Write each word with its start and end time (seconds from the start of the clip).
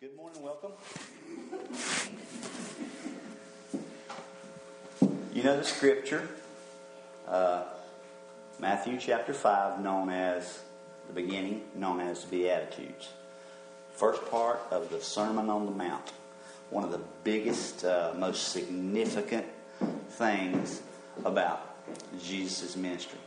Good 0.00 0.16
morning, 0.16 0.42
welcome. 0.42 0.72
You 5.34 5.42
know 5.42 5.58
the 5.58 5.62
scripture, 5.62 6.26
uh, 7.28 7.64
Matthew 8.58 8.96
chapter 8.98 9.34
5, 9.34 9.82
known 9.82 10.08
as 10.08 10.60
the 11.06 11.12
beginning, 11.12 11.64
known 11.74 12.00
as 12.00 12.24
the 12.24 12.30
Beatitudes. 12.30 13.10
First 13.92 14.24
part 14.30 14.60
of 14.70 14.88
the 14.88 15.02
Sermon 15.02 15.50
on 15.50 15.66
the 15.66 15.72
Mount. 15.72 16.14
One 16.70 16.82
of 16.82 16.92
the 16.92 17.02
biggest, 17.22 17.84
uh, 17.84 18.14
most 18.16 18.52
significant 18.52 19.44
things 20.12 20.80
about 21.26 21.76
Jesus' 22.24 22.74
ministry. 22.74 23.20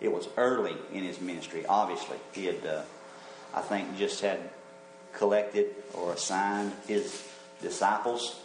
It 0.00 0.10
was 0.10 0.26
early 0.38 0.74
in 0.90 1.04
his 1.04 1.20
ministry, 1.20 1.66
obviously. 1.66 2.16
He 2.32 2.46
had, 2.46 2.64
uh, 2.64 2.80
I 3.52 3.60
think, 3.60 3.98
just 3.98 4.22
had 4.22 4.40
collected 5.14 5.74
or 5.94 6.12
assigned 6.12 6.72
his 6.86 7.26
disciples. 7.60 8.40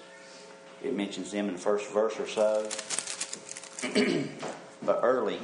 It 0.84 0.96
mentions 0.96 1.32
them 1.32 1.48
in 1.48 1.54
the 1.54 1.60
first 1.60 1.90
verse 1.92 2.20
or 2.20 2.28
so. 2.28 2.70
but 4.84 5.00
early 5.04 5.40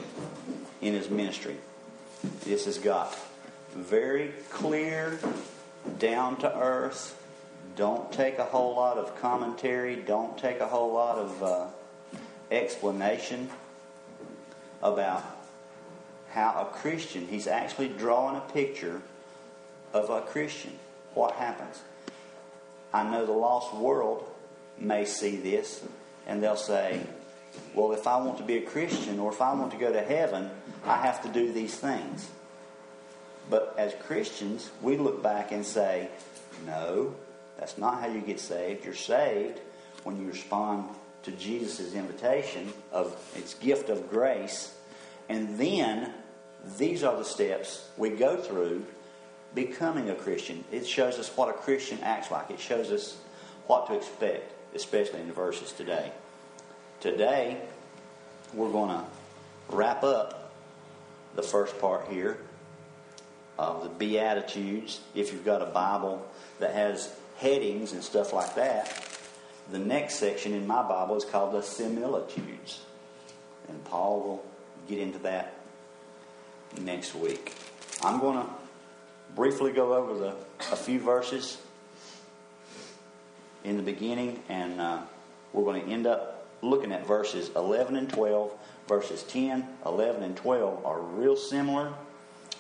in 0.82 0.94
his 0.94 1.10
ministry, 1.10 1.58
this 2.46 2.66
has 2.66 2.78
got 2.78 3.18
very 3.76 4.32
clear, 4.50 5.20
down 6.00 6.38
to 6.38 6.60
earth. 6.60 7.20
Don't 7.76 8.12
take 8.12 8.38
a 8.38 8.46
whole 8.46 8.76
lot 8.76 8.98
of 8.98 9.20
commentary. 9.20 9.96
Don't 9.96 10.38
take 10.38 10.60
a 10.60 10.68
whole 10.68 10.94
lot 10.94 11.18
of 11.18 11.44
uh, 11.44 11.68
explanation 12.52 13.50
about 14.82 15.24
how 16.30 16.68
a 16.70 16.78
Christian, 16.78 17.28
he's 17.28 17.48
actually 17.48 17.90
drawing 17.90 18.36
a 18.36 18.42
picture 18.42 19.02
of 19.94 20.10
a 20.10 20.22
Christian. 20.22 20.78
What 21.14 21.34
happens? 21.36 21.82
I 22.94 23.04
know 23.10 23.26
the 23.26 23.32
lost 23.32 23.74
world 23.74 24.30
may 24.78 25.06
see 25.06 25.38
this 25.38 25.84
and 26.28 26.42
they'll 26.42 26.56
say, 26.56 27.02
well, 27.74 27.92
if 27.94 28.08
I 28.08 28.18
want 28.18 28.38
to 28.38 28.44
be 28.44 28.58
a 28.58 28.62
Christian 28.62 29.20
or 29.20 29.32
if 29.32 29.42
I 29.42 29.54
want 29.54 29.72
to 29.72 29.78
go 29.78 29.92
to 29.92 30.02
heaven, 30.02 30.50
I 30.86 30.98
have 30.98 31.22
to 31.24 31.30
do 31.30 31.52
these 31.52 31.76
things. 31.76 32.30
But 33.50 33.76
as 33.78 33.94
Christians, 34.06 34.72
we 34.82 34.98
look 34.98 35.22
back 35.22 35.52
and 35.52 35.66
say, 35.66 36.10
no, 36.66 37.16
that's 37.58 37.78
not 37.78 38.00
how 38.00 38.08
you 38.08 38.22
get 38.22 38.40
saved. 38.40 38.86
You're 38.86 38.94
saved 38.94 39.60
when 40.04 40.20
you 40.20 40.28
respond 40.28 40.90
to 41.24 41.32
Jesus' 41.32 41.94
invitation 41.94 42.74
of 42.92 43.16
its 43.36 43.54
gift 43.56 43.90
of 43.90 44.10
grace. 44.10 44.74
And 45.30 45.58
then 45.58 46.14
these 46.78 47.04
are 47.04 47.18
the 47.18 47.26
steps 47.26 47.88
we 47.98 48.10
go 48.10 48.38
through 48.38 48.86
becoming 49.56 50.10
a 50.10 50.16
Christian. 50.16 50.64
It 50.72 50.88
shows 50.88 51.20
us 51.20 51.30
what 51.36 51.50
a 51.50 51.54
Christian 51.54 52.00
acts 52.02 52.32
like. 52.32 52.50
It 52.50 52.60
shows 52.60 52.92
us 52.92 53.18
what 53.68 53.88
to 53.88 53.96
expect, 53.96 54.54
especially 54.76 55.22
in 55.22 55.28
the 55.28 55.34
verses 55.34 55.72
today. 55.72 56.12
Today, 57.00 57.62
we're 58.54 58.72
going 58.72 58.90
to 58.90 59.06
wrap 59.70 60.04
up 60.04 60.52
the 61.36 61.44
first 61.44 61.80
part 61.80 62.08
here 62.08 62.38
of 63.58 63.84
the 63.84 63.90
Beatitudes. 63.90 65.00
If 65.16 65.32
you've 65.32 65.46
got 65.46 65.62
a 65.62 65.66
Bible 65.66 66.26
that 66.60 66.74
has 66.74 67.14
headings 67.38 67.94
and 67.94 68.04
stuff 68.04 68.34
like 68.34 68.56
that, 68.56 69.08
the 69.72 69.80
next 69.80 70.16
section 70.16 70.54
in 70.54 70.68
my 70.68 70.82
Bible 70.82 71.16
is 71.16 71.26
called 71.26 71.54
the 71.54 71.62
Similitudes. 71.62 72.82
And 73.70 73.84
Paul 73.86 74.22
will 74.22 74.46
get 74.88 75.00
into 75.00 75.20
that 75.20 75.56
next 76.82 77.16
week. 77.16 77.54
I'm 78.02 78.20
going 78.20 78.46
to 78.46 78.54
briefly 79.36 79.72
go 79.72 79.94
over 79.94 80.18
the, 80.18 80.36
a 80.72 80.76
few 80.76 81.00
verses 81.00 81.58
in 83.64 83.78
the 83.78 83.84
beginning, 83.84 84.42
and 84.50 84.80
uh, 84.80 85.02
we're 85.54 85.64
going 85.64 85.84
to 85.86 85.92
end 85.92 86.08
up 86.08 86.48
looking 86.62 86.92
at 86.92 87.06
verses 87.06 87.52
11 87.56 87.96
and 87.96 88.10
12. 88.10 88.52
Verses 88.88 89.24
10, 89.24 89.66
11, 89.86 90.24
and 90.24 90.36
12 90.36 90.86
are 90.86 91.00
real 91.00 91.38
similar. 91.38 91.94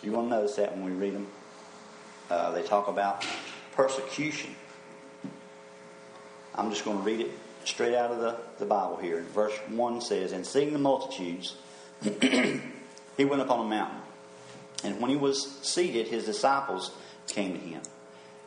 You 0.01 0.11
to 0.13 0.21
notice 0.21 0.55
that 0.55 0.71
when 0.75 0.85
we 0.85 0.91
read 0.91 1.15
them. 1.15 1.27
Uh, 2.29 2.51
they 2.51 2.63
talk 2.63 2.87
about 2.87 3.25
persecution. 3.73 4.55
I'm 6.55 6.69
just 6.69 6.85
going 6.85 6.97
to 6.97 7.03
read 7.03 7.19
it 7.19 7.31
straight 7.65 7.95
out 7.95 8.11
of 8.11 8.19
the, 8.19 8.37
the 8.59 8.65
Bible 8.65 8.97
here. 8.97 9.21
Verse 9.33 9.53
1 9.69 10.01
says, 10.01 10.31
And 10.31 10.45
seeing 10.45 10.71
the 10.71 10.79
multitudes, 10.79 11.57
he 12.01 13.25
went 13.25 13.41
up 13.41 13.49
on 13.49 13.65
a 13.65 13.69
mountain. 13.69 14.02
And 14.83 14.99
when 14.99 15.09
he 15.09 15.17
was 15.17 15.59
seated, 15.61 16.07
his 16.07 16.25
disciples 16.25 16.91
came 17.27 17.53
to 17.53 17.59
him. 17.59 17.81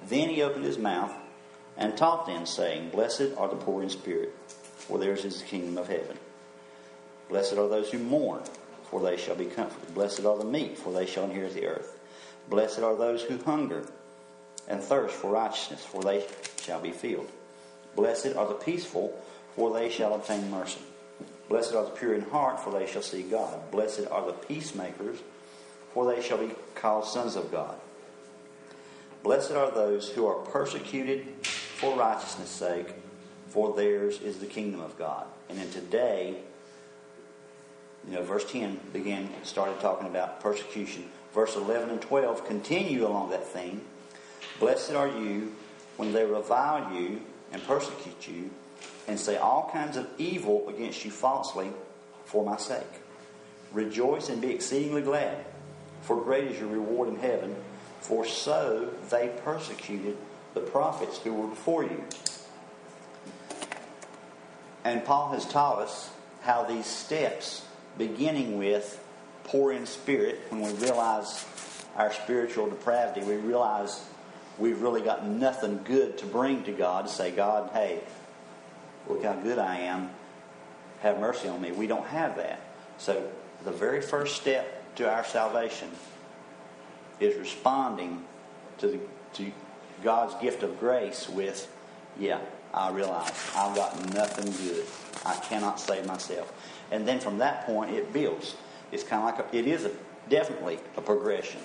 Then 0.09 0.29
he 0.29 0.43
opened 0.43 0.65
his 0.65 0.79
mouth 0.79 1.13
and 1.77 1.97
taught 1.97 2.27
them, 2.27 2.47
saying, 2.47 2.91
Blessed 2.91 3.33
are 3.37 3.49
the 3.49 3.57
poor 3.57 3.83
in 3.83 3.91
spirit, 3.91 4.35
for 4.49 4.99
theirs 4.99 5.25
is 5.25 5.41
the 5.41 5.47
kingdom 5.47 5.79
of 5.79 5.89
heaven. 5.89 6.19
Blessed 7.29 7.55
are 7.55 7.69
those 7.69 7.91
who 7.91 7.99
mourn, 7.99 8.43
for 8.91 9.01
they 9.01 9.17
shall 9.17 9.35
be 9.35 9.47
comforted. 9.47 9.95
Blessed 9.95 10.25
are 10.25 10.39
the 10.39 10.45
meek, 10.45 10.77
for 10.77 10.93
they 10.93 11.07
shall 11.07 11.25
inherit 11.25 11.55
the 11.55 11.67
earth. 11.67 11.99
Blessed 12.49 12.81
are 12.81 12.97
those 12.97 13.23
who 13.23 13.39
hunger 13.39 13.85
and 14.69 14.83
thirst 14.83 15.15
for 15.15 15.31
righteousness, 15.33 15.85
for 15.85 16.03
they 16.03 16.25
shall 16.61 16.81
be 16.81 16.93
filled. 16.93 17.31
Blessed 17.95 18.37
are 18.37 18.47
the 18.47 18.55
peaceful, 18.55 19.19
for 19.55 19.73
they 19.73 19.91
shall 19.91 20.15
obtain 20.15 20.51
mercy. 20.51 20.81
Blessed 21.49 21.75
are 21.75 21.85
the 21.85 21.91
pure 21.91 22.15
in 22.15 22.23
heart, 22.23 22.61
for 22.61 22.73
they 22.73 22.87
shall 22.87 23.03
see 23.03 23.23
God. 23.23 23.71
Blessed 23.71 24.07
are 24.11 24.27
the 24.27 24.33
peacemakers, 24.33 25.19
for 25.97 26.15
they 26.15 26.21
shall 26.21 26.37
be 26.37 26.51
called 26.75 27.07
sons 27.07 27.37
of 27.37 27.51
God. 27.51 27.75
Blessed 29.23 29.53
are 29.53 29.71
those 29.71 30.11
who 30.11 30.27
are 30.27 30.35
persecuted 30.35 31.27
for 31.43 31.97
righteousness' 31.97 32.51
sake, 32.51 32.93
for 33.49 33.75
theirs 33.75 34.21
is 34.21 34.37
the 34.37 34.45
kingdom 34.45 34.83
of 34.83 34.99
God. 34.99 35.25
And 35.49 35.57
then 35.57 35.71
today, 35.71 36.37
you 38.07 38.13
know, 38.13 38.23
verse 38.23 38.45
10 38.53 38.79
began, 38.93 39.31
started 39.43 39.81
talking 39.81 40.07
about 40.07 40.43
persecution. 40.43 41.05
Verse 41.33 41.57
11 41.57 41.89
and 41.89 42.03
12 42.03 42.47
continue 42.47 43.07
along 43.07 43.31
that 43.31 43.47
theme. 43.47 43.81
Blessed 44.61 44.93
are 44.93 45.09
you 45.09 45.55
when 45.97 46.13
they 46.13 46.27
revile 46.27 46.93
you 46.95 47.23
and 47.53 47.67
persecute 47.67 48.29
you 48.29 48.51
and 49.09 49.19
say 49.19 49.39
all 49.39 49.71
kinds 49.73 49.97
of 49.97 50.07
evil 50.19 50.69
against 50.69 51.07
you 51.07 51.11
falsely 51.11 51.71
for 52.27 52.45
my 52.45 52.59
sake. 52.59 52.83
Rejoice 53.73 54.29
and 54.29 54.43
be 54.43 54.51
exceedingly 54.51 55.01
glad 55.01 55.47
for 56.07 56.23
great 56.23 56.45
is 56.45 56.61
your 56.61 56.69
reward 56.69 57.09
in 57.09 57.17
heaven, 57.17 57.57
for 58.01 58.25
so 58.25 58.91
they 59.11 59.29
persecuted 59.43 60.17
the 60.55 60.61
prophets 60.61 61.19
who 61.19 61.35
were 61.35 61.49
before 61.49 61.83
you. 61.83 62.05
And 64.85 65.05
Paul 65.05 65.33
has 65.33 65.45
taught 65.45 65.81
us 65.81 66.11
how 66.43 66.63
these 66.63 66.87
steps, 66.87 67.65
beginning 67.99 68.57
with 68.57 69.03
poor 69.43 69.73
in 69.73 69.85
spirit, 69.85 70.41
when 70.49 70.61
we 70.61 70.73
realize 70.75 71.45
our 71.97 72.13
spiritual 72.13 72.71
depravity, 72.71 73.27
we 73.27 73.35
realize 73.35 74.05
we've 74.59 74.81
really 74.81 75.03
got 75.03 75.27
nothing 75.27 75.81
good 75.83 76.19
to 76.19 76.27
bring 76.27 76.63
to 76.65 76.73
God 76.73 77.07
to 77.07 77.13
say, 77.13 77.33
God, 77.33 77.71
hey, 77.73 77.99
look 79.09 79.25
how 79.25 79.35
good 79.35 79.59
I 79.59 79.81
am. 79.81 80.11
Have 81.01 81.19
mercy 81.19 81.49
on 81.49 81.61
me. 81.61 81.73
We 81.73 81.89
don't 81.89 82.07
have 82.07 82.37
that. 82.37 82.61
So 82.99 83.29
the 83.65 83.73
very 83.73 84.01
first 84.01 84.37
step 84.37 84.76
to 84.97 85.11
our 85.11 85.25
salvation 85.25 85.91
is 87.21 87.37
responding 87.37 88.25
to, 88.79 88.89
the, 88.89 88.99
to 89.35 89.51
God's 90.03 90.35
gift 90.43 90.63
of 90.63 90.79
grace 90.79 91.29
with, 91.29 91.71
yeah, 92.19 92.41
I 92.75 92.91
realize 92.91 93.33
I've 93.55 93.75
got 93.75 94.15
nothing 94.15 94.53
good. 94.67 94.85
I 95.25 95.35
cannot 95.37 95.81
save 95.81 96.07
myself. 96.07 96.53
And 96.91 97.07
then 97.07 97.21
from 97.21 97.39
that 97.39 97.67
point, 97.67 97.93
it 97.93 98.13
builds. 98.13 98.57
It's 98.93 99.03
kind 99.03 99.29
of 99.29 99.39
like, 99.39 99.53
a, 99.53 99.57
it 99.57 99.67
is 99.67 99.85
a, 99.85 99.91
definitely 100.29 100.79
a 100.97 101.01
progression. 101.01 101.61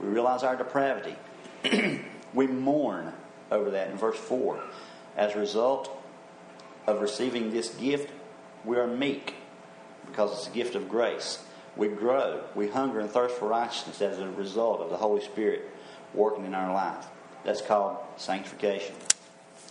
We 0.00 0.08
realize 0.08 0.42
our 0.42 0.56
depravity. 0.56 1.16
we 2.34 2.46
mourn 2.46 3.12
over 3.50 3.70
that 3.70 3.90
in 3.90 3.96
verse 3.96 4.18
4. 4.18 4.62
As 5.16 5.34
a 5.34 5.38
result 5.38 5.96
of 6.86 7.00
receiving 7.00 7.50
this 7.50 7.74
gift, 7.74 8.10
we 8.64 8.76
are 8.76 8.86
meek 8.86 9.34
because 10.06 10.32
it's 10.32 10.48
a 10.48 10.50
gift 10.50 10.74
of 10.74 10.88
grace. 10.88 11.42
We 11.76 11.88
grow. 11.88 12.42
We 12.54 12.68
hunger 12.68 13.00
and 13.00 13.10
thirst 13.10 13.36
for 13.36 13.48
righteousness 13.48 14.00
as 14.00 14.18
a 14.18 14.28
result 14.30 14.80
of 14.80 14.90
the 14.90 14.96
Holy 14.96 15.22
Spirit 15.22 15.68
working 16.14 16.44
in 16.44 16.54
our 16.54 16.72
life. 16.72 17.06
That's 17.44 17.62
called 17.62 17.98
sanctification. 18.16 18.94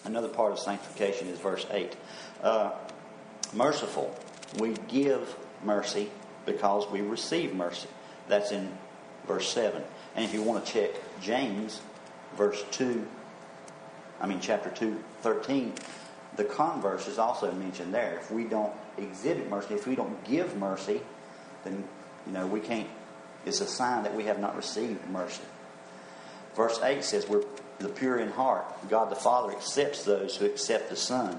Another 0.05 0.29
part 0.29 0.51
of 0.51 0.59
sanctification 0.59 1.27
is 1.27 1.39
verse 1.39 1.65
8. 1.69 1.95
Uh, 2.41 2.71
merciful. 3.53 4.15
We 4.57 4.75
give 4.87 5.35
mercy 5.63 6.09
because 6.45 6.89
we 6.89 7.01
receive 7.01 7.53
mercy. 7.53 7.89
That's 8.27 8.51
in 8.51 8.71
verse 9.27 9.49
7. 9.49 9.83
And 10.15 10.25
if 10.25 10.33
you 10.33 10.41
want 10.41 10.65
to 10.65 10.71
check 10.71 10.91
James, 11.21 11.81
verse 12.35 12.63
2, 12.71 13.05
I 14.21 14.27
mean, 14.27 14.39
chapter 14.41 14.69
2, 14.69 15.01
13, 15.21 15.73
the 16.35 16.43
converse 16.43 17.07
is 17.07 17.19
also 17.19 17.51
mentioned 17.51 17.93
there. 17.93 18.17
If 18.19 18.31
we 18.31 18.45
don't 18.45 18.73
exhibit 18.97 19.49
mercy, 19.49 19.73
if 19.73 19.87
we 19.87 19.95
don't 19.95 20.23
give 20.23 20.55
mercy, 20.57 21.01
then 21.69 21.83
you 22.25 22.33
know, 22.33 22.47
we 22.47 22.59
can't, 22.59 22.87
it's 23.45 23.61
a 23.61 23.67
sign 23.67 24.03
that 24.03 24.15
we 24.15 24.25
have 24.25 24.39
not 24.39 24.55
received 24.55 25.07
mercy. 25.09 25.41
Verse 26.55 26.79
8 26.81 27.03
says 27.03 27.27
we're 27.27 27.43
the 27.79 27.89
pure 27.89 28.19
in 28.19 28.29
heart. 28.31 28.65
God 28.89 29.09
the 29.09 29.15
Father 29.15 29.53
accepts 29.53 30.03
those 30.03 30.35
who 30.35 30.45
accept 30.45 30.89
the 30.89 30.95
Son. 30.95 31.37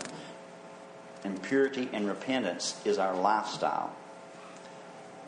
And 1.22 1.42
purity 1.42 1.88
and 1.92 2.08
repentance 2.08 2.80
is 2.84 2.98
our 2.98 3.14
lifestyle. 3.14 3.94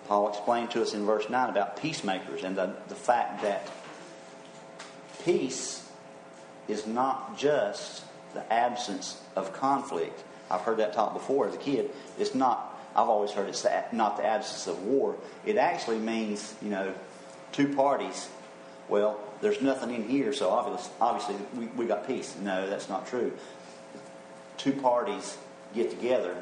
Paul 0.07 0.29
explained 0.31 0.71
to 0.73 0.83
us 0.83 0.95
in 0.95 1.05
verse 1.05 1.29
9 1.29 1.51
about 1.51 1.81
peacemakers 1.81 2.45
and 2.45 2.57
the, 2.57 2.75
the 2.89 2.95
fact 2.95 3.43
that 3.43 3.71
peace 5.25 5.89
is 6.69 6.87
not 6.87 7.39
just 7.39 8.05
the 8.35 8.53
absence 8.53 9.21
of 9.37 9.53
conflict. 9.53 10.23
I've 10.51 10.63
heard 10.63 10.79
that 10.79 10.93
taught 10.93 11.15
before 11.15 11.49
as 11.49 11.55
a 11.55 11.59
kid. 11.59 11.91
It's 12.19 12.35
not, 12.35 12.72
I've 12.95 13.09
always 13.09 13.31
heard 13.31 13.49
it's 13.49 13.63
the, 13.63 13.85
not 13.93 14.17
the 14.17 14.27
absence 14.27 14.67
of 14.67 14.83
war. 14.85 15.17
It 15.47 15.57
actually 15.57 15.99
means, 15.99 16.55
you 16.61 16.69
know, 16.69 16.95
two 17.53 17.75
parties. 17.75 18.29
Well, 18.89 19.19
there's 19.41 19.63
nothing 19.63 19.95
in 19.95 20.09
here, 20.09 20.33
so 20.33 20.51
obviously, 20.51 20.93
obviously 21.01 21.37
we, 21.57 21.67
we 21.67 21.87
got 21.87 22.07
peace. 22.07 22.37
No, 22.41 22.69
that's 22.69 22.89
not 22.89 23.07
true. 23.07 23.33
Two 24.59 24.73
parties 24.73 25.37
get 25.75 25.91
together 25.91 26.37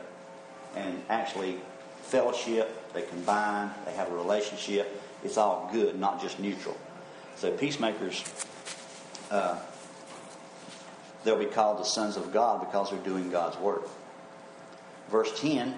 and 0.75 1.03
actually 1.09 1.59
fellowship, 2.03 2.93
they 2.93 3.03
combine, 3.03 3.71
they 3.85 3.93
have 3.93 4.11
a 4.11 4.15
relationship. 4.15 5.01
It's 5.23 5.37
all 5.37 5.69
good, 5.73 5.99
not 5.99 6.21
just 6.21 6.41
neutral. 6.41 6.77
So 7.37 7.53
peacemakers, 7.53 8.25
uh, 9.31 9.59
they'll 11.25 11.39
be 11.39 11.47
called 11.47 11.79
the 11.79 11.85
sons 11.85 12.17
of 12.17 12.33
God 12.33 12.61
because 12.61 12.91
they're 12.91 12.99
doing 13.01 13.31
God's 13.31 13.57
work. 13.59 13.89
Verse 15.11 15.41
10 15.41 15.75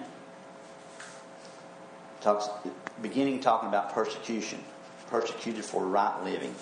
talks, 2.23 2.49
beginning 3.01 3.41
talking 3.41 3.69
about 3.69 3.93
persecution, 3.93 4.63
persecuted 5.07 5.65
for 5.65 5.85
right 5.85 6.23
living, 6.23 6.55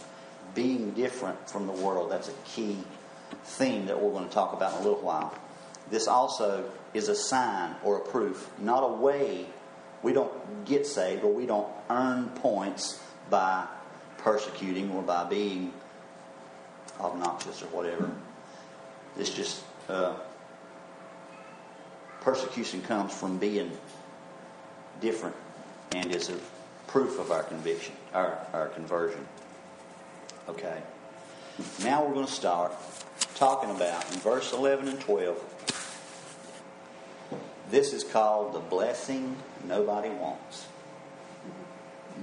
being 0.55 0.91
different 0.91 1.49
from 1.49 1.67
the 1.67 1.73
world. 1.73 2.11
That's 2.11 2.29
a 2.29 2.33
key 2.45 2.77
theme 3.43 3.85
that 3.85 4.01
we're 4.01 4.11
going 4.11 4.27
to 4.27 4.33
talk 4.33 4.53
about 4.53 4.73
in 4.73 4.79
a 4.79 4.83
little 4.83 5.01
while. 5.01 5.33
This 5.89 6.07
also 6.07 6.69
is 6.93 7.07
a 7.07 7.15
sign 7.15 7.75
or 7.83 7.97
a 7.97 7.99
proof, 7.99 8.49
not 8.59 8.81
a 8.81 8.93
way. 8.93 9.45
We 10.03 10.13
don't 10.13 10.65
get 10.65 10.87
saved 10.87 11.23
or 11.23 11.31
we 11.31 11.45
don't 11.45 11.67
earn 11.89 12.29
points 12.29 12.99
by 13.29 13.67
persecuting 14.17 14.91
or 14.91 15.03
by 15.03 15.25
being 15.25 15.73
obnoxious 16.99 17.61
or 17.61 17.67
whatever. 17.67 18.11
It's 19.17 19.29
just 19.29 19.63
uh, 19.89 20.15
persecution 22.21 22.81
comes 22.81 23.13
from 23.13 23.37
being 23.37 23.71
different 25.01 25.35
and 25.93 26.13
is 26.13 26.29
a 26.29 26.37
proof 26.87 27.19
of 27.19 27.31
our 27.31 27.43
conviction, 27.43 27.93
our, 28.13 28.37
our 28.53 28.67
conversion. 28.69 29.25
Okay. 30.49 30.81
Now 31.83 32.05
we're 32.05 32.13
going 32.13 32.25
to 32.25 32.31
start 32.31 32.73
talking 33.35 33.69
about 33.69 34.11
in 34.13 34.19
verse 34.19 34.53
11 34.53 34.87
and 34.87 34.99
12. 34.99 35.61
This 37.69 37.93
is 37.93 38.03
called 38.03 38.53
the 38.53 38.59
blessing 38.59 39.35
nobody 39.65 40.09
wants. 40.09 40.67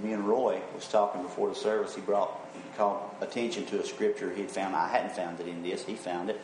Me 0.02 0.12
and 0.12 0.28
Roy 0.28 0.60
was 0.74 0.86
talking 0.86 1.22
before 1.22 1.48
the 1.48 1.54
service. 1.54 1.94
He 1.94 2.00
brought 2.00 2.38
he 2.54 2.60
called 2.76 3.10
attention 3.20 3.64
to 3.66 3.80
a 3.80 3.84
scripture 3.84 4.32
he 4.32 4.42
had 4.42 4.50
found. 4.50 4.76
I 4.76 4.88
hadn't 4.88 5.12
found 5.12 5.40
it 5.40 5.48
in 5.48 5.62
this. 5.62 5.84
He 5.84 5.94
found 5.94 6.30
it. 6.30 6.40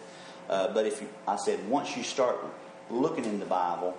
Uh, 0.49 0.73
but 0.73 0.87
if 0.87 1.01
you, 1.01 1.09
I 1.29 1.37
said 1.37 1.67
once 1.69 1.97
you 1.97 2.03
start 2.03 2.39
looking 2.91 3.25
in 3.25 3.39
the 3.39 3.47
Bible 3.47 3.97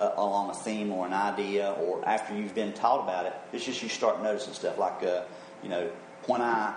uh, 0.00 0.12
along 0.16 0.50
a 0.50 0.54
theme 0.54 0.92
or 0.92 1.06
an 1.06 1.12
idea, 1.12 1.72
or 1.72 2.06
after 2.06 2.36
you've 2.36 2.54
been 2.54 2.72
taught 2.72 3.02
about 3.02 3.26
it, 3.26 3.34
it's 3.52 3.64
just 3.64 3.82
you 3.82 3.88
start 3.88 4.22
noticing 4.22 4.54
stuff 4.54 4.78
like 4.78 5.02
uh, 5.02 5.22
you 5.62 5.68
know 5.68 5.90
when 6.26 6.40
I 6.40 6.74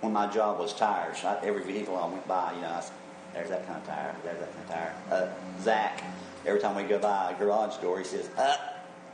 when 0.00 0.12
my 0.12 0.26
job 0.26 0.58
was 0.58 0.74
tires, 0.74 1.24
I, 1.24 1.38
every 1.42 1.62
vehicle 1.64 1.96
I 1.96 2.06
went 2.06 2.28
by, 2.28 2.52
you 2.52 2.60
know, 2.60 2.68
I, 2.68 2.84
there's 3.32 3.48
that 3.48 3.66
kind 3.66 3.80
of 3.80 3.86
tire, 3.86 4.14
there's 4.22 4.38
that 4.38 4.52
kind 4.54 4.64
of 4.64 4.74
tire. 4.74 4.94
Uh, 5.10 5.62
Zach, 5.62 6.04
every 6.46 6.60
time 6.60 6.76
we 6.76 6.82
go 6.82 6.98
by 6.98 7.32
a 7.32 7.38
garage 7.38 7.76
door, 7.78 7.98
he 7.98 8.04
says, 8.04 8.28
uh, 8.36 8.56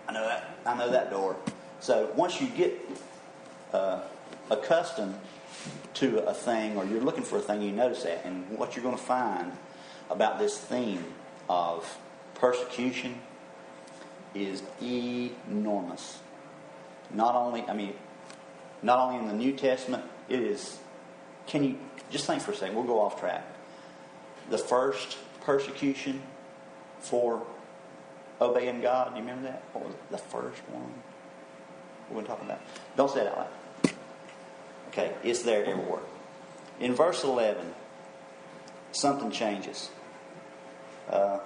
I 0.09 0.13
know 0.13 0.27
that, 0.27 0.59
I 0.67 0.77
know 0.77 0.91
that 0.91 1.11
door. 1.11 1.37
So 1.79 2.11
once 2.17 2.41
you 2.41 2.49
get 2.49 2.77
uh, 3.73 4.01
accustomed 4.51 5.19
to 5.95 6.27
a 6.27 6.35
thing 6.35 6.77
or 6.77 6.85
you're 6.85 7.01
looking 7.01 7.23
for 7.23 7.39
a 7.39 7.41
thing, 7.41 7.63
you 7.63 7.73
notice 7.73 8.03
that. 8.03 8.25
And 8.25 8.49
what 8.59 8.75
you're 8.75 8.83
going 8.83 8.97
to 8.97 9.03
find 9.03 9.53
about 10.11 10.39
this 10.39 10.59
theme 10.59 11.05
of 11.49 11.99
persecution 12.41 13.21
is 14.35 14.63
enormous. 14.83 16.21
Not 17.13 17.35
only, 17.35 17.63
I 17.63 17.75
mean, 17.75 17.95
not 18.83 18.99
only 18.99 19.19
in 19.21 19.29
the 19.29 19.35
New 19.35 19.53
Testament, 19.53 20.05
it 20.29 20.41
is. 20.41 20.79
Can 21.47 21.65
you 21.65 21.79
just 22.11 22.27
think 22.27 22.43
for 22.43 22.53
a 22.53 22.57
second? 22.57 22.77
We'll 22.77 22.85
go 22.85 23.01
off 23.01 23.21
track. 23.21 23.45
The 24.49 24.59
first 24.59 25.19
persecution 25.43 26.23
for 27.01 27.43
obeying 28.41 28.81
God. 28.81 29.11
Do 29.11 29.21
you 29.21 29.27
remember 29.27 29.49
that? 29.49 29.63
What 29.73 29.85
was 29.87 29.95
it? 29.95 30.11
The 30.11 30.19
first 30.19 30.61
one 30.71 30.93
we're 32.09 32.15
going 32.15 32.25
to 32.25 32.31
talk 32.31 32.43
about. 32.43 32.61
Don't 32.97 33.11
say 33.11 33.21
it 33.21 33.29
out 33.29 33.39
loud. 33.39 33.95
Okay, 34.89 35.13
it's 35.23 35.43
there 35.43 35.65
everywhere. 35.65 36.01
In 36.81 36.95
verse 36.95 37.23
11, 37.23 37.75
something 38.93 39.31
changes. 39.31 39.91
Uh, 41.09 41.39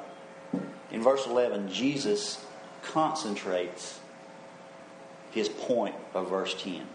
in 0.95 1.03
verse 1.03 1.27
11, 1.27 1.73
Jesus 1.73 2.43
concentrates 2.83 3.99
his 5.33 5.49
point 5.49 5.97
of 6.15 6.31
verse 6.31 6.55
10. 6.63 6.87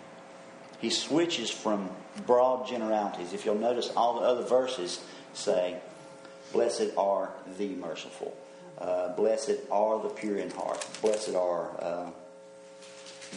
He 0.79 0.89
switches 0.89 1.49
from 1.49 1.89
broad 2.25 2.65
generalities. 2.65 3.33
If 3.33 3.43
you'll 3.43 3.55
notice, 3.55 3.91
all 3.97 4.21
the 4.21 4.25
other 4.25 4.43
verses 4.43 5.01
say, 5.33 5.79
Blessed 6.53 6.91
are 6.97 7.31
the 7.57 7.75
merciful. 7.75 8.35
Uh, 8.77 9.09
blessed 9.09 9.57
are 9.69 10.01
the 10.01 10.07
pure 10.07 10.37
in 10.37 10.49
heart. 10.51 10.87
Blessed 11.01 11.35
are 11.35 11.83
uh, 11.83 12.09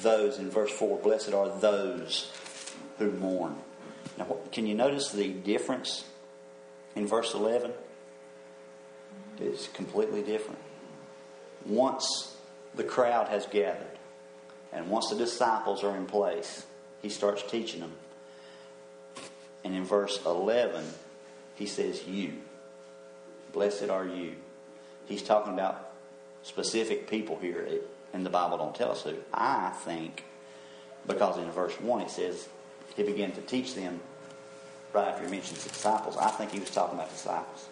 those, 0.01 0.39
in 0.39 0.49
verse 0.49 0.71
4, 0.71 0.99
blessed 0.99 1.35
are 1.35 1.49
those 1.59 2.31
who 2.99 3.11
mourn. 3.11 3.57
Now, 4.17 4.37
can 4.53 4.69
you 4.69 4.77
notice 4.77 5.11
the 5.11 5.29
difference 5.29 6.05
in 6.95 7.09
verse 7.09 7.35
11? 7.35 7.73
It's 9.47 9.69
completely 9.69 10.23
different. 10.23 10.59
Once 11.67 12.37
the 12.75 12.85
crowd 12.85 13.29
has 13.29 13.47
gathered, 13.47 13.99
and 14.73 14.89
once 14.89 15.11
the 15.11 15.17
disciples 15.17 15.85
are 15.85 15.97
in 15.97 16.07
place, 16.07 16.67
he 17.03 17.09
starts 17.09 17.43
teaching 17.43 17.81
them. 17.81 17.93
And 19.65 19.75
in 19.75 19.85
verse 19.85 20.19
11, 20.25 20.85
he 21.55 21.67
says, 21.67 22.05
You. 22.07 22.35
Blessed 23.53 23.91
are 23.91 24.07
you. 24.07 24.35
He's 25.07 25.23
talking 25.23 25.53
about 25.53 25.91
specific 26.43 27.09
people 27.09 27.39
here, 27.39 27.69
and 28.13 28.25
the 28.25 28.31
Bible 28.31 28.59
don't 28.59 28.75
tell 28.75 28.93
us 28.93 29.03
who. 29.03 29.15
I 29.33 29.71
think, 29.85 30.25
because 31.07 31.39
in 31.39 31.51
verse 31.51 31.79
1 31.81 32.01
it 32.01 32.11
says, 32.11 32.49
he 32.97 33.03
began 33.03 33.33
to 33.33 33.41
teach 33.43 33.75
them 33.75 34.01
right 34.93 35.09
after 35.09 35.25
he 35.25 35.31
mentions 35.31 35.65
the 35.65 35.71
disciples. 35.71 36.17
I 36.17 36.31
think 36.31 36.51
he 36.51 36.61
was 36.61 36.71
talking 36.71 36.99
about 36.99 37.11
disciples. 37.11 37.69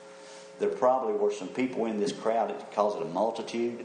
There 0.61 0.69
probably 0.69 1.15
were 1.15 1.33
some 1.33 1.49
people 1.49 1.87
in 1.87 1.99
this 1.99 2.13
crowd 2.13 2.51
It 2.51 2.73
calls 2.73 2.95
it 2.95 3.03
a 3.03 3.07
multitude, 3.07 3.85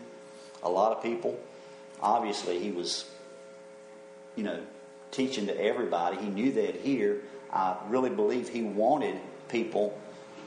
a 0.62 0.70
lot 0.70 0.92
of 0.92 1.02
people. 1.02 1.40
Obviously, 2.02 2.60
he 2.60 2.72
was, 2.72 3.10
you 4.36 4.44
know, 4.44 4.62
teaching 5.12 5.48
to 5.48 5.60
everybody. 5.60 6.18
He 6.18 6.28
knew 6.28 6.52
they'd 6.52 6.76
hear. 6.76 7.22
I 7.52 7.78
really 7.88 8.10
believe 8.10 8.50
he 8.50 8.62
wanted 8.62 9.16
people 9.48 9.98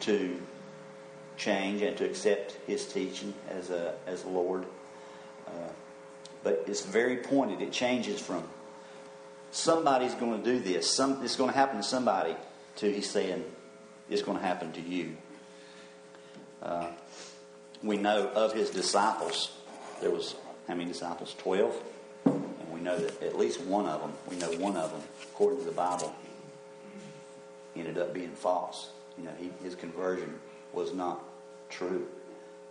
to 0.00 0.40
change 1.38 1.80
and 1.82 1.97
to 1.97 2.04
accept 2.04 2.58
his 2.66 2.87
teaching 2.87 3.32
as 3.49 3.70
a 3.70 3.94
as 4.06 4.25
Lord. 4.25 4.66
Uh, 5.47 5.70
but 6.44 6.64
it's 6.66 6.85
very 6.85 7.16
pointed. 7.16 7.62
It 7.62 7.73
changes 7.73 8.20
from 8.20 8.44
somebody's 9.50 10.14
going 10.14 10.42
to 10.42 10.44
do 10.44 10.61
this. 10.61 10.94
Some, 10.94 11.25
it's 11.25 11.37
going 11.37 11.50
to 11.50 11.56
happen 11.56 11.78
to 11.78 11.82
somebody. 11.82 12.37
To 12.76 12.92
he's 12.92 13.11
saying, 13.11 13.44
it's 14.11 14.23
going 14.23 14.38
to 14.38 14.44
happen 14.44 14.73
to 14.73 14.80
you. 14.80 15.16
Uh, 16.62 16.88
we 17.82 17.96
know 17.96 18.28
of 18.28 18.52
his 18.52 18.70
disciples. 18.70 19.52
There 20.00 20.10
was 20.10 20.34
how 20.66 20.74
many 20.74 20.90
disciples? 20.90 21.34
Twelve, 21.38 21.74
and 22.24 22.72
we 22.72 22.80
know 22.80 22.98
that 22.98 23.22
at 23.22 23.38
least 23.38 23.60
one 23.60 23.86
of 23.86 24.00
them. 24.00 24.12
We 24.28 24.36
know 24.36 24.50
one 24.58 24.76
of 24.76 24.90
them, 24.90 25.02
according 25.32 25.60
to 25.60 25.64
the 25.64 25.72
Bible, 25.72 26.14
ended 27.76 27.98
up 27.98 28.12
being 28.12 28.32
false. 28.32 28.90
You 29.16 29.24
know, 29.24 29.32
he, 29.38 29.50
his 29.62 29.74
conversion 29.74 30.34
was 30.72 30.92
not 30.92 31.22
true. 31.70 32.06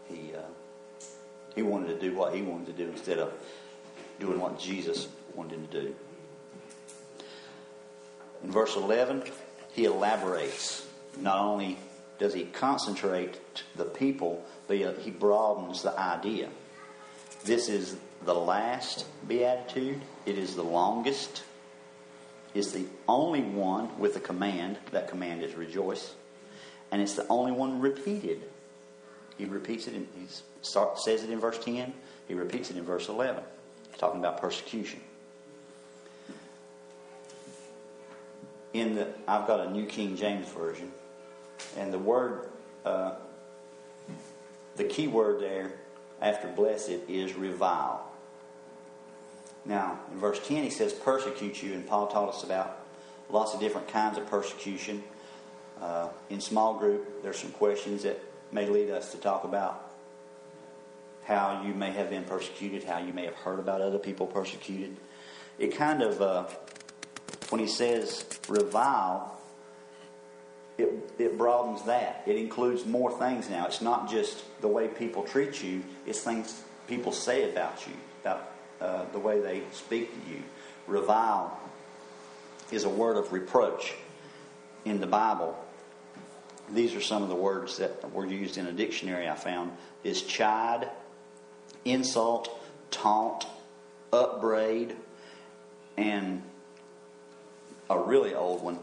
He 0.09 0.33
uh, 0.35 0.41
he 1.55 1.63
wanted 1.63 1.87
to 1.87 1.99
do 1.99 2.15
what 2.15 2.35
he 2.35 2.41
wanted 2.41 2.67
to 2.67 2.73
do 2.73 2.89
instead 2.89 3.19
of 3.19 3.33
doing 4.19 4.39
what 4.39 4.59
Jesus 4.59 5.07
wanted 5.33 5.55
him 5.55 5.67
to 5.67 5.81
do. 5.81 5.95
In 8.43 8.51
verse 8.51 8.75
11, 8.75 9.23
he 9.73 9.85
elaborates. 9.85 10.85
Not 11.19 11.39
only 11.39 11.77
does 12.19 12.33
he 12.33 12.45
concentrate 12.45 13.39
the 13.75 13.85
people, 13.85 14.43
but 14.67 14.77
he 14.99 15.11
broadens 15.11 15.83
the 15.83 15.97
idea. 15.97 16.49
This 17.43 17.69
is 17.69 17.97
the 18.25 18.33
last 18.33 19.05
beatitude, 19.27 20.01
it 20.25 20.37
is 20.37 20.55
the 20.55 20.63
longest, 20.63 21.43
it's 22.57 22.71
the 22.71 22.85
only 23.07 23.41
one 23.41 23.99
with 23.99 24.15
a 24.15 24.19
command. 24.19 24.77
That 24.91 25.07
command 25.07 25.43
is 25.43 25.53
rejoice. 25.53 26.15
And 26.91 27.01
it's 27.01 27.13
the 27.13 27.27
only 27.27 27.51
one 27.51 27.79
repeated. 27.79 28.41
He 29.37 29.45
repeats 29.45 29.87
it, 29.87 29.93
he 29.93 30.25
start, 30.63 30.99
says 30.99 31.23
it 31.23 31.29
in 31.29 31.39
verse 31.39 31.59
10, 31.59 31.93
he 32.27 32.33
repeats 32.33 32.71
it 32.71 32.77
in 32.77 32.83
verse 32.83 33.09
11, 33.09 33.43
talking 33.99 34.19
about 34.19 34.41
persecution. 34.41 34.99
In 38.73 38.95
the, 38.95 39.07
I've 39.27 39.45
got 39.45 39.59
a 39.59 39.69
New 39.69 39.85
King 39.85 40.17
James 40.17 40.47
Version, 40.49 40.91
and 41.77 41.93
the 41.93 41.99
word, 41.99 42.49
uh, 42.85 43.15
the 44.75 44.83
key 44.83 45.07
word 45.07 45.41
there 45.41 45.73
after 46.21 46.47
blessed 46.47 46.99
is 47.07 47.35
revile. 47.35 48.03
Now, 49.65 49.99
in 50.11 50.19
verse 50.19 50.39
10, 50.47 50.63
he 50.63 50.69
says 50.69 50.93
persecute 50.93 51.61
you, 51.61 51.73
and 51.73 51.85
Paul 51.85 52.07
taught 52.07 52.29
us 52.29 52.43
about 52.43 52.79
lots 53.29 53.53
of 53.53 53.59
different 53.59 53.89
kinds 53.89 54.17
of 54.17 54.25
persecution. 54.27 55.03
Uh, 55.81 56.07
in 56.29 56.39
small 56.41 56.79
group, 56.79 57.21
there's 57.21 57.37
some 57.37 57.51
questions 57.51 58.03
that 58.03 58.19
may 58.51 58.67
lead 58.67 58.89
us 58.89 59.11
to 59.11 59.17
talk 59.17 59.43
about 59.43 59.91
how 61.25 61.61
you 61.65 61.73
may 61.73 61.91
have 61.91 62.09
been 62.09 62.23
persecuted, 62.23 62.85
how 62.85 62.99
you 62.99 63.11
may 63.11 63.25
have 63.25 63.35
heard 63.35 63.59
about 63.59 63.81
other 63.81 63.99
people 63.99 64.25
persecuted. 64.25 64.95
It 65.59 65.75
kind 65.75 66.01
of, 66.01 66.21
uh, 66.21 66.45
when 67.49 67.59
he 67.59 67.67
says 67.67 68.25
revile, 68.47 69.36
it, 70.77 71.11
it 71.17 71.37
broadens 71.37 71.83
that. 71.83 72.23
It 72.25 72.35
includes 72.35 72.85
more 72.85 73.11
things 73.17 73.49
now. 73.49 73.65
It's 73.65 73.81
not 73.81 74.09
just 74.09 74.43
the 74.61 74.67
way 74.67 74.87
people 74.87 75.23
treat 75.23 75.63
you, 75.63 75.83
it's 76.05 76.21
things 76.21 76.63
people 76.87 77.11
say 77.11 77.49
about 77.49 77.85
you, 77.87 77.93
about 78.21 78.51
uh, 78.79 79.05
the 79.11 79.19
way 79.19 79.39
they 79.39 79.63
speak 79.71 80.11
to 80.11 80.31
you. 80.31 80.43
Revile 80.85 81.59
is 82.71 82.83
a 82.83 82.89
word 82.89 83.17
of 83.17 83.33
reproach 83.33 83.95
in 84.85 85.01
the 85.01 85.07
Bible. 85.07 85.57
These 86.73 86.95
are 86.95 87.01
some 87.01 87.23
of 87.23 87.29
the 87.29 87.35
words 87.35 87.77
that 87.77 88.11
were 88.11 88.25
used 88.25 88.57
in 88.57 88.67
a 88.67 88.73
dictionary 88.73 89.27
I 89.27 89.35
found 89.35 89.71
is 90.03 90.21
chide, 90.21 90.89
insult, 91.85 92.61
taunt, 92.91 93.45
upbraid, 94.11 94.95
and 95.97 96.41
a 97.89 97.97
really 97.97 98.35
old 98.35 98.61
one. 98.61 98.79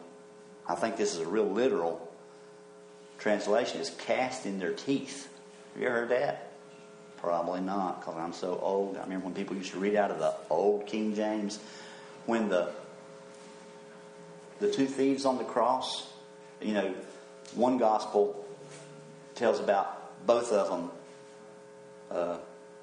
I 0.69 0.75
think 0.75 0.97
this 0.97 1.15
is 1.15 1.21
a 1.21 1.27
real 1.27 1.51
literal 1.51 2.11
translation 3.19 3.81
is 3.81 3.91
cast 3.91 4.45
in 4.47 4.59
their 4.59 4.73
teeth. 4.73 5.29
Have 5.73 5.83
you 5.83 5.89
ever 5.89 6.01
heard 6.01 6.09
that? 6.11 6.51
Probably 7.19 7.61
not, 7.61 8.01
because 8.01 8.17
I'm 8.19 8.33
so 8.33 8.59
old. 8.61 8.97
I 8.97 9.03
remember 9.03 9.27
when 9.27 9.35
people 9.35 9.57
used 9.57 9.73
to 9.73 9.79
read 9.79 9.97
out 9.97 10.11
of 10.11 10.19
the 10.19 10.35
old 10.51 10.87
King 10.87 11.15
James, 11.15 11.59
when 12.27 12.49
the 12.49 12.71
the 14.61 14.71
two 14.71 14.87
thieves 14.87 15.25
on 15.25 15.39
the 15.39 15.45
cross, 15.45 16.07
you 16.61 16.75
know, 16.75 16.95
one 17.55 17.79
gospel 17.79 18.47
tells 19.35 19.59
about 19.59 20.27
both 20.27 20.53
of 20.53 20.69
them, 20.69 20.91
uh, 22.11 22.37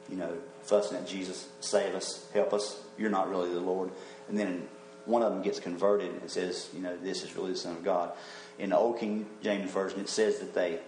you 0.09 0.17
know, 0.17 0.37
fussing 0.63 0.97
at 0.97 1.07
Jesus, 1.07 1.47
save 1.59 1.95
us, 1.95 2.27
help 2.33 2.53
us. 2.53 2.81
You're 2.97 3.09
not 3.09 3.29
really 3.29 3.53
the 3.53 3.59
Lord. 3.59 3.89
And 4.27 4.37
then 4.37 4.67
one 5.05 5.21
of 5.23 5.31
them 5.31 5.41
gets 5.41 5.59
converted 5.59 6.11
and 6.11 6.29
says, 6.29 6.69
you 6.73 6.81
know, 6.81 6.95
this 6.97 7.23
is 7.23 7.35
really 7.35 7.51
the 7.51 7.57
Son 7.57 7.75
of 7.75 7.83
God. 7.83 8.11
In 8.59 8.69
the 8.69 8.77
Old 8.77 8.99
King 8.99 9.25
James 9.41 9.71
Version, 9.71 9.99
it 9.99 10.09
says 10.09 10.39
that 10.39 10.53
they 10.53 10.79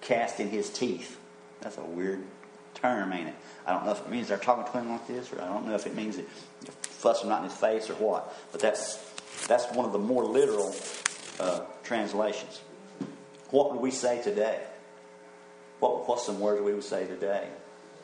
cast 0.00 0.40
in 0.40 0.48
his 0.48 0.70
teeth. 0.70 1.18
That's 1.60 1.78
a 1.78 1.82
weird 1.82 2.22
term, 2.74 3.12
ain't 3.12 3.28
it? 3.28 3.34
I 3.66 3.72
don't 3.72 3.84
know 3.84 3.92
if 3.92 4.00
it 4.00 4.10
means 4.10 4.28
they're 4.28 4.38
talking 4.38 4.70
to 4.70 4.78
him 4.78 4.90
like 4.90 5.06
this, 5.06 5.32
or 5.32 5.40
I 5.40 5.46
don't 5.46 5.66
know 5.66 5.74
if 5.74 5.86
it 5.86 5.96
means 5.96 6.16
that 6.16 6.26
fussing 6.82 7.28
right 7.28 7.38
in 7.38 7.44
his 7.44 7.54
face 7.54 7.90
or 7.90 7.94
what. 7.94 8.34
But 8.52 8.60
that's 8.60 8.98
that's 9.46 9.66
one 9.74 9.86
of 9.86 9.92
the 9.92 9.98
more 9.98 10.24
literal 10.24 10.74
uh, 11.40 11.60
translations. 11.82 12.60
What 13.50 13.72
would 13.72 13.80
we 13.80 13.90
say 13.90 14.22
today? 14.22 14.60
What 15.80 16.08
what's 16.08 16.24
some 16.24 16.40
words 16.40 16.62
we 16.62 16.74
would 16.74 16.84
say 16.84 17.06
today? 17.06 17.48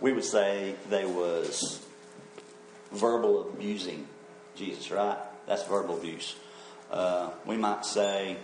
We 0.01 0.13
would 0.13 0.25
say 0.25 0.75
they 0.91 1.05
was 1.05 1.85
verbal 2.91 3.49
abusing 3.49 4.07
Jesus, 4.57 4.91
right? 4.91 5.19
That's 5.47 5.65
verbal 5.65 5.97
abuse. 5.97 6.35
Uh, 6.91 7.31
we 7.47 7.57
might 7.57 7.85
say 7.85 8.37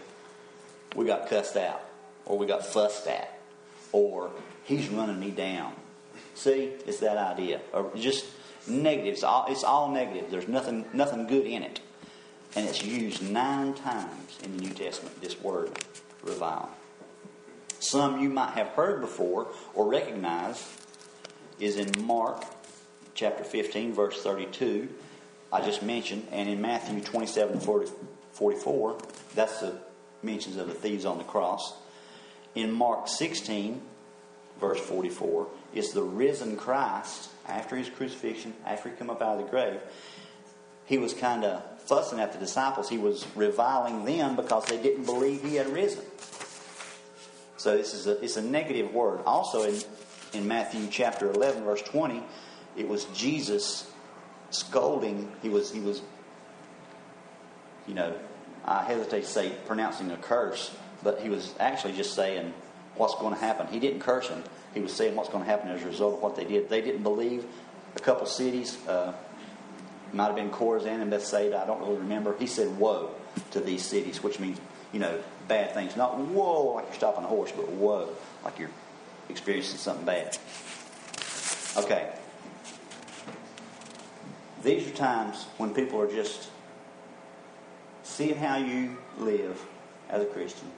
we 0.95 1.05
got 1.05 1.29
cussed 1.29 1.57
out, 1.57 1.83
or 2.25 2.39
we 2.39 2.47
got 2.47 2.67
fussed 2.67 3.07
at, 3.07 3.39
or 3.93 4.31
he's 4.65 4.89
running 4.89 5.21
me 5.21 5.31
down 5.31 5.73
See, 6.39 6.71
it's 6.87 7.01
that 7.01 7.17
idea. 7.17 7.61
Or 7.73 7.91
just 7.97 8.25
negative. 8.69 9.15
It's 9.15 9.25
all, 9.25 9.47
it's 9.49 9.65
all 9.65 9.91
negative. 9.91 10.31
There's 10.31 10.47
nothing, 10.47 10.85
nothing 10.93 11.27
good 11.27 11.47
in 11.47 11.65
it. 11.65 11.81
And 12.55 12.69
it's 12.69 12.85
used 12.85 13.29
nine 13.29 13.75
times 13.75 14.39
in 14.45 14.57
the 14.57 14.63
New 14.63 14.71
Testament, 14.71 15.21
this 15.21 15.41
word, 15.41 15.71
revile. 16.23 16.71
Some 17.81 18.21
you 18.21 18.29
might 18.29 18.53
have 18.53 18.69
heard 18.69 19.01
before 19.01 19.49
or 19.75 19.89
recognize 19.89 20.65
is 21.59 21.77
in 21.77 21.91
Mark 22.07 22.45
chapter 23.15 23.43
15, 23.43 23.93
verse 23.93 24.23
32, 24.23 24.89
I 25.53 25.63
just 25.63 25.83
mentioned, 25.83 26.27
and 26.31 26.49
in 26.49 26.61
Matthew 26.61 27.01
27, 27.01 27.61
40, 27.61 27.91
44, 28.33 28.99
that's 29.35 29.61
the 29.61 29.79
mentions 30.23 30.57
of 30.57 30.67
the 30.67 30.75
thieves 30.75 31.05
on 31.05 31.19
the 31.19 31.25
cross. 31.25 31.75
In 32.55 32.73
Mark 32.73 33.09
16, 33.09 33.81
verse 34.61 34.81
44, 34.81 35.47
is 35.75 35.93
the 35.93 36.03
risen 36.03 36.57
Christ 36.57 37.31
after 37.47 37.77
his 37.77 37.89
crucifixion, 37.89 38.53
after 38.67 38.91
he 38.91 38.97
come 38.97 39.11
up 39.11 39.23
out 39.23 39.39
of 39.39 39.45
the 39.45 39.51
grave. 39.51 39.81
He 40.85 40.99
was 40.99 41.15
kind 41.15 41.45
of 41.45 41.63
fussing 41.83 42.21
at 42.21 42.33
the 42.33 42.39
disciples. 42.39 42.89
He 42.89 42.99
was 42.99 43.27
reviling 43.35 44.05
them 44.05 44.37
because 44.37 44.67
they 44.67 44.81
didn't 44.81 45.05
believe 45.05 45.43
he 45.43 45.57
had 45.57 45.73
risen. 45.73 46.05
So 47.57 47.77
this 47.77 47.93
is 47.95 48.07
a, 48.07 48.23
it's 48.23 48.37
a 48.37 48.43
negative 48.43 48.95
word. 48.95 49.21
Also 49.27 49.65
in, 49.65 49.81
in 50.33 50.47
Matthew 50.47 50.89
chapter 50.91 51.31
11, 51.31 51.65
verse 51.65 51.83
20, 51.83 52.23
it 52.77 52.89
was 52.89 53.05
Jesus 53.07 53.91
scolding. 54.51 55.31
He 55.43 55.49
was, 55.49 55.73
he 55.73 55.81
was, 55.81 56.03
you 57.87 57.95
know, 57.95 58.15
I 58.65 58.85
hesitate 58.85 59.23
to 59.23 59.29
say 59.29 59.53
pronouncing 59.67 60.11
a 60.11 60.17
curse, 60.17 60.75
but 61.03 61.21
he 61.21 61.29
was 61.29 61.55
actually 61.59 61.95
just 61.95 62.15
saying 62.15 62.53
what's 62.97 63.15
going 63.17 63.35
to 63.35 63.41
happen. 63.41 63.67
He 63.69 63.79
didn't 63.79 64.01
curse 64.01 64.29
him 64.29 64.43
he 64.75 64.81
was 64.81 64.93
saying 64.93 65.17
what's 65.17 65.29
going 65.29 65.45
to 65.45 65.51
happen 65.51 65.71
as 65.71 65.83
a 65.83 65.87
result 65.87 66.15
of 66.15 66.23
what 66.23 66.37
they 66.37 66.45
did. 66.45 66.69
They 66.69 66.81
didn't 66.81 67.03
believe 67.03 67.45
a 67.97 68.01
couple 68.01 68.27
cities, 68.27 68.77
uh, 68.87 69.13
might 70.13 70.27
have 70.27 70.37
been 70.37 70.51
Chorazin 70.51 71.01
and 71.01 71.11
Bethsaida, 71.11 71.59
I 71.59 71.67
don't 71.67 71.81
really 71.81 71.97
remember. 71.97 72.37
He 72.39 72.47
said, 72.47 72.79
Woe 72.79 73.11
to 73.51 73.61
these 73.61 73.85
cities, 73.85 74.23
which 74.23 74.39
means, 74.39 74.59
you 74.93 75.01
know, 75.01 75.19
bad 75.49 75.75
things. 75.75 75.97
Not 75.97 76.19
whoa 76.19 76.75
like 76.75 76.87
you're 76.87 76.95
stopping 76.95 77.25
a 77.25 77.29
horse, 77.29 77.53
but 77.53 77.69
whoa 77.69 78.09
like 78.45 78.59
you're 78.59 78.71
experiencing 79.29 79.79
something 79.79 80.07
bad. 80.07 80.39
Okay. 81.77 82.13
These 84.63 84.89
are 84.89 84.95
times 84.95 85.45
when 85.57 85.73
people 85.73 86.01
are 86.01 86.11
just 86.11 86.51
seeing 88.03 88.37
how 88.37 88.57
you 88.57 88.97
live 89.19 89.65
as 90.09 90.23
a 90.23 90.27
Christian 90.27 90.71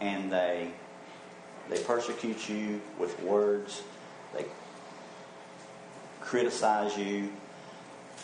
and 0.00 0.32
they 0.32 0.70
they 1.68 1.78
persecute 1.82 2.48
you 2.48 2.80
with 2.98 3.18
words. 3.22 3.82
They 4.34 4.44
criticize 6.20 6.96
you. 6.96 7.30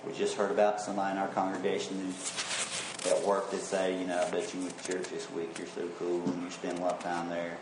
We 0.07 0.13
just 0.13 0.37
heard 0.37 0.51
about 0.51 0.81
somebody 0.81 1.13
in 1.13 1.19
our 1.19 1.29
congregation 1.29 2.15
at 3.09 3.23
work 3.25 3.51
that 3.51 3.61
say, 3.61 3.99
you 3.99 4.07
know, 4.07 4.21
I 4.21 4.31
bet 4.31 4.53
you 4.55 4.61
went 4.61 4.79
to 4.79 4.93
church 4.93 5.09
this 5.09 5.31
week. 5.31 5.59
You're 5.59 5.67
so 5.69 5.89
cool 5.99 6.23
and 6.25 6.43
you 6.43 6.51
spend 6.51 6.79
a 6.79 6.83
lot 6.83 6.95
of 6.95 7.03
time 7.03 7.29
there. 7.31 7.57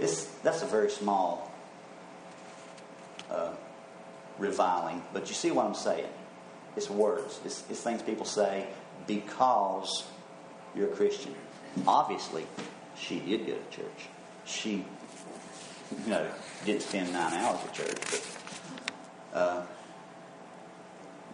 It's, 0.00 0.24
that's 0.42 0.62
a 0.62 0.66
very 0.66 0.90
small 0.90 1.52
uh, 3.30 3.52
reviling. 4.38 5.02
But 5.12 5.28
you 5.28 5.34
see 5.34 5.50
what 5.50 5.66
I'm 5.66 5.74
saying? 5.74 6.08
It's 6.76 6.88
words. 6.88 7.40
It's, 7.44 7.64
it's 7.70 7.80
things 7.80 8.02
people 8.02 8.24
say 8.24 8.66
because 9.06 10.04
you're 10.74 10.90
a 10.90 10.94
Christian. 10.94 11.34
Obviously, 11.86 12.46
she 12.96 13.18
did 13.20 13.46
go 13.46 13.54
to 13.54 13.76
church 13.76 14.08
she, 14.44 14.84
you 16.04 16.10
know, 16.10 16.26
didn't 16.64 16.82
spend 16.82 17.12
nine 17.12 17.32
hours 17.34 17.60
at 17.64 17.72
church, 17.72 17.96
but 18.10 18.36
uh, 19.34 19.62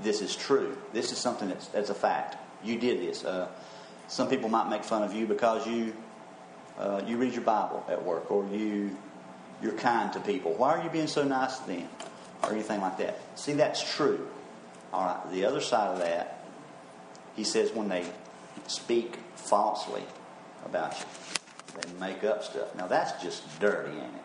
this 0.03 0.21
is 0.21 0.37
true. 0.37 0.77
This 0.93 1.13
is 1.13 1.19
something 1.19 1.49
that's, 1.49 1.69
that's 1.69 1.91
a 1.91 1.95
fact. 1.95 2.37
You 2.63 2.79
did 2.79 3.01
this. 3.01 3.25
Uh, 3.25 3.49
some 4.09 4.29
people 4.29 4.49
might 4.49 4.69
make 4.69 4.85
fun 4.85 5.03
of 5.03 5.13
you 5.13 5.27
because 5.27 5.67
you 5.67 5.95
uh, 6.79 7.03
you 7.07 7.17
read 7.17 7.33
your 7.33 7.43
Bible 7.43 7.85
at 7.89 8.05
work, 8.05 8.31
or 8.31 8.47
you 8.47 8.97
you're 9.61 9.73
kind 9.73 10.13
to 10.13 10.21
people. 10.21 10.55
Why 10.55 10.79
are 10.79 10.85
you 10.85 10.91
being 10.91 11.09
so 11.09 11.25
nice 11.25 11.59
to 11.59 11.67
them, 11.67 11.89
or 12.43 12.53
anything 12.53 12.81
like 12.81 12.99
that? 12.99 13.19
See, 13.35 13.53
that's 13.55 13.95
true. 13.97 14.29
All 14.93 15.05
right. 15.05 15.33
The 15.33 15.45
other 15.45 15.61
side 15.61 15.93
of 15.93 15.99
that, 15.99 16.45
he 17.37 17.45
says, 17.45 17.73
when 17.73 17.89
they 17.89 18.05
speak 18.67 19.17
falsely 19.37 20.03
about 20.65 20.99
you. 20.99 21.07
They 21.81 22.01
make 22.01 22.25
up 22.25 22.43
stuff. 22.43 22.75
Now 22.75 22.87
that's 22.87 23.23
just 23.23 23.61
dirty, 23.61 23.93
ain't 23.93 24.03
it? 24.03 24.23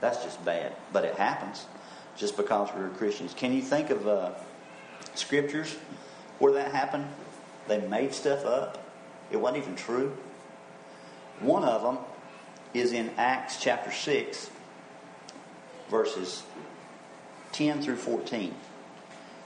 That's 0.00 0.22
just 0.22 0.44
bad. 0.44 0.74
But 0.92 1.04
it 1.04 1.14
happens 1.16 1.66
just 2.16 2.36
because 2.36 2.70
we're 2.76 2.88
Christians. 2.90 3.34
Can 3.34 3.52
you 3.52 3.62
think 3.62 3.90
of 3.90 4.06
uh, 4.06 4.30
scriptures 5.14 5.76
where 6.38 6.52
that 6.54 6.72
happened, 6.72 7.06
they 7.68 7.80
made 7.86 8.14
stuff 8.14 8.44
up. 8.44 8.82
It 9.30 9.38
wasn't 9.38 9.64
even 9.64 9.76
true. 9.76 10.16
One 11.40 11.64
of 11.64 11.82
them 11.82 11.98
is 12.74 12.92
in 12.92 13.10
Acts 13.16 13.60
chapter 13.60 13.90
6, 13.90 14.50
verses 15.90 16.42
10 17.52 17.82
through 17.82 17.96
14. 17.96 18.54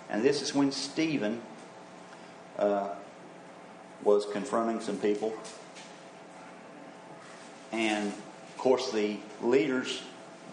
And 0.08 0.24
this 0.24 0.42
is 0.42 0.54
when 0.54 0.72
Stephen 0.72 1.40
uh, 2.58 2.88
was 4.02 4.26
confronting 4.26 4.80
some 4.80 4.96
people. 4.98 5.32
And 7.72 8.08
of 8.08 8.56
course, 8.58 8.90
the 8.90 9.18
leaders, 9.42 10.02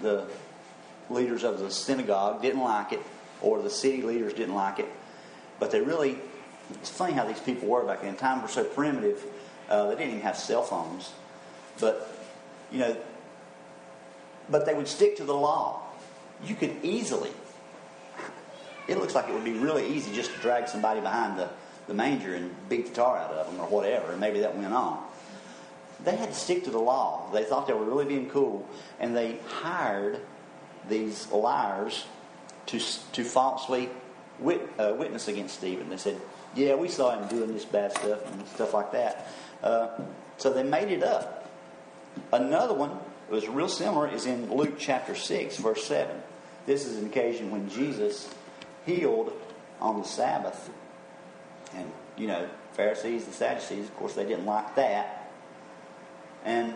the 0.02 0.26
leaders 1.10 1.44
of 1.44 1.60
the 1.60 1.72
synagogue 1.72 2.42
didn't 2.42 2.62
like 2.62 2.94
it, 2.94 3.02
or 3.42 3.62
the 3.62 3.70
city 3.70 4.02
leaders 4.02 4.34
didn't 4.34 4.56
like 4.56 4.80
it. 4.80 4.90
But 5.60 5.72
they 5.72 5.82
really, 5.82 6.18
it's 6.74 6.90
funny 6.90 7.14
how 7.14 7.26
these 7.26 7.40
people 7.40 7.68
were 7.68 7.84
back 7.84 8.02
then. 8.02 8.16
Times 8.16 8.44
were 8.44 8.48
so 8.48 8.64
primitive, 8.64 9.24
uh, 9.70 9.88
they 9.88 9.96
didn't 9.96 10.10
even 10.10 10.22
have 10.22 10.38
cell 10.38 10.64
phones. 10.64 11.12
But, 11.80 12.16
you 12.72 12.80
know, 12.80 12.98
but 14.50 14.66
they 14.66 14.74
would 14.74 14.88
stick 14.88 15.18
to 15.18 15.24
the 15.24 15.34
law. 15.34 15.82
You 16.44 16.56
could 16.56 16.76
easily, 16.84 17.32
it 18.88 18.98
looks 18.98 19.16
like 19.16 19.28
it 19.28 19.34
would 19.34 19.44
be 19.44 19.54
really 19.54 19.88
easy 19.88 20.14
just 20.14 20.34
to 20.34 20.40
drag 20.40 20.68
somebody 20.68 21.02
behind 21.02 21.38
the, 21.38 21.50
the 21.88 21.94
manger 21.94 22.36
and 22.36 22.54
beat 22.70 22.88
the 22.88 22.94
tar 22.94 23.18
out 23.18 23.32
of 23.32 23.48
them 23.48 23.60
or 23.60 23.68
whatever, 23.68 24.12
and 24.12 24.20
maybe 24.20 24.40
that 24.42 24.56
went 24.56 24.74
on. 24.74 25.04
They 26.04 26.16
had 26.16 26.30
to 26.30 26.36
stick 26.36 26.64
to 26.66 26.70
the 26.70 26.80
law. 26.80 27.30
They 27.34 27.44
thought 27.44 27.68
they 27.68 27.74
were 27.74 27.86
really 27.86 28.06
being 28.06 28.30
cool, 28.30 28.68
and 29.00 29.16
they 29.16 29.40
hired 29.48 30.20
these 30.88 31.30
liars 31.32 32.06
to, 32.68 32.80
to 33.14 33.24
falsely 33.24 33.90
wit, 34.40 34.62
uh, 34.78 34.94
witness 34.98 35.28
against 35.28 35.56
Stephen. 35.56 35.90
They 35.90 35.98
said, 35.98 36.20
Yeah, 36.56 36.76
we 36.76 36.88
saw 36.88 37.20
him 37.20 37.28
doing 37.28 37.54
this 37.54 37.66
bad 37.66 37.92
stuff 37.94 38.32
and 38.32 38.48
stuff 38.48 38.74
like 38.74 38.92
that. 38.92 39.28
Uh, 39.64 39.90
so 40.38 40.54
they 40.54 40.64
made 40.64 40.90
it 40.90 41.04
up. 41.04 41.50
Another 42.32 42.74
one 42.74 42.98
was 43.30 43.48
real 43.48 43.70
similar 43.70 44.08
is 44.08 44.26
in 44.26 44.52
Luke 44.54 44.76
chapter 44.78 45.16
6, 45.16 45.58
verse 45.58 45.84
7. 45.86 46.16
This 46.66 46.86
is 46.86 46.98
an 46.98 47.06
occasion 47.06 47.52
when 47.52 47.70
Jesus 47.70 48.34
healed 48.86 49.34
on 49.80 50.00
the 50.00 50.06
Sabbath. 50.06 50.70
And, 51.76 51.92
you 52.18 52.28
know, 52.28 52.50
Pharisees 52.74 53.26
and 53.26 53.34
Sadducees, 53.34 53.86
of 53.86 53.96
course, 53.98 54.14
they 54.14 54.26
didn't 54.26 54.46
like 54.46 54.76
that. 54.76 55.30
And 56.46 56.76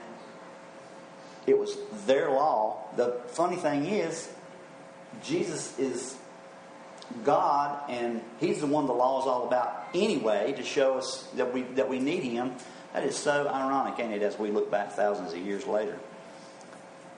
it 1.47 1.57
was 1.57 1.77
their 2.05 2.29
law. 2.29 2.83
The 2.95 3.21
funny 3.27 3.55
thing 3.55 3.85
is, 3.85 4.29
Jesus 5.23 5.77
is 5.79 6.15
God, 7.23 7.89
and 7.89 8.21
He's 8.39 8.61
the 8.61 8.67
one 8.67 8.85
the 8.85 8.93
law 8.93 9.21
is 9.21 9.27
all 9.27 9.47
about 9.47 9.87
anyway 9.93 10.53
to 10.53 10.63
show 10.63 10.97
us 10.97 11.27
that 11.35 11.53
we 11.53 11.63
that 11.63 11.89
we 11.89 11.99
need 11.99 12.23
Him. 12.23 12.53
That 12.93 13.03
is 13.03 13.17
so 13.17 13.47
ironic, 13.47 13.99
ain't 13.99 14.13
it? 14.13 14.21
As 14.21 14.37
we 14.37 14.51
look 14.51 14.69
back 14.69 14.93
thousands 14.93 15.33
of 15.33 15.39
years 15.39 15.65
later, 15.65 15.97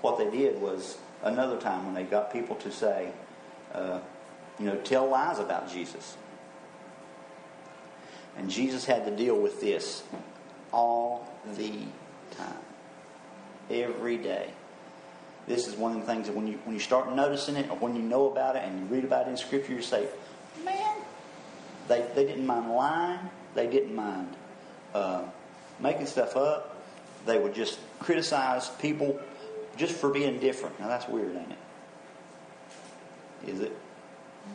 what 0.04 0.18
they 0.18 0.30
did 0.30 0.62
was 0.62 0.98
another 1.24 1.58
time 1.58 1.86
when 1.86 1.96
they 1.96 2.04
got 2.04 2.32
people 2.34 2.58
to 2.58 2.70
say, 2.70 3.10
uh, 3.74 4.00
you 4.60 4.66
know, 4.66 4.76
tell 4.82 5.10
lies 5.10 5.40
about 5.40 5.72
Jesus. 5.72 6.18
And 8.38 8.50
Jesus 8.50 8.84
had 8.84 9.06
to 9.06 9.16
deal 9.16 9.40
with 9.40 9.62
this 9.62 10.04
all 10.74 11.32
the 11.56 11.72
time, 12.32 12.58
every 13.70 14.18
day. 14.18 14.50
This 15.48 15.68
is 15.68 15.76
one 15.76 15.94
of 15.94 16.02
the 16.02 16.06
things 16.06 16.28
that 16.28 16.36
when 16.36 16.48
you 16.48 16.60
when 16.66 16.74
you 16.74 16.82
start 16.82 17.14
noticing 17.16 17.56
it, 17.56 17.70
or 17.70 17.78
when 17.78 17.96
you 17.96 18.02
know 18.02 18.30
about 18.30 18.56
it, 18.56 18.64
and 18.64 18.80
you 18.80 18.86
read 18.96 19.04
about 19.06 19.28
it 19.28 19.32
in 19.32 19.38
Scripture, 19.38 19.74
you 19.74 19.82
say, 19.82 20.08
"Man, 20.64 20.98
they 21.88 22.06
they 22.16 22.26
didn't 22.26 22.46
mind 22.46 22.72
lying. 22.72 23.20
They 23.54 23.68
didn't 23.68 23.94
mind 23.94 24.36
uh, 24.94 25.24
making 25.80 26.08
stuff 26.08 26.36
up. 26.38 26.82
They 27.26 27.38
would 27.38 27.54
just 27.54 27.78
criticize 28.00 28.70
people 28.70 29.20
just 29.78 29.96
for 29.96 30.10
being 30.10 30.40
different. 30.40 30.80
Now 30.80 30.88
that's 30.88 31.08
weird, 31.08 31.36
ain't 31.36 31.52
it? 31.52 33.50
Is 33.50 33.60
it? 33.60 33.76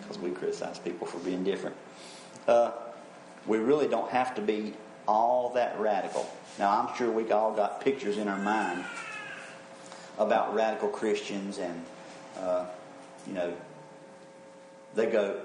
Because 0.00 0.18
we 0.18 0.30
criticize 0.30 0.78
people 0.78 1.06
for 1.06 1.18
being 1.18 1.44
different. 1.44 1.76
Uh, 2.46 2.72
we 3.46 3.58
really 3.58 3.88
don't 3.88 4.10
have 4.10 4.34
to 4.36 4.42
be 4.42 4.74
all 5.06 5.50
that 5.54 5.78
radical. 5.80 6.28
Now, 6.58 6.78
I'm 6.78 6.94
sure 6.96 7.10
we 7.10 7.30
all 7.32 7.54
got 7.54 7.80
pictures 7.80 8.18
in 8.18 8.28
our 8.28 8.38
mind 8.38 8.84
about 10.18 10.54
radical 10.54 10.88
Christians, 10.88 11.58
and 11.58 11.84
uh, 12.38 12.66
you 13.26 13.32
know, 13.32 13.54
they 14.94 15.06
go 15.06 15.40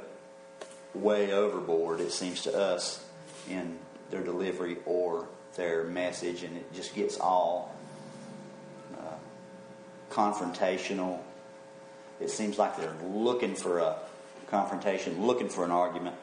way 0.93 1.31
overboard. 1.31 2.01
It 2.01 2.12
seems 2.12 2.41
to 2.43 2.57
us 2.57 3.05
in 3.49 3.77
their 4.09 4.23
delivery 4.23 4.77
or 4.86 5.27
their 5.55 5.86
message, 5.86 6.43
and 6.43 6.57
it 6.57 6.73
just 6.73 6.93
gets 6.95 7.17
all 7.17 7.73
confrontational. 10.13 11.19
It 12.19 12.30
seems 12.30 12.58
like 12.58 12.78
they're 12.78 12.95
looking 13.12 13.56
for 13.56 13.80
a 13.80 13.97
confrontation, 14.47 15.26
looking 15.26 15.49
for 15.49 15.65
an 15.65 15.71
argument. 15.71 16.15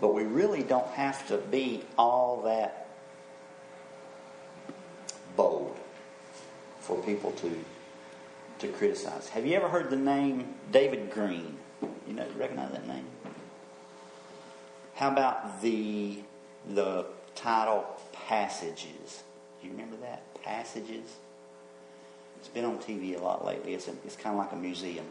But 0.00 0.14
we 0.14 0.24
really 0.24 0.62
don't 0.62 0.88
have 0.88 1.26
to 1.28 1.36
be 1.36 1.84
all 1.98 2.42
that 2.42 2.88
bold 5.36 5.76
for 6.80 7.00
people 7.02 7.30
to 7.32 7.64
to 8.58 8.68
criticize. 8.68 9.28
Have 9.30 9.44
you 9.44 9.54
ever 9.54 9.68
heard 9.68 9.90
the 9.90 9.96
name 9.96 10.54
David 10.70 11.10
Green? 11.10 11.56
You 12.06 12.14
know, 12.14 12.26
recognize 12.36 12.70
that 12.72 12.86
name? 12.86 13.04
How 14.94 15.10
about 15.10 15.60
the 15.60 16.22
the 16.74 17.06
title 17.34 17.84
Passages? 18.12 19.24
Do 19.60 19.66
you 19.66 19.72
remember 19.72 19.96
that? 19.96 20.22
Passages? 20.42 21.16
It's 22.42 22.48
been 22.48 22.64
on 22.64 22.78
TV 22.78 23.16
a 23.16 23.22
lot 23.22 23.46
lately. 23.46 23.72
It's, 23.72 23.86
a, 23.86 23.92
it's 24.04 24.16
kind 24.16 24.34
of 24.34 24.44
like 24.44 24.50
a 24.50 24.56
museum. 24.56 25.04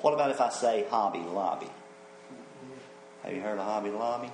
What 0.00 0.14
about 0.14 0.30
if 0.30 0.40
I 0.40 0.48
say 0.48 0.86
Hobby 0.88 1.18
Lobby? 1.18 1.68
Have 3.22 3.34
you 3.34 3.42
heard 3.42 3.58
of 3.58 3.66
Hobby 3.66 3.90
Lobby? 3.90 4.30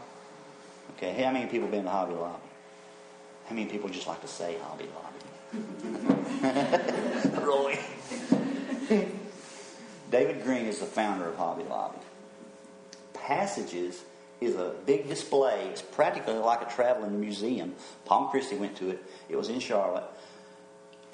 Okay, 0.97 1.21
how 1.21 1.33
many 1.33 1.47
people 1.47 1.67
been 1.67 1.83
to 1.83 1.91
Hobby 1.91 2.15
Lobby? 2.15 2.45
How 3.47 3.57
many 3.57 3.69
people 3.69 3.89
just 3.89 4.07
like 4.07 4.21
to 4.21 4.29
say 4.29 4.57
Hobby 4.63 4.87
Lobby? 4.95 5.67
Roy. 7.45 7.77
David 10.13 10.45
Green 10.45 10.67
is 10.67 10.79
the 10.79 10.87
founder 10.87 11.29
of 11.29 11.37
Hobby 11.37 11.65
Lobby. 11.65 11.99
Passages 13.15 14.05
is 14.41 14.55
a 14.55 14.77
big 14.87 15.09
display. 15.09 15.67
It's 15.73 15.83
practically 15.83 16.35
like 16.35 16.63
a 16.63 16.73
traveling 16.73 17.21
museum. 17.21 17.75
Palm 18.05 18.31
Christie 18.31 18.55
went 18.55 18.77
to 18.77 18.91
it. 18.91 19.03
It 19.29 19.35
was 19.35 19.49
in 19.49 19.59
Charlotte. 19.59 20.05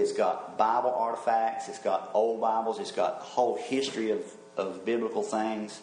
It's 0.00 0.12
got 0.12 0.56
Bible 0.56 0.94
artifacts. 0.94 1.68
It's 1.68 1.78
got 1.78 2.10
old 2.14 2.40
Bibles. 2.40 2.78
It's 2.78 2.90
got 2.90 3.18
a 3.20 3.22
whole 3.22 3.56
history 3.56 4.10
of, 4.10 4.24
of 4.56 4.84
biblical 4.86 5.22
things. 5.22 5.80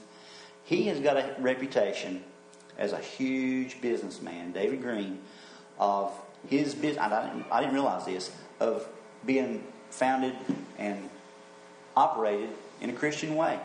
He 0.63 0.87
has 0.87 0.99
got 0.99 1.17
a 1.17 1.35
reputation 1.37 2.23
as 2.79 2.93
a 2.93 2.97
huge 2.97 3.79
businessman, 3.79 4.53
David 4.53 4.81
Green, 4.81 5.19
of 5.79 6.11
his 6.49 6.73
business. 6.73 6.97
I 6.97 7.27
didn't, 7.27 7.45
I 7.51 7.61
didn't 7.61 7.75
realize 7.75 8.05
this 8.05 8.31
of 8.59 8.87
being 9.23 9.63
founded 9.91 10.33
and 10.79 11.09
operated 11.95 12.49
in 12.81 12.89
a 12.89 12.93
Christian 12.93 13.35
way. 13.35 13.59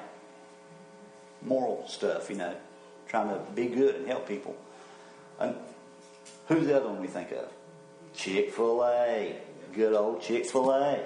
Moral 1.41 1.89
stuff, 1.89 2.29
you 2.29 2.37
know, 2.37 2.55
trying 3.09 3.29
to 3.29 3.41
be 3.55 3.67
good 3.67 3.95
and 3.95 4.07
help 4.07 4.29
people. 4.29 4.55
And 5.41 5.57
who's 6.47 6.67
the 6.67 6.77
other 6.77 6.89
one 6.89 7.01
we 7.01 7.09
think 7.09 7.33
of? 7.33 7.49
Chick 8.15 8.53
fil 8.53 8.85
A. 8.85 9.41
Good 9.73 9.95
old 9.95 10.21
Chick 10.21 10.47
fil 10.47 10.71
A. 10.71 11.01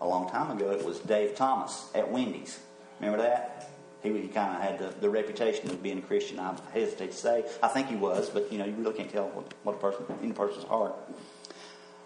A 0.00 0.06
long 0.06 0.30
time 0.30 0.56
ago, 0.56 0.70
it 0.70 0.84
was 0.84 0.98
Dave 1.00 1.34
Thomas 1.34 1.88
at 1.94 2.10
Wendy's. 2.10 2.60
Remember 3.00 3.22
that? 3.22 3.70
He, 4.02 4.12
he 4.12 4.28
kind 4.28 4.54
of 4.54 4.62
had 4.62 4.78
the, 4.78 4.94
the 5.00 5.10
reputation 5.10 5.70
of 5.70 5.82
being 5.82 5.98
a 5.98 6.02
Christian. 6.02 6.38
I 6.38 6.54
hesitate 6.72 7.12
to 7.12 7.16
say. 7.16 7.44
I 7.62 7.68
think 7.68 7.88
he 7.88 7.96
was, 7.96 8.30
but 8.30 8.52
you 8.52 8.58
know, 8.58 8.66
you 8.66 8.74
really 8.74 8.94
can't 8.94 9.10
tell 9.10 9.28
what, 9.28 9.52
what 9.64 9.74
a 9.74 9.78
person 9.78 10.04
in 10.22 10.30
a 10.30 10.34
person's 10.34 10.64
heart. 10.64 10.94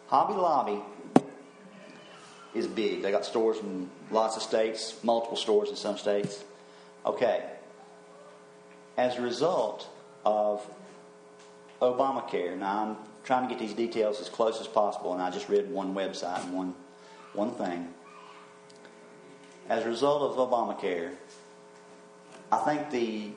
Hobby 0.07 0.35
Lobby 0.35 0.81
is 2.55 2.67
big. 2.67 3.03
They 3.03 3.11
got 3.11 3.25
stores 3.25 3.59
in 3.59 3.91
lots 4.11 4.37
of 4.37 4.43
states, 4.43 4.99
multiple 5.03 5.37
stores 5.37 5.69
in 5.69 5.77
some 5.77 5.99
states. 5.99 6.43
Okay. 7.05 7.45
As 8.97 9.17
a 9.17 9.23
result 9.23 9.89
of 10.25 10.65
Obamacare, 11.81 12.57
now 12.57 12.83
I'm 12.83 12.97
trying 13.25 13.49
to 13.49 13.55
get 13.55 13.59
these 13.59 13.75
details 13.75 14.21
as 14.21 14.29
close 14.29 14.61
as 14.61 14.67
possible, 14.67 15.13
and 15.13 15.23
I 15.23 15.31
just 15.31 15.49
read 15.49 15.71
one 15.71 15.95
website 15.95 16.43
and 16.45 16.53
one 16.53 16.75
one 17.33 17.53
thing. 17.53 17.89
As 19.69 19.85
a 19.85 19.89
result 19.89 20.23
of 20.23 20.51
Obamacare, 20.51 21.13
I 22.51 22.59
think 22.59 22.91
the 22.91 23.31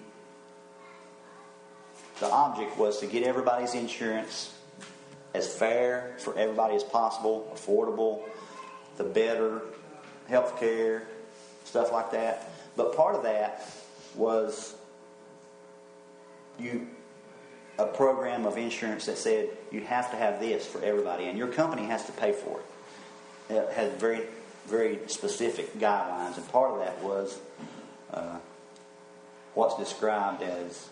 the 2.20 2.30
object 2.30 2.78
was 2.78 3.00
to 3.00 3.08
get 3.08 3.24
everybody's 3.24 3.74
insurance 3.74 4.54
as 5.34 5.54
fair 5.54 6.16
for 6.20 6.38
everybody 6.38 6.76
as 6.76 6.84
possible, 6.84 7.52
affordable, 7.56 8.22
the 8.98 9.04
better 9.04 9.62
health 10.28 10.60
care, 10.60 11.08
stuff 11.66 11.92
like 11.92 12.12
that. 12.12 12.52
But 12.78 12.96
part 12.96 13.16
of 13.16 13.24
that 13.24 13.68
was 14.16 14.76
you 16.60 16.88
a 17.78 17.86
program 17.86 18.46
of 18.46 18.58
insurance 18.58 19.06
that 19.08 19.18
said 19.18 19.50
you 19.72 19.82
have 19.82 20.12
to 20.12 20.18
have 20.18 20.40
this 20.40 20.66
for 20.66 20.84
everybody, 20.84 21.26
and 21.26 21.38
your 21.38 21.48
company 21.48 21.86
has 21.86 22.06
to 22.06 22.12
pay 22.12 22.32
for 22.32 22.60
it. 22.60 23.54
It 23.56 23.74
has 23.74 23.92
very, 23.94 24.22
very 24.68 25.00
specific 25.08 25.78
guidelines, 25.80 26.38
and 26.38 26.48
part 26.50 26.72
of 26.72 26.80
that 26.80 27.04
was 27.04 27.40
uh, 28.14 28.38
what's 29.54 29.78
described 29.78 30.42
as 30.44 30.90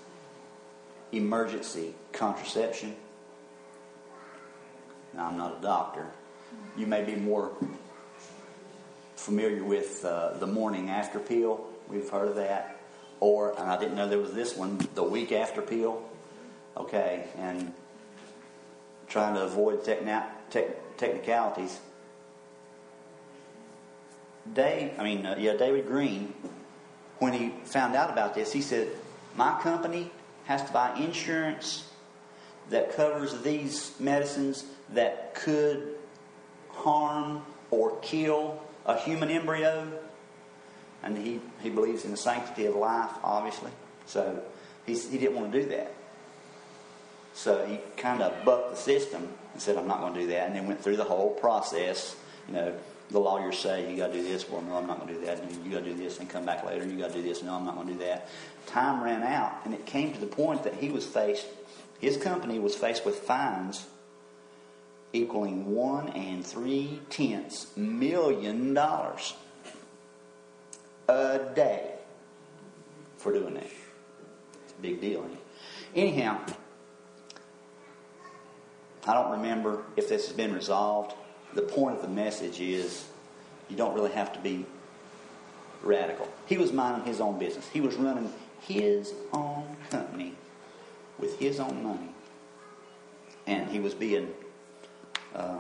emergency 1.11 1.93
contraception. 2.13 2.95
Now, 5.13 5.27
I'm 5.27 5.37
not 5.37 5.57
a 5.59 5.61
doctor. 5.61 6.07
You 6.77 6.87
may 6.87 7.03
be 7.03 7.15
more 7.15 7.51
familiar 9.15 9.63
with 9.63 10.03
uh, 10.03 10.37
the 10.37 10.47
morning 10.47 10.89
after 10.89 11.19
pill. 11.19 11.65
We've 11.87 12.09
heard 12.09 12.29
of 12.29 12.35
that. 12.35 12.77
Or, 13.19 13.51
and 13.51 13.69
I 13.69 13.77
didn't 13.77 13.95
know 13.95 14.07
there 14.07 14.17
was 14.17 14.33
this 14.33 14.55
one, 14.55 14.79
the 14.95 15.03
week 15.03 15.31
after 15.31 15.61
pill. 15.61 16.01
Okay, 16.77 17.25
and 17.37 17.73
trying 19.07 19.35
to 19.35 19.41
avoid 19.41 19.83
techna- 19.83 20.25
tech- 20.49 20.97
technicalities. 20.97 21.79
Dave, 24.53 24.91
I 24.97 25.03
mean, 25.03 25.25
uh, 25.25 25.35
yeah, 25.37 25.53
David 25.53 25.85
Green, 25.85 26.33
when 27.19 27.33
he 27.33 27.49
found 27.65 27.95
out 27.95 28.09
about 28.09 28.33
this, 28.33 28.51
he 28.51 28.61
said, 28.61 28.89
My 29.35 29.59
company 29.61 30.11
has 30.45 30.63
to 30.63 30.73
buy 30.73 30.95
insurance 30.95 31.89
that 32.69 32.95
covers 32.95 33.41
these 33.41 33.93
medicines 33.99 34.65
that 34.93 35.35
could 35.35 35.95
harm 36.69 37.43
or 37.69 37.97
kill 37.99 38.61
a 38.85 38.97
human 38.97 39.29
embryo. 39.29 39.87
And 41.03 41.17
he, 41.17 41.41
he 41.61 41.69
believes 41.69 42.05
in 42.05 42.11
the 42.11 42.17
sanctity 42.17 42.65
of 42.65 42.75
life, 42.75 43.11
obviously. 43.23 43.71
So 44.05 44.41
he, 44.85 44.95
he 44.95 45.17
didn't 45.17 45.35
want 45.35 45.51
to 45.51 45.61
do 45.61 45.69
that. 45.69 45.93
So 47.33 47.65
he 47.65 47.79
kind 47.97 48.21
of 48.21 48.45
bucked 48.45 48.71
the 48.71 48.77
system 48.77 49.29
and 49.53 49.61
said, 49.61 49.77
I'm 49.77 49.87
not 49.87 50.01
going 50.01 50.13
to 50.13 50.19
do 50.21 50.27
that. 50.27 50.47
And 50.47 50.55
then 50.55 50.67
went 50.67 50.83
through 50.83 50.97
the 50.97 51.03
whole 51.03 51.31
process. 51.31 52.15
You 52.47 52.53
know, 52.53 52.73
the 53.09 53.19
lawyers 53.19 53.57
say, 53.57 53.89
you 53.89 53.97
got 53.97 54.07
to 54.07 54.13
do 54.13 54.23
this. 54.23 54.49
Well, 54.49 54.61
no, 54.61 54.75
I'm 54.75 54.87
not 54.87 54.99
going 54.99 55.13
to 55.13 55.19
do 55.19 55.25
that. 55.25 55.39
You 55.65 55.71
got 55.71 55.83
to 55.83 55.91
do 55.91 55.95
this 55.95 56.19
and 56.19 56.29
come 56.29 56.45
back 56.45 56.65
later. 56.65 56.85
You 56.85 56.97
got 56.97 57.09
to 57.09 57.15
do 57.15 57.23
this. 57.23 57.43
No, 57.43 57.55
I'm 57.55 57.65
not 57.65 57.75
going 57.75 57.87
to 57.87 57.93
do 57.93 57.99
that. 57.99 58.27
Time 58.67 59.03
ran 59.03 59.23
out, 59.23 59.53
and 59.65 59.73
it 59.73 59.85
came 59.85 60.13
to 60.13 60.19
the 60.19 60.27
point 60.27 60.63
that 60.63 60.75
he 60.75 60.89
was 60.89 61.05
faced, 61.05 61.47
his 61.99 62.17
company 62.17 62.59
was 62.59 62.75
faced 62.75 63.05
with 63.05 63.15
fines 63.19 63.87
equaling 65.13 65.75
one 65.75 66.09
and 66.09 66.45
three 66.45 67.01
tenths 67.09 67.75
million 67.75 68.73
dollars 68.73 69.33
a 71.07 71.39
day 71.53 71.91
for 73.17 73.33
doing 73.33 73.55
that. 73.55 73.63
It's 73.63 74.73
a 74.77 74.81
big 74.81 75.01
deal. 75.01 75.27
Anyhow, 75.93 76.39
I 79.07 79.13
don't 79.13 79.31
remember 79.31 79.83
if 79.95 80.09
this 80.09 80.27
has 80.27 80.35
been 80.35 80.53
resolved. 80.53 81.13
The 81.53 81.63
point 81.63 81.95
of 81.95 82.01
the 82.01 82.07
message 82.07 82.59
is 82.59 83.05
you 83.69 83.75
don't 83.75 83.93
really 83.95 84.11
have 84.11 84.31
to 84.33 84.39
be 84.39 84.65
radical. 85.81 86.27
He 86.45 86.57
was 86.57 86.71
minding 86.71 87.05
his 87.05 87.19
own 87.19 87.39
business. 87.39 87.67
He 87.69 87.81
was 87.81 87.95
running 87.95 88.31
his 88.61 89.13
own 89.33 89.75
company 89.89 90.35
with 91.17 91.39
his 91.39 91.59
own 91.59 91.83
money. 91.83 92.09
And 93.47 93.69
he 93.69 93.79
was 93.79 93.93
being 93.95 94.33
uh, 95.33 95.59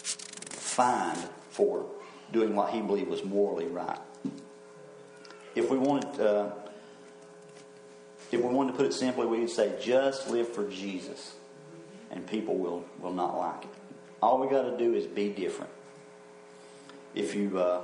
fined 0.00 1.28
for 1.50 1.86
doing 2.32 2.56
what 2.56 2.70
he 2.70 2.80
believed 2.80 3.08
was 3.08 3.24
morally 3.24 3.66
right. 3.66 4.00
If 5.54 5.70
we 5.70 5.78
wanted, 5.78 6.20
uh, 6.20 6.50
if 8.32 8.40
we 8.40 8.48
wanted 8.48 8.72
to 8.72 8.76
put 8.76 8.86
it 8.86 8.94
simply, 8.94 9.26
we 9.26 9.38
would 9.38 9.50
say, 9.50 9.78
just 9.80 10.28
live 10.28 10.48
for 10.48 10.68
Jesus 10.68 11.34
and 12.12 12.26
people 12.26 12.56
will, 12.56 12.84
will 13.00 13.12
not 13.12 13.36
like 13.36 13.64
it. 13.64 13.70
All 14.20 14.38
we 14.38 14.48
got 14.48 14.62
to 14.62 14.76
do 14.76 14.94
is 14.94 15.06
be 15.06 15.30
different. 15.30 15.70
If 17.14 17.34
you 17.34 17.58
uh, 17.58 17.80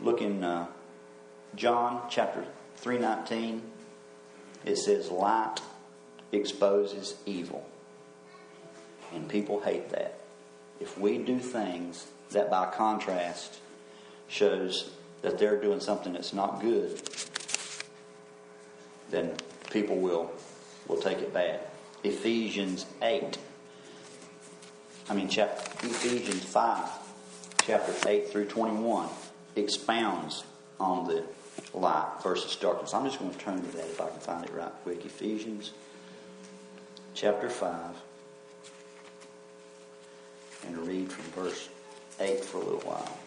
look 0.00 0.20
in 0.20 0.44
uh, 0.44 0.66
John 1.56 2.02
chapter 2.08 2.44
319, 2.76 3.62
it 4.64 4.76
says, 4.76 5.10
Light 5.10 5.60
exposes 6.32 7.16
evil. 7.26 7.66
And 9.14 9.28
people 9.28 9.60
hate 9.60 9.90
that. 9.90 10.18
If 10.80 10.98
we 10.98 11.18
do 11.18 11.38
things 11.38 12.06
that 12.30 12.50
by 12.50 12.66
contrast 12.66 13.58
shows 14.28 14.90
that 15.22 15.38
they're 15.38 15.60
doing 15.60 15.80
something 15.80 16.12
that's 16.12 16.32
not 16.32 16.60
good, 16.60 17.00
then 19.10 19.32
people 19.70 19.96
will, 19.96 20.30
will 20.88 21.00
take 21.00 21.18
it 21.18 21.32
bad. 21.32 21.60
Ephesians 22.06 22.86
8. 23.02 23.38
I 25.08 25.14
mean, 25.14 25.28
chapter, 25.28 25.86
Ephesians 25.86 26.44
5, 26.44 26.88
chapters 27.64 28.06
8 28.06 28.28
through 28.28 28.46
21, 28.46 29.08
expounds 29.56 30.44
on 30.78 31.06
the 31.06 31.24
light 31.74 32.08
versus 32.22 32.54
darkness. 32.56 32.94
I'm 32.94 33.04
just 33.04 33.18
going 33.18 33.32
to 33.32 33.38
turn 33.38 33.60
to 33.60 33.76
that 33.76 33.84
if 33.84 34.00
I 34.00 34.08
can 34.08 34.20
find 34.20 34.44
it 34.44 34.52
right 34.52 34.72
quick. 34.82 35.04
Ephesians 35.04 35.72
chapter 37.14 37.48
5, 37.48 37.96
and 40.66 40.86
read 40.86 41.10
from 41.10 41.42
verse 41.42 41.68
8 42.20 42.44
for 42.44 42.58
a 42.58 42.64
little 42.64 42.80
while. 42.80 43.18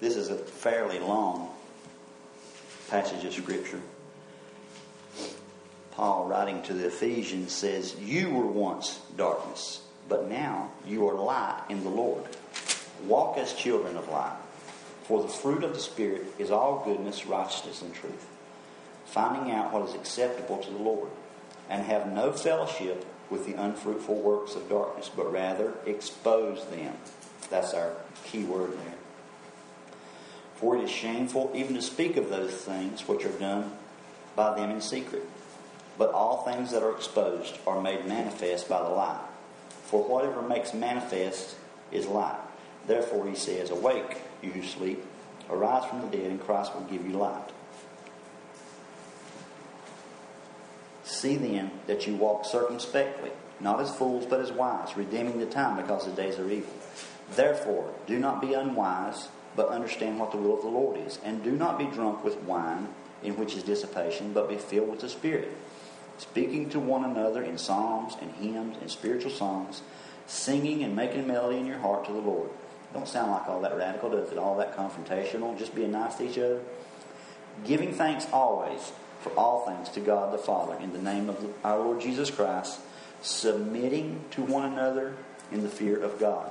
This 0.00 0.16
is 0.16 0.28
a 0.28 0.36
fairly 0.36 1.00
long 1.00 1.50
passage 2.88 3.24
of 3.24 3.32
Scripture. 3.32 3.80
Paul, 5.90 6.26
writing 6.26 6.62
to 6.62 6.74
the 6.74 6.86
Ephesians, 6.86 7.52
says, 7.52 7.96
You 8.00 8.30
were 8.30 8.46
once 8.46 9.00
darkness, 9.16 9.82
but 10.08 10.28
now 10.28 10.70
you 10.86 11.08
are 11.08 11.14
light 11.14 11.64
in 11.68 11.82
the 11.82 11.90
Lord. 11.90 12.24
Walk 13.04 13.36
as 13.36 13.52
children 13.54 13.96
of 13.96 14.08
light. 14.08 14.36
For 15.02 15.22
the 15.22 15.28
fruit 15.28 15.64
of 15.64 15.74
the 15.74 15.80
Spirit 15.80 16.26
is 16.38 16.50
all 16.50 16.84
goodness, 16.84 17.26
righteousness, 17.26 17.82
and 17.82 17.92
truth, 17.92 18.26
finding 19.06 19.52
out 19.52 19.72
what 19.72 19.88
is 19.88 19.94
acceptable 19.94 20.58
to 20.58 20.70
the 20.70 20.78
Lord, 20.78 21.10
and 21.68 21.84
have 21.84 22.12
no 22.12 22.30
fellowship 22.30 23.04
with 23.30 23.46
the 23.46 23.60
unfruitful 23.60 24.14
works 24.14 24.54
of 24.54 24.68
darkness, 24.68 25.10
but 25.14 25.32
rather 25.32 25.72
expose 25.84 26.64
them. 26.66 26.94
That's 27.50 27.74
our 27.74 27.92
key 28.24 28.44
word 28.44 28.72
there. 28.72 29.07
For 30.60 30.76
it 30.76 30.82
is 30.82 30.90
shameful 30.90 31.52
even 31.54 31.74
to 31.76 31.82
speak 31.82 32.16
of 32.16 32.30
those 32.30 32.52
things 32.52 33.06
which 33.06 33.24
are 33.24 33.38
done 33.38 33.70
by 34.34 34.56
them 34.56 34.70
in 34.70 34.80
secret. 34.80 35.22
But 35.96 36.12
all 36.12 36.42
things 36.42 36.72
that 36.72 36.82
are 36.82 36.94
exposed 36.94 37.58
are 37.64 37.80
made 37.80 38.06
manifest 38.06 38.68
by 38.68 38.82
the 38.82 38.88
light. 38.88 39.20
For 39.84 40.02
whatever 40.02 40.42
makes 40.42 40.74
manifest 40.74 41.54
is 41.92 42.06
light. 42.06 42.40
Therefore 42.88 43.28
he 43.28 43.36
says, 43.36 43.70
Awake, 43.70 44.18
you 44.42 44.50
who 44.50 44.62
sleep, 44.62 45.04
arise 45.48 45.88
from 45.88 46.00
the 46.00 46.16
dead, 46.16 46.30
and 46.30 46.40
Christ 46.40 46.74
will 46.74 46.82
give 46.82 47.06
you 47.06 47.16
light. 47.16 47.50
See 51.04 51.36
then 51.36 51.70
that 51.86 52.06
you 52.06 52.16
walk 52.16 52.44
circumspectly, 52.44 53.30
not 53.60 53.80
as 53.80 53.94
fools, 53.94 54.26
but 54.26 54.40
as 54.40 54.50
wise, 54.50 54.96
redeeming 54.96 55.38
the 55.38 55.46
time 55.46 55.76
because 55.76 56.04
the 56.04 56.12
days 56.12 56.38
are 56.38 56.50
evil. 56.50 56.72
Therefore, 57.34 57.92
do 58.06 58.18
not 58.18 58.40
be 58.40 58.54
unwise 58.54 59.28
but 59.58 59.70
understand 59.70 60.20
what 60.20 60.30
the 60.30 60.36
will 60.36 60.54
of 60.54 60.62
the 60.62 60.68
Lord 60.68 60.96
is. 61.04 61.18
And 61.24 61.42
do 61.42 61.50
not 61.50 61.80
be 61.80 61.86
drunk 61.86 62.22
with 62.22 62.40
wine, 62.44 62.86
in 63.24 63.36
which 63.36 63.56
is 63.56 63.64
dissipation, 63.64 64.32
but 64.32 64.48
be 64.48 64.56
filled 64.56 64.88
with 64.88 65.00
the 65.00 65.08
Spirit, 65.08 65.52
speaking 66.16 66.70
to 66.70 66.78
one 66.78 67.04
another 67.04 67.42
in 67.42 67.58
psalms 67.58 68.16
and 68.22 68.30
hymns 68.36 68.76
and 68.80 68.88
spiritual 68.88 69.32
songs, 69.32 69.82
singing 70.28 70.84
and 70.84 70.94
making 70.94 71.26
melody 71.26 71.58
in 71.58 71.66
your 71.66 71.78
heart 71.78 72.04
to 72.04 72.12
the 72.12 72.20
Lord. 72.20 72.48
Don't 72.94 73.08
sound 73.08 73.32
like 73.32 73.48
all 73.48 73.60
that 73.62 73.76
radical, 73.76 74.10
does 74.10 74.30
it? 74.30 74.38
All 74.38 74.56
that 74.58 74.76
confrontational, 74.76 75.58
just 75.58 75.74
being 75.74 75.90
nice 75.90 76.14
to 76.14 76.30
each 76.30 76.38
other. 76.38 76.60
Giving 77.66 77.92
thanks 77.92 78.28
always 78.32 78.92
for 79.22 79.30
all 79.30 79.66
things 79.66 79.88
to 79.90 80.00
God 80.00 80.32
the 80.32 80.38
Father 80.38 80.76
in 80.80 80.92
the 80.92 81.02
name 81.02 81.28
of 81.28 81.44
our 81.64 81.80
Lord 81.80 82.00
Jesus 82.00 82.30
Christ, 82.30 82.78
submitting 83.22 84.20
to 84.30 84.42
one 84.42 84.72
another 84.72 85.16
in 85.50 85.64
the 85.64 85.68
fear 85.68 86.00
of 86.00 86.20
God. 86.20 86.48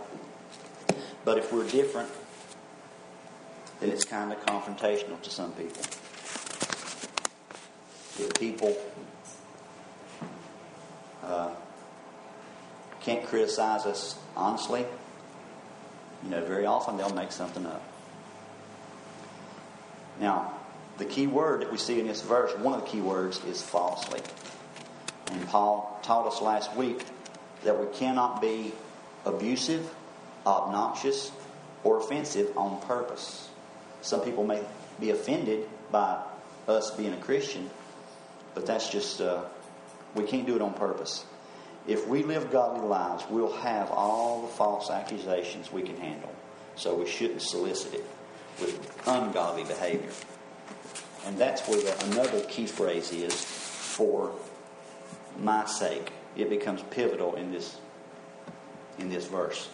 But 1.24 1.38
if 1.38 1.54
we're 1.54 1.68
different, 1.68 2.10
then 3.80 3.90
it's 3.90 4.06
kind 4.06 4.32
of 4.32 4.44
confrontational 4.46 5.22
to 5.22 5.30
some 5.30 5.52
people. 5.54 5.82
People 8.40 8.76
uh, 11.24 11.50
can't 13.02 13.26
criticize 13.26 13.86
us 13.86 14.18
honestly, 14.36 14.86
you 16.24 16.30
know, 16.30 16.44
very 16.44 16.66
often 16.66 16.98
they'll 16.98 17.14
make 17.14 17.32
something 17.32 17.66
up. 17.66 17.84
Now, 20.20 20.54
the 20.98 21.06
key 21.06 21.28
word 21.28 21.62
that 21.62 21.72
we 21.72 21.78
see 21.78 22.00
in 22.00 22.08
this 22.08 22.22
verse, 22.22 22.52
one 22.58 22.74
of 22.74 22.82
the 22.82 22.88
key 22.88 23.02
words 23.02 23.44
is 23.46 23.62
falsely. 23.62 24.20
And 25.32 25.48
Paul 25.48 26.00
taught 26.02 26.26
us 26.28 26.42
last 26.42 26.76
week 26.76 27.06
that 27.64 27.80
we 27.80 27.86
cannot 27.98 28.42
be 28.42 28.74
abusive, 29.26 29.88
obnoxious, 30.46 31.32
or 31.84 32.00
offensive 32.00 32.58
on 32.58 32.82
purpose. 32.82 33.50
Some 34.08 34.22
people 34.22 34.46
may 34.46 34.64
be 35.02 35.10
offended 35.10 35.68
by 35.92 36.24
us 36.66 36.92
being 36.92 37.12
a 37.12 37.18
Christian, 37.18 37.70
but 38.54 38.66
that's 38.66 38.88
just, 38.90 39.20
uh, 39.20 39.44
we 40.16 40.24
can't 40.24 40.48
do 40.48 40.56
it 40.56 40.62
on 40.62 40.74
purpose. 40.74 41.26
If 41.88 42.08
we 42.08 42.24
live 42.24 42.50
godly 42.50 42.88
lives, 42.88 43.26
we'll 43.30 43.52
have 43.58 43.92
all 43.92 44.44
the 44.44 44.48
false 44.48 44.90
accusations 44.90 45.74
we 45.74 45.82
can 45.82 45.98
handle. 45.98 46.34
So 46.78 46.96
we 46.96 47.06
shouldn't 47.06 47.42
solicit 47.42 47.96
it 47.96 48.06
with 48.62 49.02
ungodly 49.06 49.66
behavior. 49.66 50.12
And 51.26 51.38
that's 51.38 51.68
where 51.68 51.82
the, 51.82 52.06
another 52.06 52.40
key 52.46 52.66
phrase 52.66 53.12
is 53.12 53.34
for 53.34 54.32
my 55.38 55.66
sake. 55.66 56.14
It 56.38 56.50
becomes 56.50 56.82
pivotal 56.92 57.36
in 57.36 57.52
this 57.52 57.76
in 59.00 59.10
this 59.10 59.26
verse. 59.26 59.68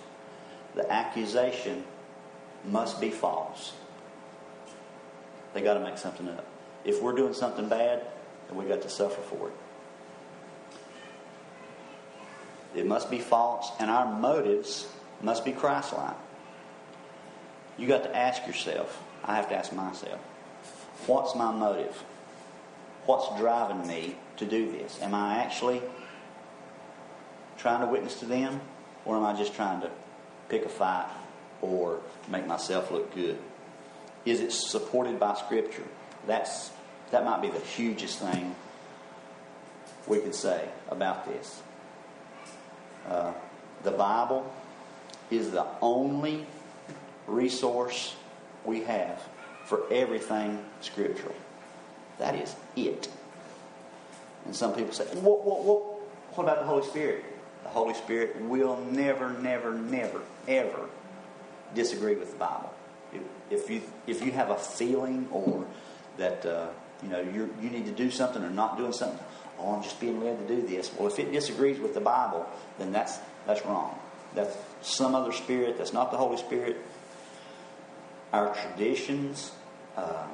The 0.74 0.91
accusation 0.91 1.84
must 2.65 3.00
be 3.00 3.12
false. 3.12 3.74
They 5.53 5.61
got 5.61 5.75
to 5.75 5.79
make 5.79 5.97
something 5.97 6.27
up. 6.29 6.45
If 6.83 7.01
we're 7.01 7.15
doing 7.15 7.33
something 7.33 7.69
bad, 7.69 8.05
then 8.47 8.57
we 8.57 8.65
got 8.65 8.81
to 8.81 8.89
suffer 8.89 9.21
for 9.21 9.49
it. 9.49 9.53
It 12.75 12.85
must 12.87 13.11
be 13.11 13.19
false, 13.19 13.71
and 13.79 13.91
our 13.91 14.19
motives 14.19 14.87
must 15.21 15.45
be 15.45 15.51
Christ-like. 15.51 16.17
You 17.77 17.87
got 17.87 18.03
to 18.03 18.15
ask 18.15 18.45
yourself. 18.47 19.01
I 19.23 19.35
have 19.35 19.47
to 19.49 19.55
ask 19.55 19.71
myself, 19.71 20.19
what's 21.05 21.35
my 21.35 21.51
motive? 21.51 22.03
What's 23.05 23.39
driving 23.39 23.87
me 23.87 24.15
to 24.37 24.45
do 24.45 24.71
this? 24.71 24.99
Am 25.01 25.13
I 25.13 25.37
actually 25.37 25.81
trying 27.57 27.81
to 27.81 27.87
witness 27.87 28.19
to 28.19 28.25
them, 28.25 28.59
or 29.05 29.17
am 29.17 29.23
I 29.23 29.33
just 29.37 29.53
trying 29.53 29.81
to 29.81 29.91
pick 30.49 30.65
a 30.65 30.69
fight 30.69 31.09
or 31.61 32.01
make 32.27 32.47
myself 32.47 32.91
look 32.91 33.13
good? 33.13 33.37
Is 34.25 34.39
it 34.39 34.51
supported 34.51 35.19
by 35.19 35.36
Scripture? 35.36 35.83
That's 36.27 36.71
that 37.12 37.25
might 37.25 37.41
be 37.41 37.49
the 37.49 37.59
hugest 37.59 38.19
thing 38.19 38.55
we 40.07 40.19
can 40.19 40.33
say 40.33 40.67
about 40.89 41.25
this. 41.27 41.62
Uh, 43.07 43.33
the 43.83 43.91
Bible 43.91 44.51
is 45.29 45.51
the 45.51 45.65
only 45.81 46.45
resource 47.27 48.15
we 48.65 48.81
have 48.83 49.21
for 49.65 49.81
everything 49.91 50.63
scriptural. 50.81 51.36
That 52.17 52.36
is 52.36 52.55
it. 52.75 53.09
And 54.45 54.55
some 54.55 54.73
people 54.73 54.93
say, 54.93 55.05
what, 55.05 55.45
what, 55.45 55.63
what, 55.63 55.81
what 56.36 56.43
about 56.43 56.59
the 56.59 56.65
Holy 56.65 56.86
Spirit? 56.86 57.23
The 57.63 57.69
Holy 57.69 57.93
Spirit 57.93 58.41
will 58.41 58.77
never, 58.91 59.31
never, 59.33 59.73
never, 59.73 60.21
ever 60.47 60.89
disagree 61.75 62.15
with 62.15 62.31
the 62.31 62.38
Bible. 62.38 62.72
If, 63.49 63.69
you 63.69 63.82
if 64.08 64.23
you 64.23 64.32
have 64.32 64.49
a 64.49 64.58
feeling 64.58 65.28
or 65.32 65.65
that 66.17 66.45
uh, 66.45 66.67
you 67.02 67.10
know 67.10 67.21
you 67.21 67.54
you 67.62 67.69
need 67.69 67.86
to 67.86 67.91
do 67.91 68.10
something 68.10 68.43
or 68.43 68.49
not 68.49 68.78
doing 68.78 68.93
something, 68.93 69.19
oh, 69.60 69.76
I'm 69.76 69.84
just 69.84 69.99
being 69.99 70.23
led 70.23 70.47
to 70.47 70.56
do 70.56 70.67
this. 70.67 70.91
Well, 70.97 71.08
if 71.08 71.19
it 71.19 71.32
disagrees 71.32 71.80
with 71.80 71.93
the 71.93 72.02
Bible, 72.02 72.45
then 72.80 72.91
that's 72.91 73.19
that's 73.45 73.65
wrong. 73.65 73.97
That's 74.36 74.56
some 74.82 75.15
other 75.15 75.32
spirit. 75.32 75.78
That's 75.78 75.93
not 75.93 76.12
the 76.12 76.17
Holy 76.17 76.38
Spirit. 76.38 76.78
Our 78.32 78.56
traditions, 78.56 79.52
uh, 79.95 80.26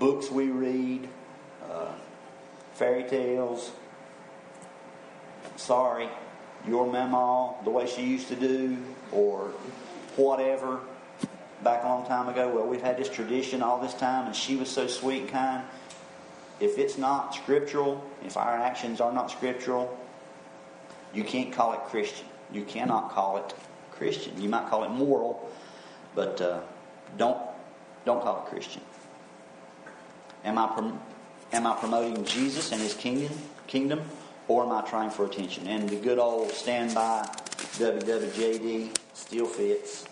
books 0.00 0.30
we 0.30 0.46
read, 0.46 1.08
uh, 1.70 1.92
fairy 2.74 3.04
tales. 3.04 3.70
Sorry, 5.56 6.08
your 6.66 6.90
mama, 6.90 7.54
the 7.64 7.70
way 7.70 7.86
she 7.86 8.04
used 8.04 8.28
to 8.28 8.36
do, 8.36 8.78
or 9.12 9.52
whatever 10.16 10.80
back 11.62 11.84
a 11.84 11.86
long 11.86 12.06
time 12.06 12.28
ago. 12.28 12.48
Well, 12.48 12.66
we've 12.66 12.82
had 12.82 12.96
this 12.96 13.08
tradition 13.08 13.62
all 13.62 13.80
this 13.80 13.94
time, 13.94 14.26
and 14.26 14.34
she 14.34 14.56
was 14.56 14.68
so 14.68 14.86
sweet 14.86 15.22
and 15.22 15.30
kind. 15.30 15.64
If 16.60 16.78
it's 16.78 16.98
not 16.98 17.34
scriptural, 17.34 18.04
if 18.24 18.36
our 18.36 18.56
actions 18.56 19.00
are 19.00 19.12
not 19.12 19.30
scriptural, 19.30 19.96
you 21.14 21.24
can't 21.24 21.52
call 21.52 21.72
it 21.74 21.80
Christian. 21.90 22.26
You 22.52 22.64
cannot 22.64 23.10
call 23.10 23.38
it 23.38 23.54
Christian. 23.92 24.40
You 24.40 24.48
might 24.48 24.68
call 24.68 24.84
it 24.84 24.90
moral, 24.90 25.50
but 26.14 26.40
uh, 26.40 26.60
don't 27.16 27.38
don't 28.04 28.22
call 28.22 28.44
it 28.44 28.50
Christian. 28.50 28.82
Am 30.44 30.58
I 30.58 30.66
prom- 30.66 31.00
am 31.52 31.66
I 31.66 31.76
promoting 31.76 32.24
Jesus 32.24 32.72
and 32.72 32.80
His 32.80 32.94
kingdom 32.94 33.36
kingdom, 33.66 34.00
or 34.48 34.64
am 34.64 34.72
I 34.72 34.80
trying 34.82 35.10
for 35.10 35.24
attention? 35.26 35.66
And 35.68 35.88
the 35.88 35.96
good 35.96 36.18
old 36.18 36.50
standby 36.50 37.28
WWJD 37.78 38.96
still 39.12 39.46
fits. 39.46 40.06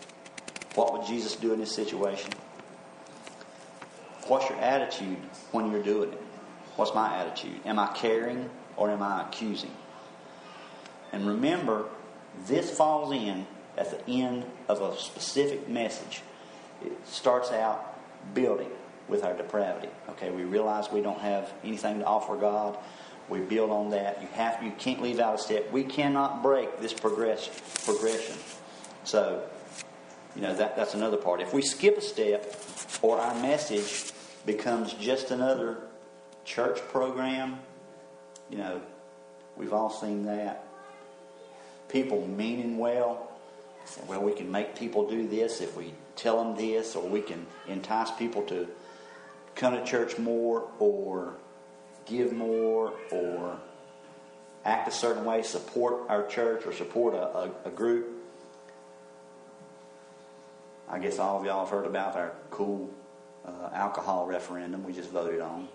What 0.76 0.92
would 0.92 1.06
Jesus 1.06 1.34
do 1.34 1.52
in 1.52 1.58
this 1.58 1.74
situation? 1.74 2.30
What's 4.28 4.48
your 4.50 4.58
attitude 4.58 5.16
when 5.50 5.70
you're 5.70 5.82
doing 5.82 6.12
it? 6.12 6.22
What's 6.76 6.94
my 6.94 7.16
attitude? 7.16 7.60
Am 7.64 7.78
I 7.78 7.88
caring 7.94 8.50
or 8.76 8.90
am 8.90 9.02
I 9.02 9.22
accusing? 9.26 9.70
And 11.12 11.26
remember, 11.26 11.86
this 12.46 12.70
falls 12.70 13.12
in 13.12 13.46
at 13.78 13.90
the 13.90 14.10
end 14.10 14.44
of 14.68 14.82
a 14.82 14.98
specific 14.98 15.66
message. 15.66 16.22
It 16.84 16.92
starts 17.06 17.50
out 17.52 17.98
building 18.34 18.70
with 19.08 19.24
our 19.24 19.34
depravity. 19.34 19.88
Okay, 20.10 20.30
we 20.30 20.44
realize 20.44 20.90
we 20.92 21.00
don't 21.00 21.20
have 21.20 21.52
anything 21.64 22.00
to 22.00 22.04
offer 22.04 22.36
God. 22.36 22.76
We 23.30 23.40
build 23.40 23.70
on 23.70 23.90
that. 23.90 24.20
You 24.20 24.28
have 24.34 24.62
you 24.62 24.72
can't 24.72 25.00
leave 25.00 25.20
out 25.20 25.36
a 25.36 25.38
step. 25.38 25.72
We 25.72 25.84
cannot 25.84 26.42
break 26.42 26.80
this 26.80 26.92
progress 26.92 27.48
progression. 27.84 28.36
So, 29.04 29.42
you 30.37 30.42
know 30.42 30.55
that 30.55 30.77
that's 30.77 30.92
another 30.92 31.16
part. 31.16 31.40
If 31.40 31.55
we 31.55 31.62
skip 31.62 31.96
a 31.96 32.03
step, 32.03 32.55
or 33.01 33.18
our 33.18 33.35
message 33.40 34.12
becomes 34.44 34.92
just 34.92 35.31
another 35.31 35.79
church 36.44 36.79
program, 36.88 37.59
you 38.51 38.59
know, 38.59 38.83
we've 39.57 39.72
all 39.72 39.90
seen 39.90 40.27
that. 40.27 40.62
People 41.88 42.27
meaning 42.27 42.77
well, 42.77 43.31
well, 44.07 44.22
we 44.22 44.33
can 44.33 44.51
make 44.51 44.77
people 44.77 45.09
do 45.09 45.27
this 45.27 45.61
if 45.61 45.77
we 45.77 45.94
tell 46.16 46.42
them 46.42 46.55
this, 46.57 46.94
or 46.94 47.09
we 47.09 47.22
can 47.22 47.46
entice 47.66 48.11
people 48.11 48.42
to 48.42 48.68
come 49.55 49.72
to 49.75 49.85
church 49.85 50.18
more, 50.18 50.68
or 50.79 51.35
give 52.05 52.33
more, 52.33 52.92
or 53.11 53.59
act 54.66 54.88
a 54.88 54.90
certain 54.90 55.25
way, 55.25 55.42
support 55.42 56.11
our 56.11 56.27
church, 56.27 56.66
or 56.66 56.72
support 56.72 57.14
a, 57.14 57.38
a, 57.38 57.51
a 57.66 57.70
group. 57.70 58.15
I 60.88 60.99
guess 60.99 61.18
all 61.18 61.40
of 61.40 61.44
y'all 61.44 61.64
have 61.64 61.70
heard 61.70 61.87
about 61.87 62.16
our 62.16 62.33
cool 62.51 62.90
uh, 63.44 63.70
alcohol 63.72 64.27
referendum 64.27 64.85
we 64.85 64.92
just 64.92 65.11
voted 65.11 65.40
on. 65.40 65.68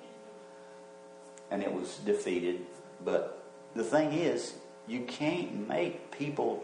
And 1.50 1.62
it 1.62 1.71
was 1.71 1.97
defeated. 2.06 2.62
But 3.04 3.43
the 3.76 3.84
thing 3.84 4.13
is, 4.13 4.54
you 4.88 5.02
can't 5.02 5.67
make 5.67 6.12
people 6.12 6.63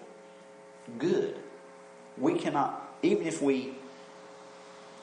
good. 0.97 1.35
We 2.17 2.35
cannot, 2.35 2.97
even 3.01 3.27
if 3.27 3.41
we, 3.41 3.73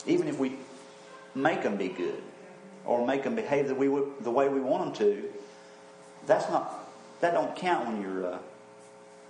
even 0.06 0.26
if 0.26 0.38
we 0.38 0.56
make 1.34 1.62
them 1.62 1.76
be 1.76 1.88
good 1.88 2.22
or 2.84 3.06
make 3.06 3.24
them 3.24 3.34
behave 3.34 3.68
the, 3.68 3.74
we, 3.74 3.88
the 4.20 4.30
way 4.30 4.48
we 4.48 4.60
want 4.60 4.84
them 4.84 5.06
to, 5.06 5.30
that's 6.26 6.48
not, 6.48 6.90
that 7.20 7.34
don't 7.34 7.54
count 7.54 7.86
when 7.86 8.00
you're, 8.00 8.34
uh, 8.34 8.38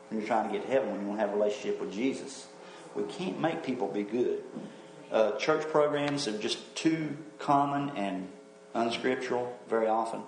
when 0.09 0.21
you're 0.21 0.29
trying 0.29 0.49
to 0.49 0.53
get 0.53 0.67
to 0.67 0.73
heaven, 0.73 0.91
when 0.93 1.01
you 1.01 1.07
want 1.09 1.19
to 1.19 1.27
have 1.27 1.35
a 1.35 1.37
relationship 1.37 1.81
with 1.81 1.93
Jesus. 1.93 2.47
We 2.95 3.05
can't 3.05 3.41
make 3.41 3.63
people 3.63 3.89
be 3.89 4.03
good. 4.03 4.43
Uh, 5.11 5.33
church 5.33 5.69
programs 5.69 6.27
are 6.29 6.39
just 6.39 6.75
too 6.75 7.17
common 7.39 7.97
and 7.97 8.29
unscriptural 8.75 9.57
very 9.69 9.87
often. 9.87 10.23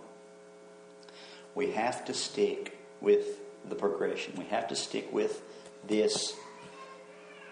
We 1.54 1.72
have 1.72 2.04
to 2.06 2.14
stick 2.14 2.78
with 3.00 3.40
the 3.68 3.74
progression. 3.74 4.34
We 4.36 4.44
have 4.46 4.68
to 4.68 4.76
stick 4.76 5.12
with 5.12 5.42
this 5.86 6.34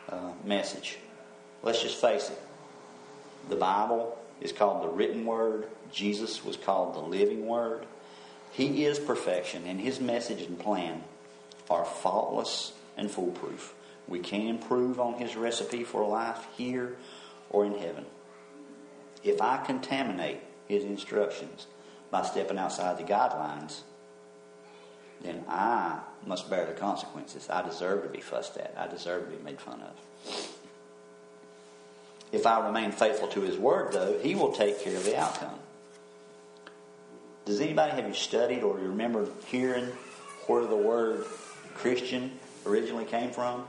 uh, 0.08 0.32
message. 0.44 0.98
Let's 1.62 1.82
just 1.82 2.00
face 2.00 2.30
it. 2.30 2.38
The 3.48 3.56
Bible 3.56 4.18
is 4.40 4.52
called 4.52 4.82
the 4.82 4.88
written 4.88 5.24
word. 5.24 5.68
Jesus 5.92 6.44
was 6.44 6.56
called 6.56 6.94
the 6.94 7.00
living 7.00 7.46
word. 7.46 7.86
He 8.52 8.84
is 8.84 8.98
perfection, 8.98 9.66
and 9.66 9.80
his 9.80 10.00
message 10.00 10.42
and 10.42 10.58
plan 10.58 11.02
are 11.68 11.84
faultless 11.84 12.72
and 12.96 13.10
foolproof. 13.10 13.74
We 14.08 14.18
can't 14.18 14.48
improve 14.48 15.00
on 15.00 15.14
his 15.14 15.36
recipe 15.36 15.84
for 15.84 16.06
life 16.06 16.46
here 16.56 16.96
or 17.50 17.64
in 17.64 17.78
heaven. 17.78 18.04
If 19.22 19.40
I 19.40 19.58
contaminate 19.58 20.40
his 20.68 20.84
instructions 20.84 21.66
by 22.10 22.22
stepping 22.22 22.58
outside 22.58 22.98
the 22.98 23.04
guidelines, 23.04 23.80
then 25.22 25.44
I 25.48 26.00
must 26.26 26.50
bear 26.50 26.66
the 26.66 26.72
consequences. 26.72 27.48
I 27.48 27.62
deserve 27.62 28.02
to 28.02 28.08
be 28.08 28.20
fussed 28.20 28.56
at. 28.58 28.74
I 28.76 28.86
deserve 28.86 29.30
to 29.30 29.36
be 29.36 29.42
made 29.42 29.60
fun 29.60 29.80
of. 29.80 30.50
If 32.32 32.46
I 32.46 32.66
remain 32.66 32.92
faithful 32.92 33.28
to 33.28 33.40
his 33.40 33.56
word, 33.56 33.92
though, 33.92 34.18
he 34.18 34.34
will 34.34 34.52
take 34.52 34.80
care 34.80 34.96
of 34.96 35.04
the 35.04 35.18
outcome. 35.18 35.58
Does 37.44 37.60
anybody 37.60 37.92
have 37.92 38.08
you 38.08 38.14
studied 38.14 38.62
or 38.62 38.78
you 38.80 38.88
remember 38.88 39.28
hearing 39.46 39.86
where 40.46 40.66
the 40.66 40.76
word 40.76 41.24
Christian 41.74 42.38
originally 42.66 43.04
came 43.04 43.30
from? 43.30 43.66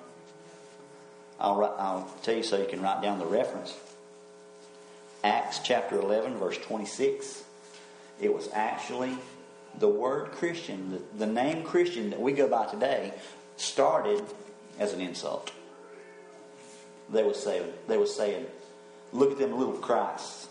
I'll, 1.39 1.55
write, 1.55 1.73
I'll 1.77 2.09
tell 2.23 2.35
you 2.35 2.43
so 2.43 2.57
you 2.57 2.67
can 2.67 2.81
write 2.81 3.01
down 3.01 3.19
the 3.19 3.25
reference. 3.25 3.75
Acts 5.23 5.59
chapter 5.59 5.99
11, 5.99 6.37
verse 6.37 6.57
26. 6.57 7.43
It 8.21 8.33
was 8.33 8.49
actually 8.53 9.17
the 9.79 9.89
word 9.89 10.31
Christian, 10.31 10.91
the, 10.91 11.25
the 11.25 11.31
name 11.31 11.63
Christian 11.63 12.09
that 12.11 12.21
we 12.21 12.31
go 12.31 12.47
by 12.47 12.65
today, 12.67 13.13
started 13.57 14.23
as 14.79 14.93
an 14.93 15.01
insult. 15.01 15.51
They 17.09 17.23
were 17.23 17.33
saying, 17.33 17.71
they 17.87 17.97
were 17.97 18.05
saying, 18.05 18.45
look 19.11 19.31
at 19.31 19.37
them 19.37 19.57
little 19.57 19.73
Christs, 19.73 20.47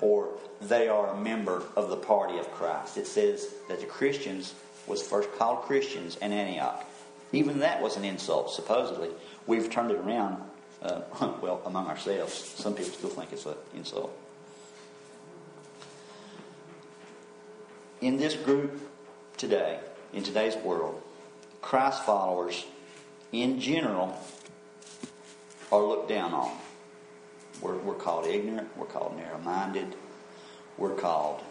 or 0.00 0.28
they 0.60 0.88
are 0.88 1.08
a 1.08 1.20
member 1.20 1.62
of 1.76 1.90
the 1.90 1.96
party 1.96 2.38
of 2.38 2.50
Christ. 2.52 2.96
It 2.96 3.06
says 3.06 3.48
that 3.68 3.80
the 3.80 3.86
Christians 3.86 4.54
was 4.86 5.02
first 5.02 5.32
called 5.36 5.62
Christians 5.62 6.16
in 6.16 6.32
Antioch. 6.32 6.84
Even 7.32 7.60
that 7.60 7.80
was 7.80 7.96
an 7.96 8.04
insult, 8.04 8.50
supposedly. 8.52 9.10
We've 9.46 9.70
turned 9.70 9.90
it 9.90 9.98
around, 9.98 10.42
uh, 10.82 11.02
well, 11.40 11.62
among 11.64 11.86
ourselves. 11.86 12.34
Some 12.34 12.74
people 12.74 12.92
still 12.92 13.10
think 13.10 13.32
it's 13.32 13.46
an 13.46 13.54
insult. 13.74 14.16
In 18.00 18.16
this 18.16 18.34
group 18.34 18.80
today, 19.36 19.78
in 20.12 20.22
today's 20.22 20.56
world, 20.56 21.00
Christ 21.60 22.04
followers 22.04 22.64
in 23.32 23.60
general 23.60 24.18
are 25.70 25.82
looked 25.82 26.08
down 26.08 26.32
on. 26.32 26.56
We're, 27.60 27.76
we're 27.76 27.94
called 27.94 28.26
ignorant, 28.26 28.76
we're 28.76 28.86
called 28.86 29.16
narrow 29.16 29.38
minded, 29.38 29.94
we're 30.78 30.94
called 30.94 31.42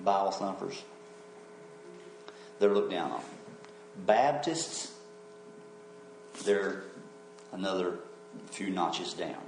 Bible 0.00 0.30
thumpers. 0.30 0.82
They're 2.60 2.72
looked 2.72 2.92
down 2.92 3.10
on. 3.10 3.22
Baptists, 4.06 4.92
they're 6.44 6.84
another 7.52 7.98
few 8.50 8.70
notches 8.70 9.14
down. 9.14 9.42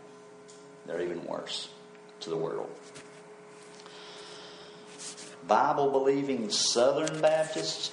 They're 0.86 1.02
even 1.02 1.24
worse 1.24 1.68
to 2.20 2.30
the 2.30 2.36
world. 2.36 2.70
Bible 5.46 5.90
believing 5.90 6.50
Southern 6.50 7.20
Baptists 7.20 7.92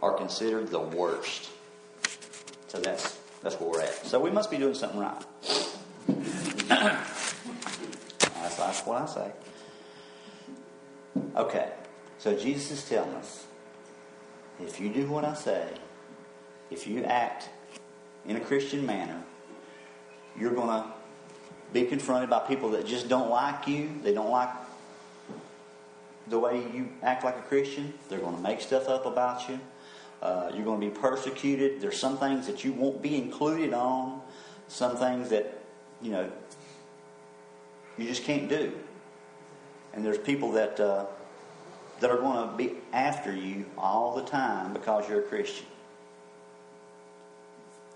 are 0.00 0.14
considered 0.14 0.68
the 0.68 0.80
worst. 0.80 1.50
So 2.68 2.78
that's 2.78 3.18
that's 3.42 3.56
where 3.60 3.70
we're 3.70 3.82
at. 3.82 4.06
So 4.06 4.18
we 4.18 4.30
must 4.30 4.50
be 4.50 4.56
doing 4.56 4.74
something 4.74 5.00
right. 5.00 5.24
that's, 6.68 8.56
that's 8.56 8.80
what 8.80 9.02
I 9.02 9.06
say. 9.06 9.32
Okay, 11.36 11.70
so 12.18 12.36
Jesus 12.36 12.70
is 12.70 12.88
telling 12.88 13.14
us 13.14 13.46
if 14.60 14.80
you 14.80 14.88
do 14.88 15.06
what 15.06 15.24
I 15.24 15.34
say, 15.34 15.68
if 16.70 16.86
you 16.86 17.04
act 17.04 17.48
in 18.26 18.36
a 18.36 18.40
Christian 18.40 18.84
manner, 18.84 19.22
you're 20.38 20.54
going 20.54 20.82
to 20.82 20.88
be 21.72 21.84
confronted 21.84 22.30
by 22.30 22.40
people 22.40 22.70
that 22.70 22.86
just 22.86 23.08
don't 23.08 23.30
like 23.30 23.66
you. 23.66 23.90
They 24.02 24.14
don't 24.14 24.30
like 24.30 24.50
the 26.28 26.38
way 26.38 26.58
you 26.74 26.88
act 27.02 27.24
like 27.24 27.36
a 27.36 27.42
Christian. 27.42 27.92
They're 28.08 28.18
going 28.18 28.36
to 28.36 28.42
make 28.42 28.60
stuff 28.60 28.88
up 28.88 29.06
about 29.06 29.48
you. 29.48 29.58
Uh, 30.20 30.50
you're 30.54 30.64
going 30.64 30.80
to 30.80 30.86
be 30.86 30.92
persecuted. 30.92 31.80
There's 31.80 31.98
some 31.98 32.18
things 32.18 32.46
that 32.46 32.64
you 32.64 32.72
won't 32.72 33.00
be 33.00 33.16
included 33.16 33.72
on. 33.72 34.20
Some 34.66 34.96
things 34.96 35.30
that, 35.30 35.60
you 36.02 36.10
know, 36.10 36.30
you 37.96 38.06
just 38.06 38.24
can't 38.24 38.48
do. 38.48 38.72
And 39.94 40.04
there's 40.04 40.18
people 40.18 40.52
that 40.52 40.78
uh, 40.78 41.06
that 42.00 42.10
are 42.10 42.18
going 42.18 42.48
to 42.48 42.56
be 42.56 42.74
after 42.92 43.34
you 43.34 43.66
all 43.76 44.14
the 44.14 44.22
time 44.22 44.72
because 44.72 45.08
you're 45.08 45.20
a 45.20 45.24
Christian. 45.24 45.66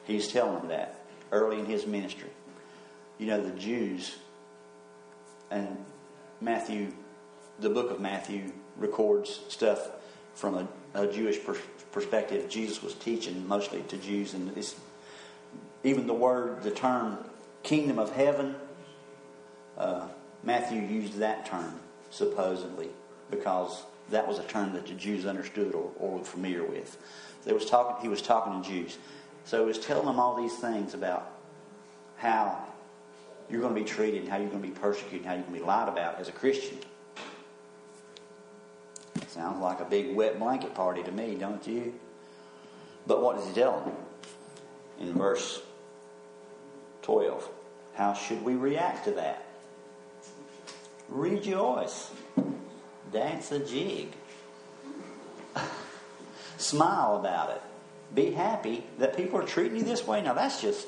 He's 0.04 0.28
telling 0.28 0.58
them 0.58 0.68
that 0.68 1.04
early 1.30 1.60
in 1.60 1.66
his 1.66 1.86
ministry. 1.86 2.30
You 3.18 3.26
know, 3.26 3.42
the 3.42 3.58
Jews 3.58 4.16
and 5.50 5.84
Matthew, 6.40 6.92
the 7.60 7.70
book 7.70 7.90
of 7.90 8.00
Matthew 8.00 8.52
records 8.76 9.40
stuff 9.48 9.90
from 10.34 10.54
a, 10.56 10.68
a 10.94 11.06
Jewish 11.06 11.42
per- 11.44 11.56
perspective. 11.92 12.48
Jesus 12.48 12.82
was 12.82 12.94
teaching 12.94 13.46
mostly 13.46 13.82
to 13.82 13.96
Jews, 13.96 14.34
and 14.34 14.50
even 15.84 16.06
the 16.06 16.14
word, 16.14 16.62
the 16.62 16.70
term 16.70 17.18
kingdom 17.62 17.98
of 17.98 18.12
heaven, 18.12 18.56
uh, 19.78 20.08
Matthew 20.42 20.80
used 20.80 21.18
that 21.18 21.46
term 21.46 21.78
supposedly 22.10 22.88
because 23.30 23.84
that 24.12 24.26
was 24.26 24.38
a 24.38 24.44
term 24.44 24.72
that 24.74 24.86
the 24.86 24.94
Jews 24.94 25.26
understood 25.26 25.74
or, 25.74 25.90
or 25.98 26.18
were 26.18 26.24
familiar 26.24 26.64
with. 26.64 26.96
They 27.44 27.52
was 27.52 27.66
talking, 27.66 28.00
he 28.02 28.08
was 28.08 28.22
talking 28.22 28.62
to 28.62 28.68
Jews. 28.68 28.98
So 29.44 29.60
he 29.60 29.66
was 29.66 29.78
telling 29.78 30.06
them 30.06 30.20
all 30.20 30.40
these 30.40 30.54
things 30.56 30.94
about 30.94 31.32
how 32.16 32.64
you're 33.50 33.60
going 33.60 33.74
to 33.74 33.80
be 33.80 33.86
treated, 33.86 34.28
how 34.28 34.36
you're 34.36 34.48
going 34.48 34.62
to 34.62 34.68
be 34.68 34.74
persecuted, 34.74 35.26
how 35.26 35.32
you're 35.34 35.42
going 35.42 35.54
to 35.54 35.60
be 35.60 35.66
lied 35.66 35.88
about 35.88 36.20
as 36.20 36.28
a 36.28 36.32
Christian. 36.32 36.78
Sounds 39.26 39.60
like 39.60 39.80
a 39.80 39.84
big 39.84 40.14
wet 40.14 40.38
blanket 40.38 40.74
party 40.74 41.02
to 41.02 41.10
me, 41.10 41.34
don't 41.34 41.66
you? 41.66 41.94
But 43.06 43.22
what 43.22 43.36
does 43.36 43.46
he 43.46 43.54
tell 43.54 43.80
them? 43.80 43.94
In 45.00 45.14
verse 45.14 45.60
12, 47.02 47.48
how 47.94 48.14
should 48.14 48.42
we 48.44 48.54
react 48.54 49.06
to 49.06 49.12
that? 49.12 49.44
Rejoice 51.08 52.10
dance 53.12 53.52
a 53.52 53.58
jig. 53.58 54.08
Smile 56.56 57.16
about 57.16 57.50
it. 57.50 57.62
Be 58.14 58.30
happy 58.30 58.84
that 58.98 59.16
people 59.16 59.38
are 59.40 59.46
treating 59.46 59.78
you 59.78 59.84
this 59.84 60.06
way. 60.06 60.22
Now 60.22 60.34
that's 60.34 60.60
just 60.60 60.86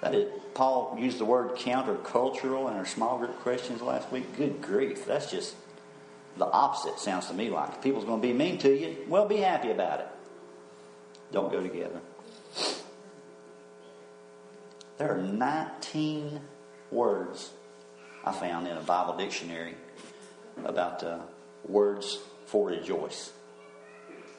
that 0.00 0.14
is 0.14 0.28
Paul 0.54 0.96
used 0.98 1.18
the 1.18 1.24
word 1.24 1.56
countercultural 1.56 2.70
in 2.70 2.76
our 2.76 2.86
small 2.86 3.18
group 3.18 3.38
questions 3.40 3.80
last 3.82 4.10
week. 4.10 4.36
Good 4.36 4.62
grief. 4.62 5.06
That's 5.06 5.30
just 5.30 5.54
the 6.36 6.46
opposite 6.46 6.98
sounds 6.98 7.26
to 7.28 7.34
me 7.34 7.50
like. 7.50 7.70
If 7.70 7.82
people's 7.82 8.04
going 8.04 8.20
to 8.20 8.26
be 8.26 8.32
mean 8.32 8.58
to 8.58 8.74
you, 8.74 8.96
well 9.08 9.26
be 9.26 9.38
happy 9.38 9.70
about 9.70 10.00
it. 10.00 10.08
Don't 11.32 11.52
go 11.52 11.62
together. 11.62 12.00
There 14.98 15.14
are 15.14 15.22
19 15.22 16.40
words 16.90 17.50
I 18.24 18.32
found 18.32 18.66
in 18.66 18.76
a 18.76 18.82
Bible 18.82 19.16
dictionary 19.16 19.74
about 20.66 21.02
uh, 21.02 21.18
words 21.66 22.18
for 22.46 22.68
rejoice. 22.68 23.32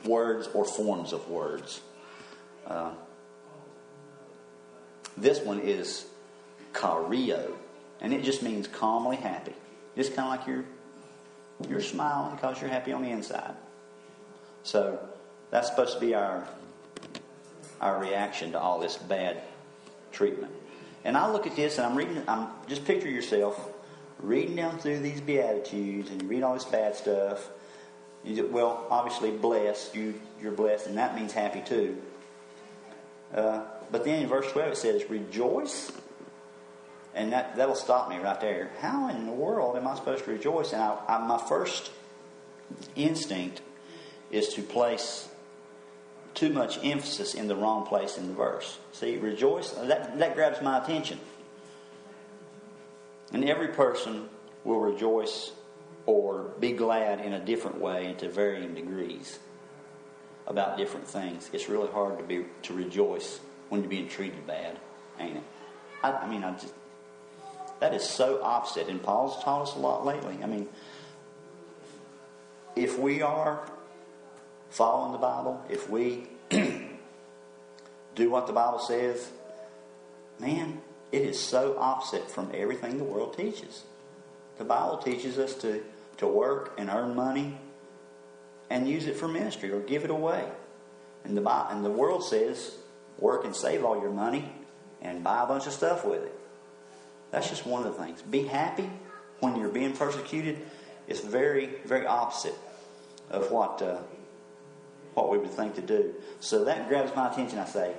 Words 0.05 0.49
or 0.53 0.65
forms 0.65 1.13
of 1.13 1.29
words. 1.29 1.81
Uh, 2.65 2.91
this 5.17 5.39
one 5.39 5.59
is 5.59 6.05
chario, 6.73 7.51
and 7.99 8.13
it 8.13 8.23
just 8.23 8.41
means 8.41 8.67
calmly 8.67 9.17
happy. 9.17 9.53
Just 9.95 10.15
kind 10.15 10.33
of 10.33 10.39
like 10.39 10.47
you're 10.47 10.65
you're 11.69 11.81
smiling 11.81 12.35
because 12.35 12.59
you're 12.59 12.69
happy 12.69 12.91
on 12.91 13.03
the 13.03 13.09
inside. 13.09 13.53
So 14.63 14.99
that's 15.51 15.67
supposed 15.67 15.93
to 15.95 15.99
be 15.99 16.15
our 16.15 16.47
our 17.79 17.99
reaction 17.99 18.53
to 18.53 18.59
all 18.59 18.79
this 18.79 18.97
bad 18.97 19.41
treatment. 20.11 20.53
And 21.03 21.17
I 21.17 21.31
look 21.31 21.47
at 21.47 21.55
this 21.55 21.77
and 21.77 21.87
I'm 21.87 21.95
reading. 21.95 22.23
I'm 22.27 22.47
just 22.67 22.85
picture 22.85 23.09
yourself 23.09 23.70
reading 24.21 24.55
down 24.55 24.77
through 24.77 24.99
these 24.99 25.21
Beatitudes 25.21 26.09
and 26.09 26.21
you 26.21 26.27
read 26.27 26.43
all 26.43 26.53
this 26.53 26.65
bad 26.65 26.95
stuff, 26.95 27.49
you, 28.23 28.47
well, 28.47 28.85
obviously, 28.89 29.31
blessed, 29.31 29.95
you, 29.95 30.19
you're 30.41 30.51
blessed, 30.51 30.87
and 30.87 30.97
that 30.97 31.15
means 31.15 31.33
happy 31.33 31.61
too. 31.61 31.97
Uh, 33.33 33.63
but 33.91 34.05
then 34.05 34.23
in 34.23 34.29
verse 34.29 34.49
12 34.51 34.71
it 34.71 34.77
says, 34.77 35.09
rejoice. 35.09 35.91
And 37.13 37.33
that, 37.33 37.55
that'll 37.55 37.75
stop 37.75 38.09
me 38.09 38.17
right 38.17 38.39
there. 38.39 38.71
How 38.79 39.09
in 39.09 39.25
the 39.25 39.31
world 39.31 39.75
am 39.75 39.87
I 39.87 39.95
supposed 39.95 40.23
to 40.25 40.31
rejoice? 40.31 40.71
And 40.71 40.81
I, 40.81 40.97
I, 41.07 41.27
my 41.27 41.37
first 41.37 41.91
instinct 42.95 43.61
is 44.29 44.49
to 44.53 44.61
place 44.61 45.27
too 46.33 46.53
much 46.53 46.79
emphasis 46.83 47.33
in 47.33 47.47
the 47.47 47.55
wrong 47.55 47.85
place 47.85 48.17
in 48.17 48.27
the 48.27 48.33
verse. 48.33 48.77
See, 48.93 49.17
rejoice, 49.17 49.71
that, 49.71 50.17
that 50.19 50.35
grabs 50.35 50.61
my 50.61 50.81
attention. 50.81 51.19
And 53.33 53.47
every 53.47 53.69
person 53.69 54.29
will 54.63 54.79
rejoice 54.79 55.51
or 56.05 56.51
be 56.59 56.71
glad 56.73 57.19
in 57.19 57.33
a 57.33 57.39
different 57.39 57.79
way 57.79 58.07
and 58.07 58.17
to 58.19 58.29
varying 58.29 58.73
degrees 58.73 59.39
about 60.47 60.77
different 60.77 61.07
things. 61.07 61.49
It's 61.53 61.69
really 61.69 61.89
hard 61.91 62.17
to 62.17 62.23
be 62.23 62.45
to 62.63 62.73
rejoice 62.73 63.39
when 63.69 63.81
you're 63.81 63.89
being 63.89 64.09
treated 64.09 64.45
bad, 64.45 64.77
ain't 65.19 65.37
it? 65.37 65.43
I, 66.03 66.11
I 66.11 66.27
mean, 66.27 66.43
I 66.43 66.51
just 66.53 66.73
that 67.79 67.95
is 67.95 68.03
so 68.03 68.43
opposite, 68.43 68.89
and 68.89 69.01
Paul's 69.01 69.43
taught 69.43 69.63
us 69.63 69.75
a 69.75 69.79
lot 69.79 70.05
lately. 70.05 70.37
I 70.43 70.45
mean, 70.45 70.69
if 72.75 72.99
we 72.99 73.23
are 73.23 73.67
following 74.69 75.11
the 75.11 75.17
Bible, 75.17 75.65
if 75.67 75.89
we 75.89 76.27
do 76.49 78.29
what 78.29 78.45
the 78.45 78.53
Bible 78.53 78.77
says, 78.77 79.31
man, 80.39 80.79
it 81.11 81.21
is 81.21 81.39
so 81.39 81.77
opposite 81.77 82.29
from 82.29 82.51
everything 82.53 82.97
the 82.97 83.03
world 83.03 83.35
teaches. 83.35 83.83
The 84.57 84.63
Bible 84.63 84.97
teaches 84.97 85.37
us 85.37 85.55
to 85.55 85.83
to 86.17 86.27
work 86.27 86.73
and 86.77 86.89
earn 86.89 87.15
money 87.15 87.57
and 88.69 88.87
use 88.87 89.07
it 89.07 89.15
for 89.15 89.27
ministry 89.27 89.71
or 89.71 89.79
give 89.79 90.03
it 90.03 90.11
away. 90.11 90.47
And 91.23 91.35
the, 91.35 91.49
and 91.71 91.83
the 91.83 91.89
world 91.89 92.23
says, 92.23 92.75
work 93.17 93.43
and 93.43 93.55
save 93.55 93.83
all 93.83 93.99
your 93.99 94.11
money 94.11 94.51
and 95.01 95.23
buy 95.23 95.43
a 95.43 95.47
bunch 95.47 95.65
of 95.65 95.73
stuff 95.73 96.05
with 96.05 96.23
it. 96.23 96.39
That's 97.31 97.49
just 97.49 97.65
one 97.65 97.85
of 97.85 97.97
the 97.97 98.03
things. 98.03 98.21
Be 98.21 98.43
happy 98.43 98.89
when 99.39 99.55
you're 99.55 99.69
being 99.69 99.93
persecuted. 99.93 100.59
It's 101.07 101.21
very, 101.21 101.71
very 101.85 102.05
opposite 102.05 102.55
of 103.29 103.51
what 103.51 103.81
uh, 103.81 103.97
what 105.15 105.29
we 105.29 105.39
would 105.39 105.51
think 105.51 105.75
to 105.75 105.81
do. 105.81 106.13
So 106.39 106.65
that 106.65 106.87
grabs 106.87 107.15
my 107.15 107.31
attention. 107.31 107.59
I 107.59 107.65
say, 107.65 107.93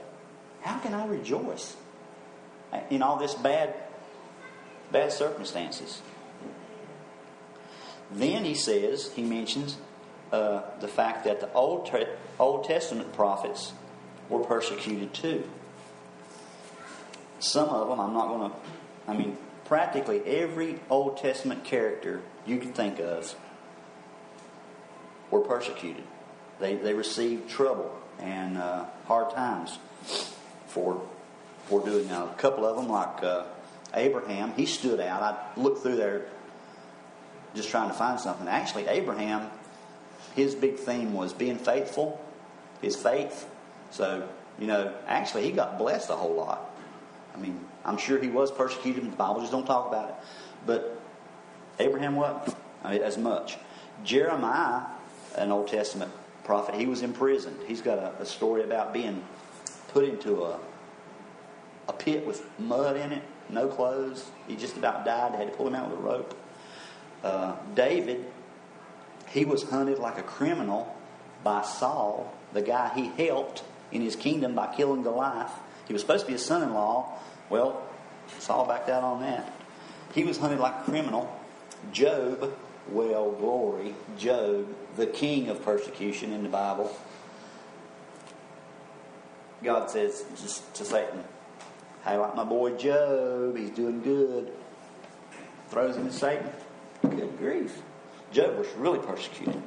how 0.61 0.79
can 0.79 0.95
I 0.95 1.07
rejoice 1.07 1.77
in 2.91 3.03
all 3.03 3.17
this 3.17 3.35
bad, 3.35 3.75
bad 4.91 5.13
circumstances? 5.13 6.03
Then 8.11 8.45
he 8.45 8.55
says, 8.55 9.13
he 9.15 9.23
mentions 9.23 9.79
uh, 10.31 10.63
the 10.81 10.89
fact 10.89 11.25
that 11.25 11.41
the 11.41 11.53
Old, 11.53 11.91
Old 12.39 12.65
Testament 12.65 13.13
prophets 13.15 13.73
were 14.29 14.41
persecuted 14.41 15.13
too. 15.15 15.49
Some 17.39 17.69
of 17.69 17.89
them, 17.89 18.01
I'm 18.01 18.13
not 18.13 18.29
going 18.29 18.51
to, 18.51 18.57
I 19.09 19.17
mean, 19.17 19.37
practically 19.65 20.23
every 20.25 20.79
Old 20.91 21.19
Testament 21.19 21.65
character 21.65 22.21
you 22.47 22.59
can 22.59 22.73
think 22.73 23.01
of 23.01 23.35
were 25.31 25.41
persecuted. 25.41 26.05
They, 26.61 26.77
they 26.77 26.95
received 26.95 27.49
trouble 27.49 27.99
and 28.19 28.59
uh, 28.59 28.85
hard 29.07 29.35
times 29.35 29.79
for 30.67 31.03
for 31.73 31.85
doing 31.87 32.07
that. 32.09 32.23
A 32.23 32.35
couple 32.35 32.67
of 32.67 32.77
them, 32.77 32.89
like 32.89 33.23
uh, 33.23 33.45
Abraham, 33.95 34.53
he 34.55 34.67
stood 34.67 35.01
out. 35.01 35.23
I 35.23 35.61
looked 35.61 35.83
through 35.83 35.97
there 35.97 36.27
just 37.55 37.71
trying 37.71 37.89
to 37.89 37.95
find 37.95 38.21
something. 38.21 38.47
Actually, 38.47 38.89
Abraham, 38.89 39.51
his 40.37 40.55
big 40.55 40.77
theme 40.77 41.15
was 41.15 41.33
being 41.33 41.57
faithful, 41.57 42.23
his 42.83 42.95
faith. 42.95 43.49
So, 43.91 44.29
you 44.59 44.67
know, 44.67 44.93
actually, 45.07 45.45
he 45.45 45.53
got 45.53 45.79
blessed 45.79 46.11
a 46.11 46.15
whole 46.15 46.35
lot. 46.35 46.71
I 47.35 47.39
mean, 47.39 47.59
I'm 47.87 47.97
sure 47.97 48.21
he 48.21 48.29
was 48.29 48.51
persecuted. 48.51 49.11
The 49.11 49.17
Bible 49.17 49.41
just 49.41 49.53
don't 49.53 49.67
talk 49.67 49.89
about 49.89 50.11
it. 50.11 50.15
But 50.67 51.01
Abraham 51.79 52.17
wasn't 52.17 52.55
I 52.85 52.93
mean, 52.93 53.03
as 53.03 53.17
much. 53.17 53.57
Jeremiah, 54.05 54.83
an 55.37 55.51
Old 55.51 55.69
Testament 55.69 56.13
prophet, 56.45 56.75
he 56.75 56.85
was 56.85 57.01
imprisoned. 57.01 57.57
He's 57.67 57.81
got 57.81 57.99
a, 57.99 58.13
a 58.21 58.27
story 58.27 58.63
about 58.63 58.93
being 58.93 59.23
put 59.89 60.05
into 60.05 60.43
a, 60.45 60.59
a 61.89 61.93
pit 61.93 62.27
with 62.27 62.43
mud 62.59 62.97
in 62.97 63.13
it, 63.13 63.23
no 63.49 63.69
clothes. 63.69 64.31
He 64.47 64.57
just 64.57 64.77
about 64.77 65.05
died. 65.05 65.35
They 65.35 65.39
had 65.39 65.51
to 65.51 65.57
pull 65.57 65.69
him 65.69 65.75
out 65.75 65.91
with 65.91 65.99
a 65.99 66.03
rope. 66.03 66.39
Uh, 67.23 67.57
David, 67.75 68.25
he 69.29 69.45
was 69.45 69.63
hunted 69.63 69.99
like 69.99 70.19
a 70.19 70.23
criminal 70.23 70.97
by 71.45 71.63
Saul, 71.63 72.33
the 72.53 72.63
guy 72.63 72.93
he 72.95 73.07
helped 73.27 73.65
in 73.91 74.03
his 74.03 74.17
kingdom 74.17 74.55
by 74.55 74.75
killing 74.75 75.03
Goliath. 75.03 75.53
He 75.87 75.93
was 75.93 76.03
supposed 76.03 76.23
to 76.23 76.27
be 76.27 76.33
his 76.33 76.45
son 76.45 76.63
in 76.63 76.75
law. 76.75 77.19
Well, 77.51 77.83
Saul 78.39 78.67
backed 78.67 78.89
out 78.89 79.03
on 79.03 79.21
that. 79.23 79.53
He 80.15 80.25
was 80.25 80.39
hunted 80.39 80.61
like 80.61 80.75
a 80.81 80.83
criminal. 80.85 81.39
Job, 81.93 82.55
well, 82.91 83.33
glory, 83.33 83.95
Job, 84.19 84.69
the 84.97 85.07
king 85.07 85.49
of 85.49 85.65
persecution 85.65 86.33
in 86.33 86.43
the 86.43 86.49
Bible. 86.49 86.95
God 89.63 89.91
says 89.91 90.25
just 90.41 90.75
to 90.75 90.85
Satan, 90.85 91.25
Hey, 92.05 92.17
like 92.17 92.35
my 92.35 92.45
boy 92.45 92.77
Job, 92.77 93.57
he's 93.57 93.71
doing 93.71 94.03
good. 94.03 94.53
Throws 95.69 95.97
him 95.97 96.07
to 96.09 96.13
Satan. 96.13 96.51
Good 97.03 97.39
grief. 97.39 97.81
Job 98.33 98.59
was 98.59 98.69
really 98.77 98.99
persecuted. 98.99 99.63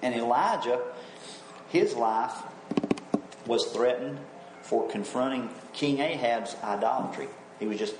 And 0.00 0.14
Elijah, 0.14 0.80
his 1.68 1.94
life 1.94 2.34
was 3.46 3.66
threatened 3.72 4.18
for 4.62 4.88
confronting 4.88 5.50
King 5.72 5.98
Ahab's 5.98 6.54
idolatry. 6.62 7.28
He 7.58 7.66
was 7.66 7.78
just, 7.78 7.96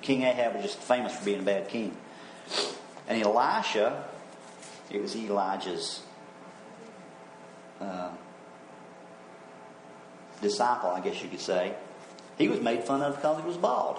King 0.00 0.22
Ahab 0.22 0.54
was 0.54 0.64
just 0.64 0.78
famous 0.78 1.14
for 1.14 1.24
being 1.26 1.40
a 1.40 1.44
bad 1.44 1.68
king. 1.68 1.94
And 3.06 3.22
Elisha, 3.22 4.04
it 4.90 5.02
was 5.02 5.14
Elijah's 5.14 6.02
uh, 7.80 8.10
disciple, 10.40 10.90
I 10.90 11.00
guess 11.00 11.22
you 11.22 11.28
could 11.28 11.40
say. 11.40 11.74
He 12.38 12.48
was 12.48 12.60
made 12.60 12.84
fun 12.84 13.02
of 13.02 13.16
because 13.16 13.40
he 13.40 13.46
was 13.46 13.56
bald. 13.56 13.98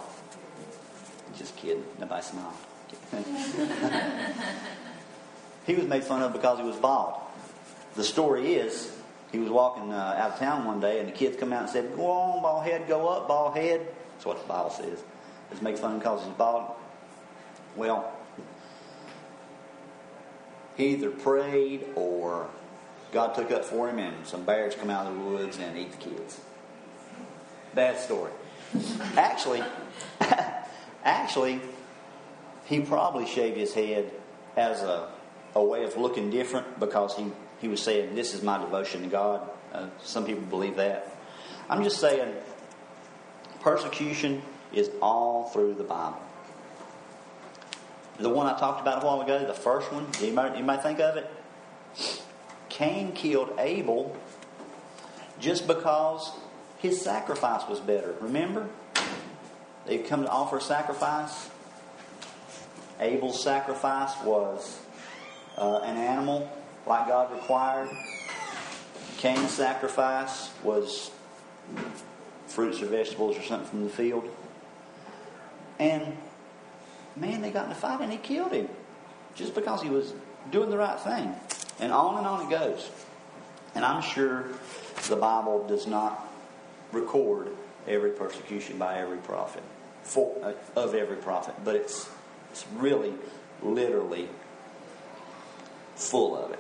Just 1.38 1.56
kidding. 1.56 1.84
Nobody 2.00 2.24
smiled. 2.24 2.54
he 5.66 5.76
was 5.76 5.86
made 5.86 6.04
fun 6.04 6.22
of 6.22 6.34
because 6.34 6.60
he 6.60 6.66
was 6.66 6.76
bald. 6.76 7.20
The 7.96 8.04
story 8.04 8.56
is, 8.56 8.92
he 9.32 9.40
was 9.40 9.50
walking 9.50 9.92
uh, 9.92 10.16
out 10.18 10.32
of 10.32 10.40
town 10.40 10.66
one 10.66 10.80
day, 10.80 11.00
and 11.00 11.08
the 11.08 11.12
kids 11.12 11.38
come 11.38 11.54
out 11.54 11.62
and 11.64 11.70
said, 11.70 11.96
"Go 11.96 12.10
on, 12.10 12.42
bald 12.42 12.64
head, 12.64 12.88
go 12.88 13.08
up, 13.08 13.28
bald 13.28 13.56
head." 13.56 13.82
That's 14.14 14.26
what 14.26 14.42
the 14.42 14.48
Bible 14.48 14.70
says. 14.70 15.04
Just 15.50 15.62
make 15.62 15.78
fun 15.78 15.98
because 16.00 16.24
he's 16.24 16.34
bald. 16.34 16.76
Well, 17.76 18.12
he 20.76 20.90
either 20.90 21.10
prayed 21.10 21.86
or 21.96 22.48
God 23.12 23.36
took 23.36 23.52
up 23.52 23.66
for 23.66 23.90
him, 23.90 24.00
and 24.00 24.26
some 24.26 24.44
bears 24.44 24.76
come 24.76 24.90
out 24.90 25.08
of 25.08 25.14
the 25.16 25.20
woods 25.20 25.58
and 25.60 25.78
eat 25.78 25.92
the 25.92 25.98
kids. 25.98 26.40
Bad 27.76 28.00
story. 28.00 28.32
Actually, 29.16 29.64
actually, 31.04 31.62
he 32.66 32.82
probably 32.82 33.26
shaved 33.26 33.58
his 33.58 33.74
head 33.74 34.12
as 34.56 34.82
a, 34.82 35.10
a 35.56 35.64
way 35.64 35.84
of 35.84 35.98
looking 35.98 36.30
different 36.30 36.80
because 36.80 37.16
he, 37.16 37.32
he 37.60 37.68
was 37.68 37.82
saying, 37.82 38.16
This 38.16 38.34
is 38.34 38.42
my 38.42 38.58
devotion 38.60 39.02
to 39.04 39.08
God. 39.08 39.50
Uh, 39.72 39.88
some 40.02 40.26
people 40.26 40.44
believe 40.44 40.76
that. 40.76 41.16
I'm 41.70 41.84
just 41.84 42.00
saying, 42.00 42.34
persecution 43.62 44.42
is 44.74 44.90
all 45.02 45.46
through 45.50 45.76
the 45.76 45.84
Bible. 45.84 46.22
The 48.20 48.30
one 48.30 48.46
I 48.46 48.58
talked 48.60 48.82
about 48.82 49.02
a 49.02 49.06
while 49.06 49.22
ago, 49.22 49.46
the 49.46 49.54
first 49.54 49.92
one, 49.92 50.06
anybody, 50.20 50.58
anybody 50.58 50.82
think 50.82 51.00
of 51.00 51.18
it? 51.18 51.32
Cain 52.70 53.12
killed 53.14 53.54
Abel 53.58 54.16
just 55.40 55.68
because 55.68 56.32
his 56.84 57.00
sacrifice 57.00 57.68
was 57.70 57.80
better. 57.80 58.14
Remember? 58.20 58.68
They'd 59.88 60.06
come 60.06 60.24
to 60.24 60.30
offer 60.30 60.58
a 60.58 60.62
sacrifice. 60.62 61.50
Abel's 63.00 63.42
sacrifice 63.42 64.12
was 64.26 64.80
uh, 65.58 65.80
an 65.80 65.96
animal 65.96 66.52
like 66.86 67.08
God 67.08 67.32
required. 67.32 67.90
Cain's 69.18 69.52
sacrifice 69.52 70.52
was 70.62 71.10
fruits 72.48 72.82
or 72.82 72.88
vegetables 72.88 73.38
or 73.38 73.44
something 73.44 73.70
from 73.70 73.84
the 73.86 73.90
field. 73.90 74.30
And 75.80 76.18
man, 77.16 77.42
they 77.42 77.52
got 77.52 77.68
in 77.68 77.72
a 77.72 77.76
fight 77.76 78.02
and 78.02 78.12
he 78.12 78.18
killed 78.18 78.52
him 78.52 78.68
just 79.36 79.56
because 79.56 79.82
he 79.82 79.90
was 79.90 80.14
doing 80.52 80.70
the 80.70 80.78
right 80.78 81.00
thing. 81.00 81.34
And 81.80 81.94
on 81.94 82.18
and 82.18 82.28
on 82.28 82.46
it 82.46 82.50
goes. 82.50 82.92
And 83.74 83.86
I'm 83.86 84.02
sure 84.02 84.48
the 85.08 85.16
Bible 85.16 85.66
does 85.66 85.88
not 85.88 86.28
record 86.94 87.50
every 87.88 88.12
persecution 88.12 88.78
by 88.78 89.00
every 89.00 89.18
prophet, 89.18 89.64
for, 90.04 90.36
uh, 90.44 90.54
of 90.80 90.96
every 90.96 91.18
prophet, 91.18 91.56
but 91.64 91.76
it's, 91.76 92.10
it's 92.52 92.66
really, 92.76 93.14
literally 93.62 94.30
full 95.96 96.38
of 96.38 96.52
it. 96.52 96.60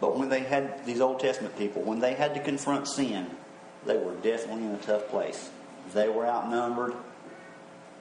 But 0.00 0.18
when 0.18 0.28
they 0.28 0.40
had 0.40 0.84
these 0.84 1.00
Old 1.00 1.20
Testament 1.20 1.56
people, 1.56 1.82
when 1.82 2.00
they 2.00 2.14
had 2.14 2.34
to 2.34 2.40
confront 2.40 2.88
sin, 2.88 3.30
they 3.86 3.96
were 3.96 4.14
definitely 4.16 4.64
in 4.64 4.72
a 4.72 4.78
tough 4.78 5.08
place. 5.08 5.50
They 5.92 6.08
were 6.08 6.26
outnumbered 6.26 6.94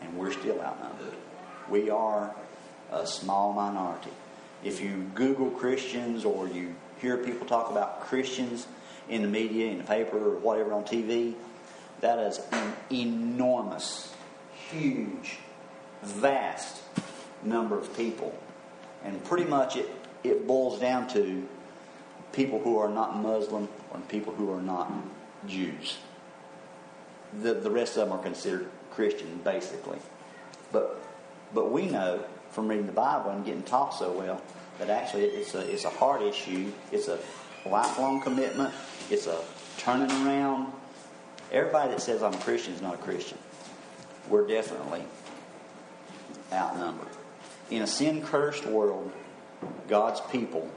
and 0.02 0.18
we're 0.18 0.32
still 0.32 0.60
outnumbered. 0.62 1.14
We 1.70 1.90
are 1.90 2.34
a 2.92 3.08
small 3.08 3.54
minority. 3.54 4.12
If 4.64 4.82
you 4.82 5.10
Google 5.16 5.50
Christians 5.50 6.26
or 6.26 6.48
you 6.48 6.76
hear 7.00 7.18
people 7.18 7.46
talk 7.46 7.72
about 7.72 8.02
Christians 8.02 8.68
in 9.10 9.22
the 9.22 9.28
media, 9.28 9.72
in 9.72 9.80
the 9.80 9.84
paper, 9.84 10.18
or 10.18 10.38
whatever 10.38 10.74
on 10.74 10.84
TV, 10.84 11.34
that 12.02 12.20
is 12.20 12.40
an 12.52 12.74
enormous, 12.92 14.14
huge, 14.70 15.38
vast 16.02 16.82
number 17.44 17.78
of 17.78 17.96
people. 17.96 18.38
And 19.04 19.24
pretty 19.24 19.46
much 19.46 19.76
it, 19.76 19.90
it 20.24 20.48
boils 20.48 20.80
down 20.80 21.08
to 21.10 21.48
people 22.32 22.60
who 22.60 22.78
are 22.78 22.90
not 22.90 23.18
Muslim 23.18 23.68
or 23.92 24.00
people 24.10 24.34
who 24.34 24.52
are 24.52 24.62
not 24.62 24.92
Jews. 25.48 25.98
The, 27.42 27.54
the 27.54 27.72
rest 27.72 27.98
of 27.98 28.08
them 28.08 28.18
are 28.18 28.24
considered 28.24 28.68
Christian, 28.92 29.40
basically. 29.44 29.98
But 30.72 31.02
but 31.54 31.72
we 31.72 31.86
know 31.86 32.24
from 32.52 32.68
reading 32.68 32.88
the 32.88 32.92
Bible 32.92 33.32
and 33.32 33.46
getting 33.46 33.64
taught 33.64 33.94
so 33.94 34.12
well 34.12 34.42
that 34.80 34.90
actually 34.90 35.24
it's 35.26 35.56
a 35.56 35.60
it's 35.72 35.86
a 35.86 35.90
heart 35.90 36.22
issue. 36.22 36.72
It's 36.92 37.08
a 37.08 37.20
lifelong 37.66 38.22
commitment. 38.22 38.74
It's 39.10 39.28
a 39.28 39.40
turning 39.78 40.10
around. 40.26 40.72
Everybody 41.52 41.92
that 41.92 42.02
says 42.02 42.24
I'm 42.24 42.34
a 42.34 42.38
Christian 42.38 42.74
is 42.74 42.82
not 42.82 42.96
a 42.96 42.98
Christian. 42.98 43.38
We're 44.30 44.48
definitely 44.48 45.04
outnumbered. 46.52 47.08
in 47.70 47.82
a 47.82 47.88
sin 47.88 48.22
cursed 48.22 48.66
world, 48.66 49.12
God's 49.88 50.22
people 50.32 50.70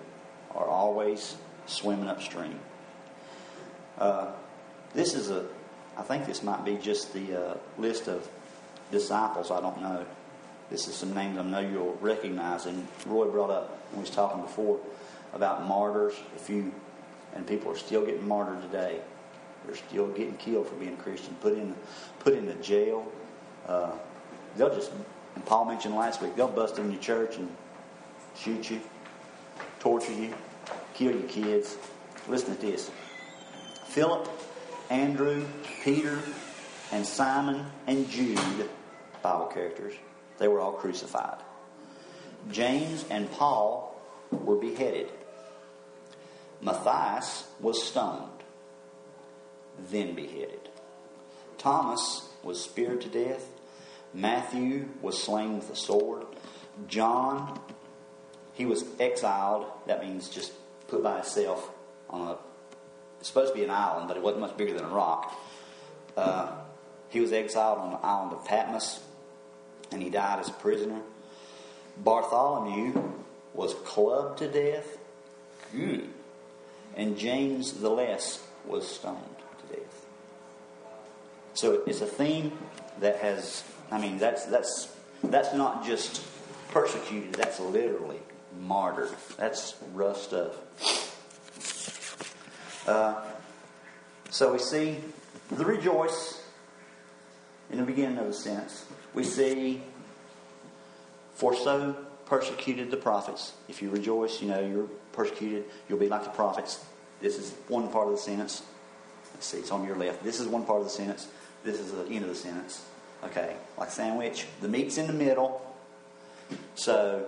are 0.55 0.67
always 0.67 1.37
swimming 1.67 2.09
upstream. 2.09 2.59
Uh, 3.99 4.33
this 4.95 5.15
is 5.15 5.31
a, 5.31 5.45
I 5.97 6.03
think 6.03 6.27
this 6.27 6.43
might 6.43 6.65
be 6.65 6.77
just 6.77 7.13
the 7.13 7.51
uh, 7.51 7.57
list 7.79 8.09
of 8.09 8.29
disciples. 8.91 9.51
I 9.51 9.61
don't 9.61 9.81
know. 9.83 10.05
This 10.71 10.89
is 10.89 10.95
some 10.95 11.15
names 11.15 11.39
I 11.39 11.43
know 11.43 11.61
you'll 11.61 11.99
recognize. 12.01 12.67
And 12.67 12.87
Roy 13.07 13.27
brought 13.29 13.51
up 13.51 13.71
when 13.91 13.97
he 13.97 14.01
was 14.01 14.11
talking 14.11 14.41
before 14.41 14.81
about 15.33 15.67
martyrs. 15.67 16.15
If 16.37 16.51
you 16.51 16.73
and 17.37 17.47
people 17.47 17.71
are 17.71 17.77
still 17.77 18.05
getting 18.05 18.27
martyred 18.27 18.63
today, 18.63 19.01
they're 19.67 19.77
still 19.77 20.09
getting 20.09 20.37
killed 20.37 20.69
for 20.69 20.75
being 20.77 20.95
a 20.95 21.03
Christian, 21.03 21.37
put 21.41 21.53
in 21.53 21.75
put 22.21 22.35
into 22.35 22.55
jail. 22.55 23.07
Uh, 23.69 23.93
they'll 24.57 24.75
just, 24.75 24.91
and 25.35 25.45
Paul 25.45 25.67
mentioned 25.67 25.95
last 25.95 26.23
week, 26.23 26.35
they'll 26.35 26.49
bust 26.49 26.79
in 26.79 26.91
your 26.91 27.01
church 27.01 27.37
and 27.37 27.49
shoot 28.37 28.71
you, 28.71 28.81
torture 29.81 30.13
you, 30.13 30.33
kill 30.95 31.13
your 31.13 31.29
kids. 31.29 31.77
Listen 32.29 32.57
to 32.57 32.61
this. 32.61 32.91
Philip, 33.87 34.29
Andrew, 34.91 35.45
Peter, 35.83 36.19
and 36.93 37.05
Simon 37.05 37.65
and 37.87 38.09
Jude, 38.09 38.69
Bible 39.23 39.47
characters, 39.47 39.95
they 40.39 40.49
were 40.49 40.61
all 40.61 40.73
crucified. 40.73 41.39
James 42.51 43.05
and 43.11 43.31
Paul 43.33 44.01
were 44.31 44.57
beheaded. 44.57 45.09
Matthias 46.67 47.47
was 47.61 47.81
stoned, 47.81 48.43
then 49.91 50.17
beheaded. 50.17 50.69
Thomas 51.59 52.29
was 52.43 52.61
speared 52.61 53.01
to 53.03 53.09
death. 53.09 53.47
Matthew 54.13 54.89
was 55.01 55.23
slain 55.23 55.55
with 55.55 55.71
a 55.71 55.77
sword. 55.77 56.27
John, 56.89 57.61
he 58.53 58.67
was 58.67 58.85
exiled. 58.99 59.67
That 59.87 60.03
means 60.03 60.29
just 60.29 60.53
put 60.89 61.05
by 61.05 61.15
himself 61.19 61.71
on 62.11 62.27
a. 62.27 62.37
It's 63.21 63.29
supposed 63.29 63.53
to 63.53 63.59
be 63.59 63.65
an 63.65 63.71
island, 63.71 64.09
but 64.09 64.17
it 64.17 64.23
wasn't 64.25 64.41
much 64.41 64.57
bigger 64.57 64.75
than 64.75 64.87
a 64.87 64.89
rock. 64.89 65.41
Uh, 66.17 66.51
he 67.11 67.21
was 67.21 67.33
exiled 67.33 67.79
on 67.79 67.93
the 67.93 67.99
island 67.99 68.33
of 68.33 68.45
Patmos, 68.45 68.99
and 69.93 70.03
he 70.03 70.11
died 70.11 70.41
as 70.41 70.49
a 70.49 70.53
prisoner. 70.53 71.01
Bartholomew 71.99 73.13
was 73.55 73.73
clubbed 73.85 74.39
to 74.39 74.49
death. 74.49 74.99
Good. 75.73 76.11
And 76.97 77.17
James 77.19 77.75
the 77.75 77.91
Less 77.91 78.43
was 78.65 78.89
stoned 78.89 79.19
to 79.61 79.77
death. 79.77 80.07
So 81.55 81.83
it's 81.87 82.01
a 82.01 82.07
theme 82.07 82.53
that 83.01 83.17
has, 83.19 83.65
I 83.91 84.01
mean, 84.01 84.19
that's, 84.19 84.47
that's, 84.47 84.93
that's 85.23 85.55
not 85.55 85.85
just 85.85 86.25
persecuted, 86.71 87.35
that's 87.35 87.61
literally 87.61 88.21
martyred. 88.61 89.11
That's 89.37 89.75
rough 89.93 90.17
stuff. 90.17 90.55
Uh, 92.87 93.23
so 94.31 94.53
we 94.53 94.59
see 94.59 94.99
the 95.51 95.65
rejoice 95.65 96.43
in 97.71 97.79
the 97.79 97.85
beginning 97.85 98.19
of 98.19 98.27
the 98.27 98.33
sentence. 98.33 98.85
We 99.15 99.25
see, 99.25 99.83
for 101.35 101.55
so 101.55 101.97
persecuted 102.27 102.91
the 102.91 102.97
prophets. 102.97 103.53
If 103.69 103.81
you 103.81 103.91
rejoice, 103.91 104.43
you 104.43 104.49
know 104.49 104.61
you're 104.61 104.89
persecuted, 105.13 105.65
you'll 105.89 105.99
be 105.99 106.09
like 106.09 106.25
the 106.25 106.31
prophets. 106.31 106.85
This 107.21 107.39
is 107.39 107.55
one 107.69 107.89
part 107.89 108.09
of 108.09 108.13
the 108.13 108.21
sentence. 108.21 108.63
Let's 109.33 109.47
see, 109.47 109.59
it's 109.59 109.71
on 109.71 109.87
your 109.87 109.97
left. 109.97 110.23
This 110.23 110.41
is 110.41 110.47
one 110.47 110.65
part 110.65 110.81
of 110.81 110.85
the 110.85 110.91
sentence. 110.91 111.29
This 111.65 111.81
is 111.81 111.93
the 111.93 112.05
end 112.07 112.25
of 112.25 112.29
the 112.29 112.35
sentence. 112.35 112.85
Okay, 113.25 113.57
like 113.79 113.91
sandwich. 113.91 114.47
The 114.61 114.69
meat's 114.69 114.99
in 114.99 115.07
the 115.07 115.13
middle. 115.13 115.63
So 116.75 117.27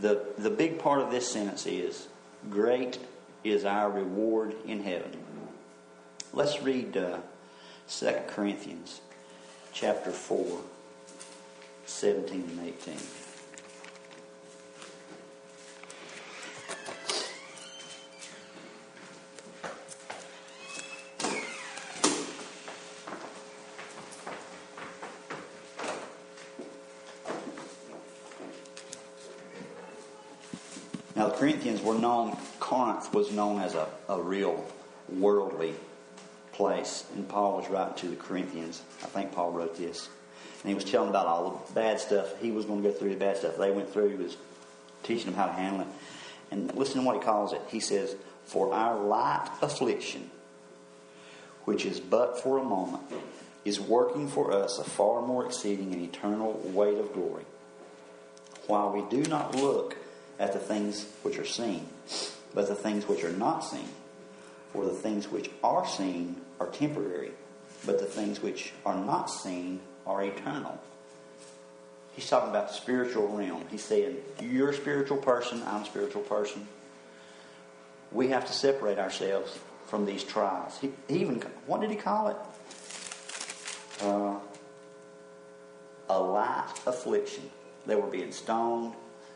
the 0.00 0.24
the 0.38 0.50
big 0.50 0.78
part 0.78 1.00
of 1.00 1.10
this 1.10 1.30
sentence 1.30 1.66
is 1.66 2.08
great 2.48 2.98
is 3.42 3.64
our 3.64 3.90
reward 3.90 4.54
in 4.66 4.82
heaven. 4.82 5.16
Let's 6.32 6.62
read 6.62 6.96
uh, 6.96 7.18
2 7.88 8.14
Corinthians 8.28 9.00
chapter 9.72 10.10
4, 10.10 10.60
17 11.90 12.40
and 12.40 12.68
18. 12.68 12.94
Now, 31.16 31.28
the 31.28 31.34
Corinthians 31.34 31.82
were 31.82 31.98
known, 31.98 32.34
Corinth 32.60 33.12
was 33.12 33.30
known 33.30 33.60
as 33.60 33.74
a, 33.74 33.86
a 34.08 34.22
real 34.22 34.64
worldly 35.08 35.74
place. 36.52 37.04
And 37.14 37.28
Paul 37.28 37.58
was 37.58 37.68
writing 37.68 37.94
to 37.96 38.08
the 38.08 38.16
Corinthians. 38.16 38.80
I 39.02 39.06
think 39.06 39.32
Paul 39.32 39.50
wrote 39.50 39.76
this. 39.76 40.08
And 40.62 40.68
he 40.68 40.74
was 40.74 40.84
telling 40.84 41.08
about 41.08 41.26
all 41.26 41.64
the 41.66 41.74
bad 41.74 42.00
stuff. 42.00 42.40
He 42.40 42.50
was 42.50 42.66
going 42.66 42.82
to 42.82 42.88
go 42.90 42.94
through 42.94 43.10
the 43.10 43.16
bad 43.16 43.38
stuff 43.38 43.56
they 43.56 43.70
went 43.70 43.92
through. 43.92 44.10
He 44.10 44.22
was 44.22 44.36
teaching 45.02 45.26
them 45.26 45.34
how 45.34 45.46
to 45.46 45.52
handle 45.52 45.82
it. 45.82 45.86
And 46.50 46.74
listen 46.74 47.00
to 47.00 47.06
what 47.06 47.16
he 47.16 47.22
calls 47.22 47.52
it. 47.52 47.62
He 47.68 47.80
says, 47.80 48.14
For 48.44 48.74
our 48.74 48.98
light 48.98 49.48
affliction, 49.62 50.30
which 51.64 51.86
is 51.86 52.00
but 52.00 52.40
for 52.42 52.58
a 52.58 52.64
moment, 52.64 53.04
is 53.64 53.80
working 53.80 54.28
for 54.28 54.52
us 54.52 54.78
a 54.78 54.84
far 54.84 55.22
more 55.22 55.46
exceeding 55.46 55.92
and 55.92 56.02
eternal 56.02 56.52
weight 56.74 56.98
of 56.98 57.12
glory. 57.12 57.44
While 58.66 58.92
we 58.92 59.02
do 59.10 59.28
not 59.28 59.54
look 59.54 59.96
at 60.38 60.52
the 60.52 60.58
things 60.58 61.06
which 61.22 61.38
are 61.38 61.46
seen, 61.46 61.88
but 62.54 62.68
the 62.68 62.74
things 62.74 63.06
which 63.06 63.24
are 63.24 63.32
not 63.32 63.60
seen. 63.60 63.88
For 64.72 64.84
the 64.84 64.92
things 64.92 65.28
which 65.28 65.50
are 65.62 65.86
seen 65.86 66.40
are 66.58 66.68
temporary, 66.68 67.32
but 67.84 67.98
the 67.98 68.06
things 68.06 68.40
which 68.40 68.72
are 68.86 68.96
not 68.96 69.30
seen 69.30 69.80
are 70.06 70.22
eternal. 70.22 70.80
He's 72.14 72.28
talking 72.28 72.50
about 72.50 72.68
the 72.68 72.74
spiritual 72.74 73.28
realm. 73.28 73.64
He's 73.70 73.84
saying, 73.84 74.16
You're 74.40 74.70
a 74.70 74.74
spiritual 74.74 75.18
person, 75.18 75.62
I'm 75.66 75.82
a 75.82 75.86
spiritual 75.86 76.22
person. 76.22 76.66
We 78.12 78.28
have 78.28 78.46
to 78.46 78.52
separate 78.52 78.98
ourselves 78.98 79.58
from 79.86 80.04
these 80.04 80.24
trials. 80.24 80.78
He, 80.80 80.92
he 81.08 81.20
even, 81.20 81.42
what 81.66 81.80
did 81.80 81.90
he 81.90 81.96
call 81.96 82.28
it? 82.28 82.36
Uh, 84.02 84.36
a 86.08 86.18
light 86.18 86.72
affliction. 86.86 87.48
They 87.86 87.94
were 87.94 88.08
being 88.08 88.32
stoned, 88.32 88.94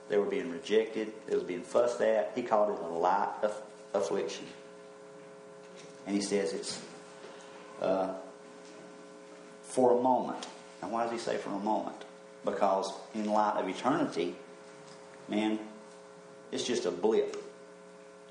they 0.09 0.19
were 0.19 0.27
being 0.27 0.51
rejected, 0.51 1.13
they 1.27 1.35
was 1.35 1.45
being 1.45 1.63
fussed 1.63 2.01
at. 2.01 2.33
He 2.35 2.43
called 2.43 2.77
it 2.77 2.83
a 2.83 2.89
light 2.89 3.31
aff- 3.43 3.63
affliction. 3.95 4.47
And 6.07 6.15
he 6.15 6.21
says 6.21 6.53
it's 6.53 6.83
uh, 7.81 8.15
for 9.75 9.99
a 9.99 10.01
moment. 10.01 10.47
Now, 10.81 10.89
why 10.89 11.03
does 11.03 11.11
he 11.11 11.19
say 11.19 11.37
for 11.37 11.51
a 11.51 11.59
moment? 11.59 11.97
Because 12.45 12.93
in 13.13 13.27
light 13.27 13.57
of 13.57 13.69
eternity, 13.69 14.37
man, 15.29 15.59
it's 16.53 16.63
just 16.63 16.87
a 16.87 16.93
blip. 16.93 17.37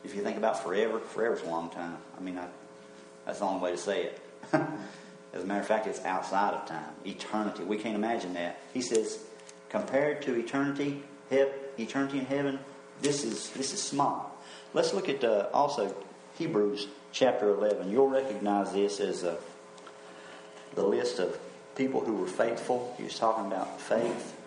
If 0.05 0.15
you 0.15 0.23
think 0.23 0.37
about 0.37 0.63
forever, 0.63 0.99
forever's 0.99 1.41
a 1.41 1.49
long 1.49 1.69
time. 1.69 1.97
I 2.17 2.21
mean, 2.21 2.37
I, 2.37 2.47
that's 3.25 3.39
the 3.39 3.45
only 3.45 3.61
way 3.61 3.71
to 3.71 3.77
say 3.77 4.03
it. 4.03 4.21
As 4.53 5.43
a 5.43 5.45
matter 5.45 5.59
of 5.59 5.67
fact, 5.67 5.85
it's 5.85 5.99
outside 6.05 6.53
of 6.53 6.65
time. 6.65 6.93
Eternity. 7.05 7.63
We 7.63 7.77
can't 7.77 7.95
imagine 7.95 8.35
that. 8.35 8.61
He 8.73 8.81
says, 8.81 9.19
compared 9.67 10.21
to 10.21 10.35
eternity, 10.35 11.03
eternity 11.29 12.19
in 12.19 12.25
heaven, 12.25 12.59
this 13.01 13.25
is 13.25 13.49
this 13.49 13.73
is 13.73 13.81
small. 13.81 14.37
Let's 14.73 14.93
look 14.93 15.09
at 15.09 15.23
uh, 15.25 15.49
also 15.53 15.93
Hebrews 16.37 16.87
chapter 17.11 17.49
11. 17.49 17.91
You'll 17.91 18.07
recognize 18.07 18.71
this 18.71 19.01
as 19.01 19.25
uh, 19.25 19.35
the 20.75 20.83
list 20.83 21.19
of 21.19 21.37
people 21.75 22.01
who 22.01 22.15
were 22.15 22.27
faithful. 22.27 22.93
He 22.97 23.03
was 23.03 23.17
talking 23.17 23.45
about 23.45 23.79
faith. 23.79 24.37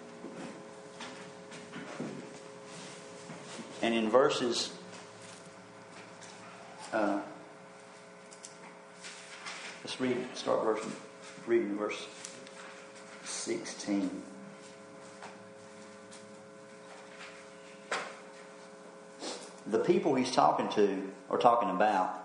And 3.83 3.95
in 3.95 4.11
verses 4.11 4.73
uh, 6.93 7.21
let's 9.85 10.01
read 10.01 10.17
start 10.35 10.65
verse 10.65 10.87
reading 11.47 11.77
verse 11.77 12.07
16. 13.25 14.23
the 19.71 19.79
people 19.79 20.15
he's 20.15 20.31
talking 20.31 20.69
to 20.71 21.13
or 21.29 21.39
talking 21.39 21.71
about, 21.71 22.23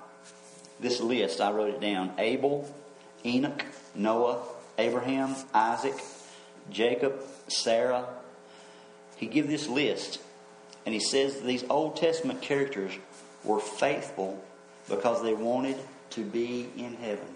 this 0.79 0.99
list, 0.99 1.41
I 1.41 1.51
wrote 1.51 1.69
it 1.69 1.81
down 1.81 2.13
Abel, 2.17 2.73
Enoch, 3.25 3.65
Noah, 3.95 4.41
Abraham, 4.77 5.35
Isaac, 5.53 5.95
Jacob, 6.69 7.21
Sarah. 7.47 8.05
He 9.17 9.27
give 9.27 9.47
this 9.47 9.67
list, 9.67 10.19
and 10.85 10.93
he 10.93 10.99
says 10.99 11.41
these 11.41 11.63
Old 11.69 11.97
Testament 11.97 12.41
characters 12.41 12.93
were 13.43 13.59
faithful 13.59 14.43
because 14.89 15.21
they 15.21 15.33
wanted 15.33 15.77
to 16.11 16.23
be 16.23 16.69
in 16.77 16.95
heaven. 16.95 17.27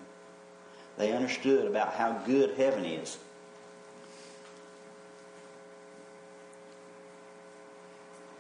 They 0.98 1.12
understood 1.12 1.68
about 1.68 1.94
how 1.94 2.14
good 2.26 2.56
heaven 2.58 2.86
is. 2.86 3.18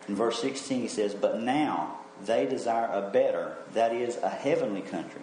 In 0.07 0.15
verse 0.15 0.39
16, 0.39 0.81
he 0.81 0.87
says, 0.87 1.13
But 1.13 1.41
now 1.41 1.99
they 2.23 2.45
desire 2.45 2.87
a 2.91 3.09
better, 3.09 3.57
that 3.73 3.91
is, 3.93 4.17
a 4.17 4.29
heavenly 4.29 4.81
country. 4.81 5.21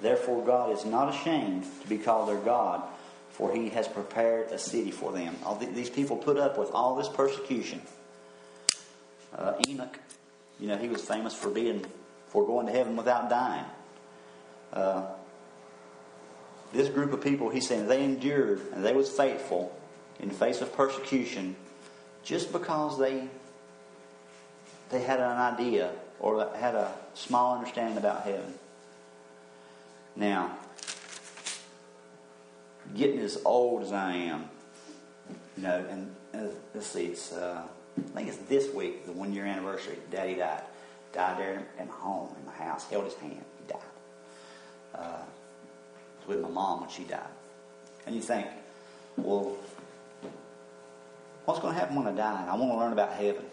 Therefore, 0.00 0.44
God 0.44 0.72
is 0.72 0.84
not 0.84 1.14
ashamed 1.14 1.64
to 1.82 1.88
be 1.88 1.98
called 1.98 2.28
their 2.28 2.38
God, 2.38 2.82
for 3.30 3.52
he 3.52 3.68
has 3.70 3.86
prepared 3.86 4.50
a 4.50 4.58
city 4.58 4.90
for 4.90 5.12
them. 5.12 5.36
All 5.44 5.56
these 5.56 5.90
people 5.90 6.16
put 6.16 6.36
up 6.36 6.58
with 6.58 6.70
all 6.70 6.96
this 6.96 7.08
persecution. 7.08 7.82
Uh, 9.34 9.54
Enoch, 9.68 9.98
you 10.58 10.68
know, 10.68 10.76
he 10.76 10.88
was 10.88 11.02
famous 11.02 11.34
for 11.34 11.50
being 11.50 11.84
for 12.28 12.46
going 12.46 12.66
to 12.66 12.72
heaven 12.72 12.96
without 12.96 13.28
dying. 13.28 13.64
Uh, 14.72 15.06
this 16.72 16.88
group 16.88 17.12
of 17.12 17.20
people, 17.20 17.50
he's 17.50 17.66
saying, 17.66 17.88
they 17.88 18.04
endured 18.04 18.60
and 18.72 18.84
they 18.84 18.94
was 18.94 19.10
faithful 19.10 19.76
in 20.20 20.28
the 20.28 20.34
face 20.34 20.60
of 20.60 20.72
persecution 20.74 21.56
just 22.22 22.52
because 22.52 22.98
they 22.98 23.28
they 24.90 25.00
had 25.00 25.20
an 25.20 25.36
idea 25.36 25.90
or 26.18 26.48
had 26.56 26.74
a 26.74 26.92
small 27.14 27.56
understanding 27.56 27.96
about 27.96 28.24
heaven. 28.24 28.54
Now, 30.16 30.56
getting 32.94 33.20
as 33.20 33.40
old 33.44 33.82
as 33.82 33.92
I 33.92 34.12
am, 34.12 34.48
you 35.56 35.62
know, 35.62 35.84
and 35.88 36.14
uh, 36.34 36.52
let's 36.74 36.86
see, 36.86 37.06
it's 37.06 37.32
uh, 37.32 37.62
I 37.96 38.00
think 38.14 38.28
it's 38.28 38.38
this 38.38 38.72
week, 38.74 39.06
the 39.06 39.12
one 39.12 39.32
year 39.32 39.46
anniversary. 39.46 39.96
Daddy 40.10 40.34
died, 40.36 40.62
died 41.12 41.38
there 41.38 41.66
in 41.78 41.88
home 41.88 42.34
in 42.38 42.44
the 42.44 42.52
house, 42.52 42.88
held 42.88 43.04
his 43.04 43.14
hand, 43.14 43.44
he 43.58 43.72
died. 43.72 43.82
Uh, 44.94 45.22
with 46.26 46.40
my 46.40 46.48
mom 46.48 46.80
when 46.80 46.90
she 46.90 47.04
died, 47.04 47.20
and 48.06 48.14
you 48.14 48.20
think, 48.20 48.46
well, 49.16 49.56
what's 51.44 51.60
going 51.60 51.74
to 51.74 51.80
happen 51.80 51.96
when 51.96 52.06
I 52.06 52.12
die? 52.12 52.46
I 52.48 52.56
want 52.56 52.72
to 52.72 52.76
learn 52.78 52.92
about 52.92 53.12
heaven. 53.12 53.44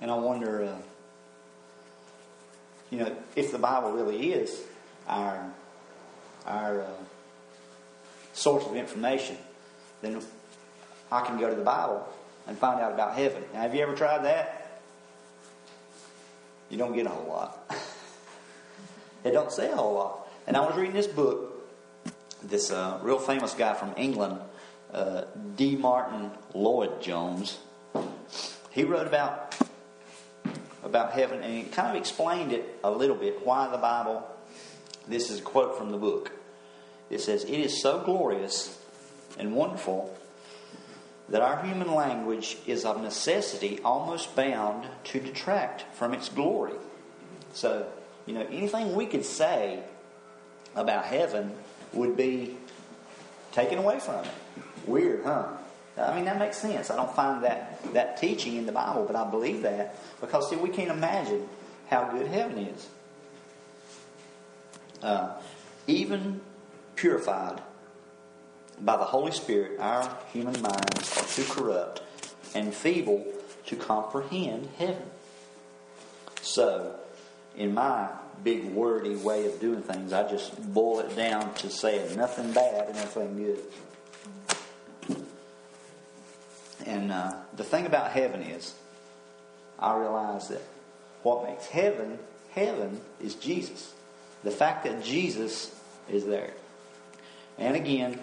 And 0.00 0.10
I 0.10 0.14
wonder, 0.14 0.64
uh, 0.64 0.76
you 2.90 2.98
know, 2.98 3.14
if 3.36 3.52
the 3.52 3.58
Bible 3.58 3.92
really 3.92 4.32
is 4.32 4.60
our 5.06 5.50
our 6.46 6.82
uh, 6.82 6.90
source 8.32 8.64
of 8.64 8.74
information, 8.76 9.36
then 10.02 10.20
I 11.12 11.20
can 11.22 11.38
go 11.38 11.48
to 11.48 11.54
the 11.54 11.62
Bible 11.62 12.08
and 12.46 12.56
find 12.56 12.80
out 12.80 12.92
about 12.92 13.14
heaven. 13.14 13.42
Now, 13.52 13.60
have 13.60 13.74
you 13.74 13.82
ever 13.82 13.94
tried 13.94 14.24
that? 14.24 14.80
You 16.70 16.78
don't 16.78 16.94
get 16.94 17.06
a 17.06 17.10
whole 17.10 17.28
lot. 17.28 17.70
it 19.24 19.32
don't 19.32 19.52
say 19.52 19.70
a 19.70 19.76
whole 19.76 19.94
lot. 19.94 20.28
And 20.46 20.56
I 20.56 20.60
was 20.60 20.76
reading 20.76 20.94
this 20.94 21.06
book. 21.06 21.48
This 22.42 22.70
uh, 22.70 22.98
real 23.02 23.18
famous 23.18 23.52
guy 23.52 23.74
from 23.74 23.92
England, 23.98 24.38
uh, 24.94 25.24
D. 25.56 25.76
Martyn 25.76 26.30
Lloyd 26.54 27.02
Jones. 27.02 27.58
He 28.70 28.84
wrote 28.84 29.06
about 29.06 29.54
about 30.82 31.12
heaven, 31.12 31.42
and 31.42 31.52
he 31.54 31.64
kind 31.64 31.88
of 31.88 31.96
explained 31.96 32.52
it 32.52 32.78
a 32.82 32.90
little 32.90 33.16
bit 33.16 33.44
why 33.44 33.68
the 33.70 33.78
Bible. 33.78 34.26
This 35.06 35.30
is 35.30 35.40
a 35.40 35.42
quote 35.42 35.76
from 35.76 35.90
the 35.90 35.98
book. 35.98 36.32
It 37.10 37.20
says, 37.20 37.44
It 37.44 37.58
is 37.58 37.82
so 37.82 38.00
glorious 38.00 38.78
and 39.38 39.54
wonderful 39.54 40.16
that 41.28 41.42
our 41.42 41.62
human 41.64 41.94
language 41.94 42.56
is 42.66 42.84
of 42.84 43.00
necessity 43.00 43.78
almost 43.84 44.34
bound 44.34 44.86
to 45.04 45.20
detract 45.20 45.84
from 45.94 46.12
its 46.12 46.28
glory. 46.28 46.74
So, 47.52 47.86
you 48.26 48.34
know, 48.34 48.46
anything 48.50 48.94
we 48.94 49.06
could 49.06 49.24
say 49.24 49.82
about 50.74 51.04
heaven 51.04 51.52
would 51.92 52.16
be 52.16 52.56
taken 53.52 53.78
away 53.78 54.00
from 54.00 54.24
it. 54.24 54.30
Weird, 54.86 55.24
huh? 55.24 55.46
I 56.08 56.14
mean, 56.14 56.24
that 56.24 56.38
makes 56.38 56.58
sense. 56.58 56.90
I 56.90 56.96
don't 56.96 57.14
find 57.14 57.44
that, 57.44 57.80
that 57.92 58.16
teaching 58.16 58.56
in 58.56 58.66
the 58.66 58.72
Bible, 58.72 59.04
but 59.06 59.16
I 59.16 59.28
believe 59.28 59.62
that 59.62 59.96
because, 60.20 60.48
see, 60.48 60.56
we 60.56 60.68
can't 60.68 60.90
imagine 60.90 61.48
how 61.88 62.04
good 62.10 62.26
heaven 62.28 62.58
is. 62.58 62.88
Uh, 65.02 65.32
even 65.86 66.40
purified 66.94 67.60
by 68.80 68.96
the 68.96 69.04
Holy 69.04 69.32
Spirit, 69.32 69.78
our 69.80 70.16
human 70.32 70.60
minds 70.62 71.18
are 71.18 71.26
too 71.26 71.44
corrupt 71.50 72.02
and 72.54 72.72
feeble 72.72 73.24
to 73.66 73.76
comprehend 73.76 74.68
heaven. 74.78 75.10
So, 76.42 76.96
in 77.56 77.74
my 77.74 78.08
big 78.42 78.64
wordy 78.66 79.16
way 79.16 79.46
of 79.46 79.60
doing 79.60 79.82
things, 79.82 80.12
I 80.12 80.28
just 80.28 80.72
boil 80.72 81.00
it 81.00 81.14
down 81.16 81.52
to 81.54 81.70
saying 81.70 82.16
nothing 82.16 82.52
bad 82.52 82.88
and 82.88 82.96
everything 82.96 83.36
good. 83.36 83.58
And 86.86 87.12
uh, 87.12 87.34
the 87.56 87.64
thing 87.64 87.86
about 87.86 88.10
heaven 88.10 88.42
is, 88.42 88.74
I 89.78 89.96
realize 89.96 90.48
that 90.48 90.62
what 91.22 91.48
makes 91.48 91.66
heaven 91.66 92.18
heaven 92.52 93.00
is 93.22 93.34
Jesus. 93.34 93.92
The 94.44 94.50
fact 94.50 94.84
that 94.84 95.04
Jesus 95.04 95.74
is 96.08 96.24
there. 96.24 96.52
And 97.58 97.76
again, 97.76 98.18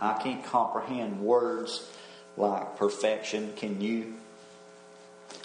I 0.00 0.14
can't 0.14 0.44
comprehend 0.44 1.20
words 1.20 1.88
like 2.36 2.76
perfection. 2.76 3.52
Can 3.56 3.80
you? 3.80 4.14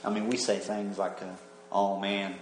I 0.04 0.10
mean, 0.10 0.28
we 0.28 0.38
say 0.38 0.58
things 0.58 0.98
like, 0.98 1.22
uh, 1.22 1.26
oh 1.72 2.00
man, 2.00 2.36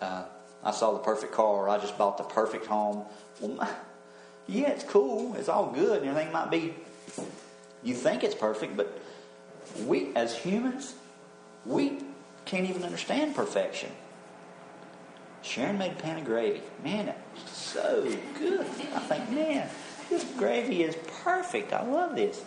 uh, 0.00 0.24
I 0.62 0.70
saw 0.70 0.92
the 0.92 0.98
perfect 0.98 1.32
car, 1.32 1.68
I 1.68 1.78
just 1.78 1.98
bought 1.98 2.18
the 2.18 2.24
perfect 2.24 2.66
home. 2.66 3.04
Well, 3.40 3.68
yeah, 4.46 4.70
it's 4.70 4.84
cool. 4.84 5.34
It's 5.36 5.48
all 5.48 5.72
good, 5.72 6.02
and 6.02 6.10
everything 6.10 6.32
might 6.32 6.50
be 6.50 6.74
you 7.82 7.94
think 7.94 8.22
it's 8.24 8.34
perfect, 8.34 8.76
but 8.76 9.00
we, 9.86 10.14
as 10.14 10.36
humans, 10.36 10.94
we 11.64 11.98
can't 12.44 12.68
even 12.68 12.82
understand 12.82 13.34
perfection. 13.34 13.90
Sharon 15.42 15.78
made 15.78 15.92
a 15.92 15.96
pan 15.96 16.18
of 16.18 16.24
gravy. 16.24 16.62
Man, 16.84 17.12
it's 17.34 17.58
so 17.58 18.02
good. 18.38 18.60
I 18.60 19.00
think, 19.00 19.30
man, 19.30 19.68
this 20.08 20.24
gravy 20.36 20.82
is 20.82 20.96
perfect. 21.24 21.72
I 21.72 21.84
love 21.84 22.14
this. 22.14 22.42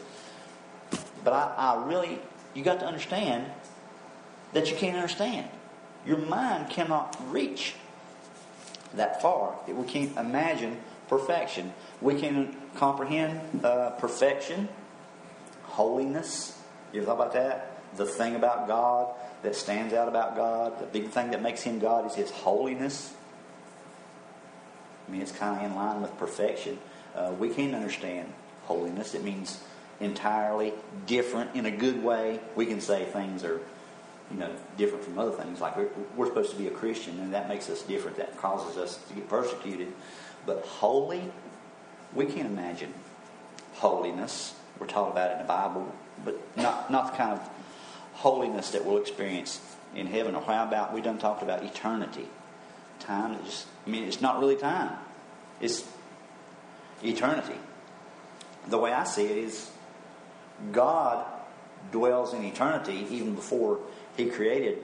But 1.24 1.34
I, 1.34 1.54
I 1.58 1.86
really, 1.86 2.20
you 2.54 2.64
got 2.64 2.80
to 2.80 2.86
understand 2.86 3.48
that 4.54 4.70
you 4.70 4.78
can't 4.78 4.96
understand. 4.96 5.50
Your 6.06 6.18
mind 6.18 6.70
cannot 6.70 7.18
reach 7.30 7.76
that 8.94 9.22
far. 9.22 9.56
That 9.68 9.76
We 9.76 9.86
can't 9.86 10.16
imagine 10.18 10.78
perfection. 11.10 11.74
We 12.00 12.20
can 12.20 12.56
comprehend 12.76 13.66
uh, 13.66 13.92
perfection 13.92 14.70
holiness. 15.76 16.58
You 16.94 17.02
ever 17.02 17.08
thought 17.08 17.16
about 17.16 17.34
that? 17.34 17.72
The 17.98 18.06
thing 18.06 18.36
about 18.36 18.68
God 18.68 19.14
that 19.44 19.56
stands 19.56 19.94
out 19.94 20.08
about 20.08 20.36
God, 20.36 20.80
the 20.80 20.86
big 20.86 21.10
thing 21.10 21.32
that 21.32 21.42
makes 21.42 21.62
Him 21.62 21.80
God 21.80 22.08
is 22.08 22.16
His 22.16 22.32
holiness. 22.32 23.14
I 25.08 25.12
mean, 25.12 25.22
it's 25.22 25.34
kind 25.34 25.60
of 25.60 25.70
in 25.70 25.76
line 25.76 26.02
with 26.02 26.18
perfection. 26.18 26.80
Uh, 27.14 27.34
we 27.38 27.50
can't 27.50 27.76
understand 27.76 28.34
holiness. 28.64 29.14
It 29.14 29.24
means 29.24 29.60
entirely 30.00 30.74
different 31.06 31.56
in 31.56 31.66
a 31.66 31.72
good 31.72 32.04
way. 32.04 32.40
We 32.56 32.66
can 32.66 32.80
say 32.82 33.04
things 33.06 33.44
are, 33.44 33.60
you 34.32 34.38
know, 34.38 34.52
different 34.78 35.04
from 35.04 35.20
other 35.20 35.32
things. 35.32 35.60
Like 35.60 35.78
we're, 35.78 35.90
we're 36.16 36.26
supposed 36.28 36.52
to 36.52 36.58
be 36.58 36.68
a 36.68 36.72
Christian, 36.72 37.20
and 37.20 37.34
that 37.34 37.50
makes 37.50 37.70
us 37.70 37.82
different. 37.82 38.18
That 38.18 38.38
causes 38.38 38.78
us 38.78 38.98
to 39.10 39.14
get 39.14 39.30
persecuted. 39.30 39.92
But 40.46 40.66
holy, 40.66 41.32
we 42.14 42.26
can't 42.26 42.48
imagine 42.48 42.94
holiness. 43.74 44.56
We're 44.80 44.88
taught 44.88 45.12
about 45.12 45.32
it 45.32 45.34
in 45.34 45.40
the 45.40 45.46
Bible, 45.46 45.94
but 46.24 46.40
not, 46.58 46.92
not 46.92 47.12
the 47.12 47.18
kind 47.18 47.32
of 47.32 47.50
holiness 48.14 48.72
that 48.72 48.86
we'll 48.86 48.98
experience 48.98 49.62
in 49.96 50.08
heaven. 50.08 50.36
Or 50.36 50.42
how 50.42 50.64
about 50.64 50.94
we 50.94 51.02
done 51.02 51.18
talked 51.18 51.42
about 51.42 51.64
eternity? 51.64 52.28
Time 53.00 53.38
just, 53.46 53.68
I 53.86 53.90
mean, 53.90 54.04
it's 54.04 54.22
not 54.22 54.40
really 54.40 54.56
time, 54.56 54.98
it's 55.62 55.84
eternity. 57.04 57.60
The 58.68 58.78
way 58.78 58.92
I 58.92 59.04
see 59.04 59.26
it 59.26 59.38
is 59.38 59.70
God 60.72 61.26
dwells 61.92 62.34
in 62.34 62.44
eternity 62.44 63.06
even 63.12 63.36
before 63.36 63.80
He 64.18 64.26
created 64.26 64.80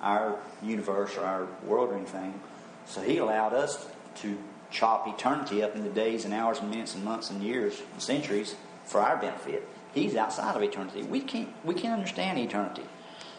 our 0.00 0.36
universe 0.62 1.16
or 1.16 1.24
our 1.24 1.46
world 1.64 1.90
or 1.90 1.96
anything. 1.96 2.38
So 2.86 3.00
He 3.00 3.18
allowed 3.18 3.54
us 3.54 3.86
to 4.16 4.36
chop 4.70 5.06
eternity 5.06 5.62
up 5.62 5.76
into 5.76 5.90
days 5.90 6.24
and 6.24 6.34
hours 6.34 6.58
and 6.58 6.70
minutes 6.70 6.94
and 6.94 7.04
months 7.04 7.30
and 7.30 7.42
years 7.42 7.80
and 7.92 8.02
centuries 8.02 8.56
for 8.84 9.00
our 9.00 9.16
benefit. 9.16 9.66
He's 9.94 10.16
outside 10.16 10.56
of 10.56 10.62
eternity. 10.62 11.02
We 11.02 11.20
can't 11.20 11.48
we 11.64 11.74
can't 11.74 11.94
understand 11.94 12.38
eternity. 12.38 12.84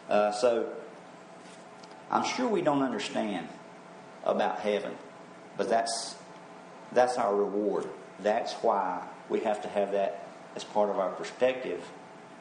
Uh, 0.09 0.31
so 0.31 0.69
I'm 2.11 2.25
sure 2.25 2.47
we 2.47 2.61
don't 2.61 2.83
understand 2.83 3.47
about 4.23 4.59
heaven, 4.59 4.93
but 5.57 5.69
that's 5.69 6.15
that's 6.91 7.17
our 7.17 7.35
reward. 7.35 7.87
That's 8.19 8.53
why 8.55 9.03
we 9.29 9.39
have 9.41 9.61
to 9.63 9.67
have 9.69 9.91
that 9.93 10.27
as 10.55 10.63
part 10.63 10.89
of 10.89 10.99
our 10.99 11.09
perspective 11.09 11.81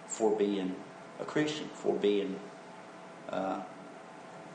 for 0.07 0.37
being 0.37 0.75
a 1.21 1.25
Christian, 1.25 1.69
for 1.73 1.95
being 1.95 2.39
uh, 3.31 3.61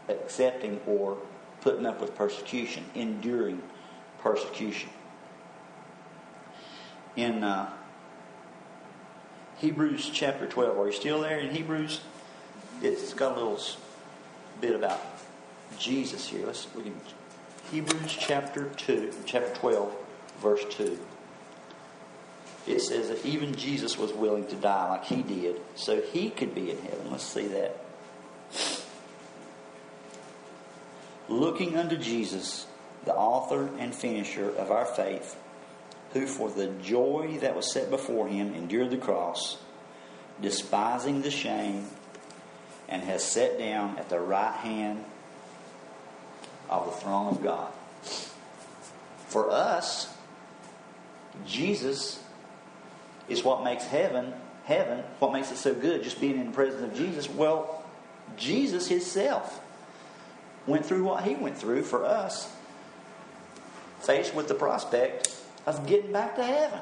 accepting 0.08 0.80
or 0.86 1.18
putting 1.62 1.86
up 1.86 2.00
with 2.00 2.16
persecution, 2.16 2.86
enduring 2.94 3.62
persecution. 4.20 4.90
in 7.18 7.44
uh, 7.44 7.70
Hebrews 9.58 10.12
chapter 10.14 10.46
12. 10.46 10.78
Are 10.78 10.86
you 10.86 10.92
still 10.92 11.22
there 11.22 11.40
in 11.40 11.54
Hebrews? 11.54 12.02
It's 12.82 13.14
got 13.14 13.32
a 13.32 13.40
little 13.40 13.60
bit 14.62 14.76
about 14.76 15.02
Jesus 15.80 16.28
here. 16.28 16.46
Let's 16.46 16.68
look 16.76 16.86
at 16.86 16.94
Hebrews 17.72 18.16
chapter 18.20 18.66
2, 18.78 19.14
chapter 19.26 19.54
12, 19.56 19.96
verse 20.40 20.64
2. 20.70 21.00
It 22.68 22.82
says 22.82 23.10
that 23.10 23.26
even 23.26 23.56
Jesus 23.56 23.98
was 23.98 24.14
willing 24.14 24.46
to 24.48 24.56
die 24.56 24.90
like 24.90 25.06
he 25.06 25.24
did 25.24 25.60
so 25.76 26.02
he 26.02 26.30
could 26.30 26.54
be 26.54 26.70
in 26.70 26.78
heaven. 26.78 27.10
Let's 27.10 27.24
see 27.24 27.48
that. 27.48 27.78
Looking 31.30 31.78
unto 31.78 31.98
Jesus, 31.98 32.68
the 33.06 33.16
author 33.16 33.70
and 33.80 33.94
finisher 33.96 34.50
of 34.50 34.70
our 34.70 34.86
faith, 34.86 35.36
who 36.14 36.26
for 36.26 36.50
the 36.50 36.68
joy 36.68 37.38
that 37.42 37.56
was 37.56 37.72
set 37.72 37.90
before 37.90 38.28
him 38.28 38.54
endured 38.54 38.92
the 38.92 38.98
cross, 38.98 39.58
despising 40.42 41.22
the 41.22 41.32
shame, 41.32 41.86
and 42.90 43.04
has 43.04 43.24
sat 43.24 43.58
down 43.58 43.98
at 43.98 44.10
the 44.10 44.20
right 44.20 44.56
hand 44.56 45.04
of 46.70 46.86
the 46.86 46.92
throne 46.92 47.28
of 47.28 47.44
God. 47.44 47.72
For 49.28 49.52
us, 49.52 50.14
Jesus 51.46 52.24
is 53.28 53.44
what 53.44 53.64
makes 53.64 53.84
heaven 53.84 54.34
heaven, 54.68 55.02
what 55.20 55.32
makes 55.32 55.50
it 55.50 55.56
so 55.56 55.74
good, 55.74 56.04
just 56.04 56.20
being 56.20 56.38
in 56.38 56.48
the 56.48 56.52
presence 56.52 56.84
of 56.84 56.94
Jesus. 56.94 57.30
Well, 57.30 57.86
Jesus 58.36 58.90
Himself 58.90 59.62
went 60.68 60.86
through 60.86 61.06
what 61.06 61.24
He 61.24 61.36
went 61.36 61.58
through 61.58 61.84
for 61.84 62.04
us, 62.04 62.54
faced 64.02 64.36
with 64.36 64.50
the 64.50 64.54
prospect 64.54 65.34
of 65.68 65.86
getting 65.86 66.12
back 66.12 66.36
to 66.38 66.44
heaven. 66.44 66.80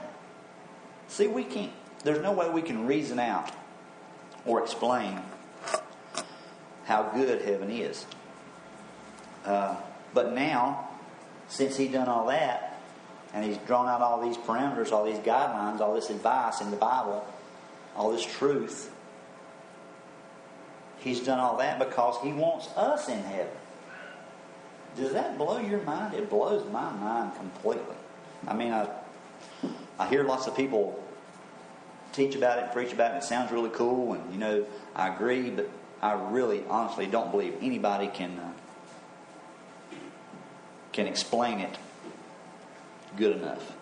See, 1.08 1.28
we 1.28 1.44
can't, 1.44 1.74
there's 2.04 2.22
no 2.22 2.32
way 2.32 2.50
we 2.50 2.62
can 2.62 2.86
reason 2.86 3.20
out 3.20 3.52
or 4.46 4.62
explain 4.64 5.20
how 6.86 7.04
good 7.16 7.42
heaven 7.42 7.72
is. 7.72 8.06
Uh, 9.44 9.76
but 10.14 10.34
now, 10.34 10.88
since 11.48 11.76
he 11.76 11.88
done 11.88 12.08
all 12.08 12.28
that, 12.28 12.80
and 13.34 13.44
he's 13.44 13.58
drawn 13.58 13.88
out 13.88 14.02
all 14.02 14.22
these 14.22 14.38
parameters, 14.38 14.92
all 14.92 15.04
these 15.04 15.20
guidelines, 15.20 15.82
all 15.82 15.94
this 15.94 16.10
advice 16.10 16.62
in 16.62 16.72
the 16.72 16.78
Bible, 16.78 17.28
all 17.98 18.12
this 18.12 18.24
truth, 18.24 18.92
he's 21.00 21.20
done 21.20 21.40
all 21.40 21.58
that 21.58 21.80
because 21.80 22.22
he 22.24 22.32
wants 22.32 22.68
us 22.78 23.10
in 23.10 23.20
heaven. 23.20 23.52
Does 24.96 25.12
that 25.14 25.38
blow 25.38 25.58
your 25.58 25.82
mind? 25.82 26.14
It 26.14 26.30
blows 26.30 26.66
my 26.72 26.92
mind 26.92 27.36
completely. 27.36 27.96
I 28.48 28.54
mean, 28.54 28.72
I, 28.72 28.88
I 29.98 30.08
hear 30.08 30.24
lots 30.24 30.48
of 30.48 30.56
people 30.56 31.02
teach 32.14 32.36
about 32.36 32.60
it, 32.60 32.72
preach 32.72 32.94
about 32.94 33.12
it. 33.12 33.16
And 33.16 33.24
it 33.24 33.28
sounds 33.28 33.52
really 33.52 33.70
cool, 33.72 34.14
and 34.14 34.32
you 34.32 34.40
know, 34.40 34.66
I 34.96 35.14
agree, 35.14 35.50
but 35.50 35.70
I 36.02 36.14
really, 36.14 36.64
honestly, 36.70 37.08
don't 37.08 37.32
believe 37.32 37.56
anybody 37.62 38.08
can 38.08 38.40
uh, 38.40 38.54
can 40.92 41.08
explain 41.08 41.60
it 41.60 41.78
good 43.18 43.36
enough. 43.36 43.76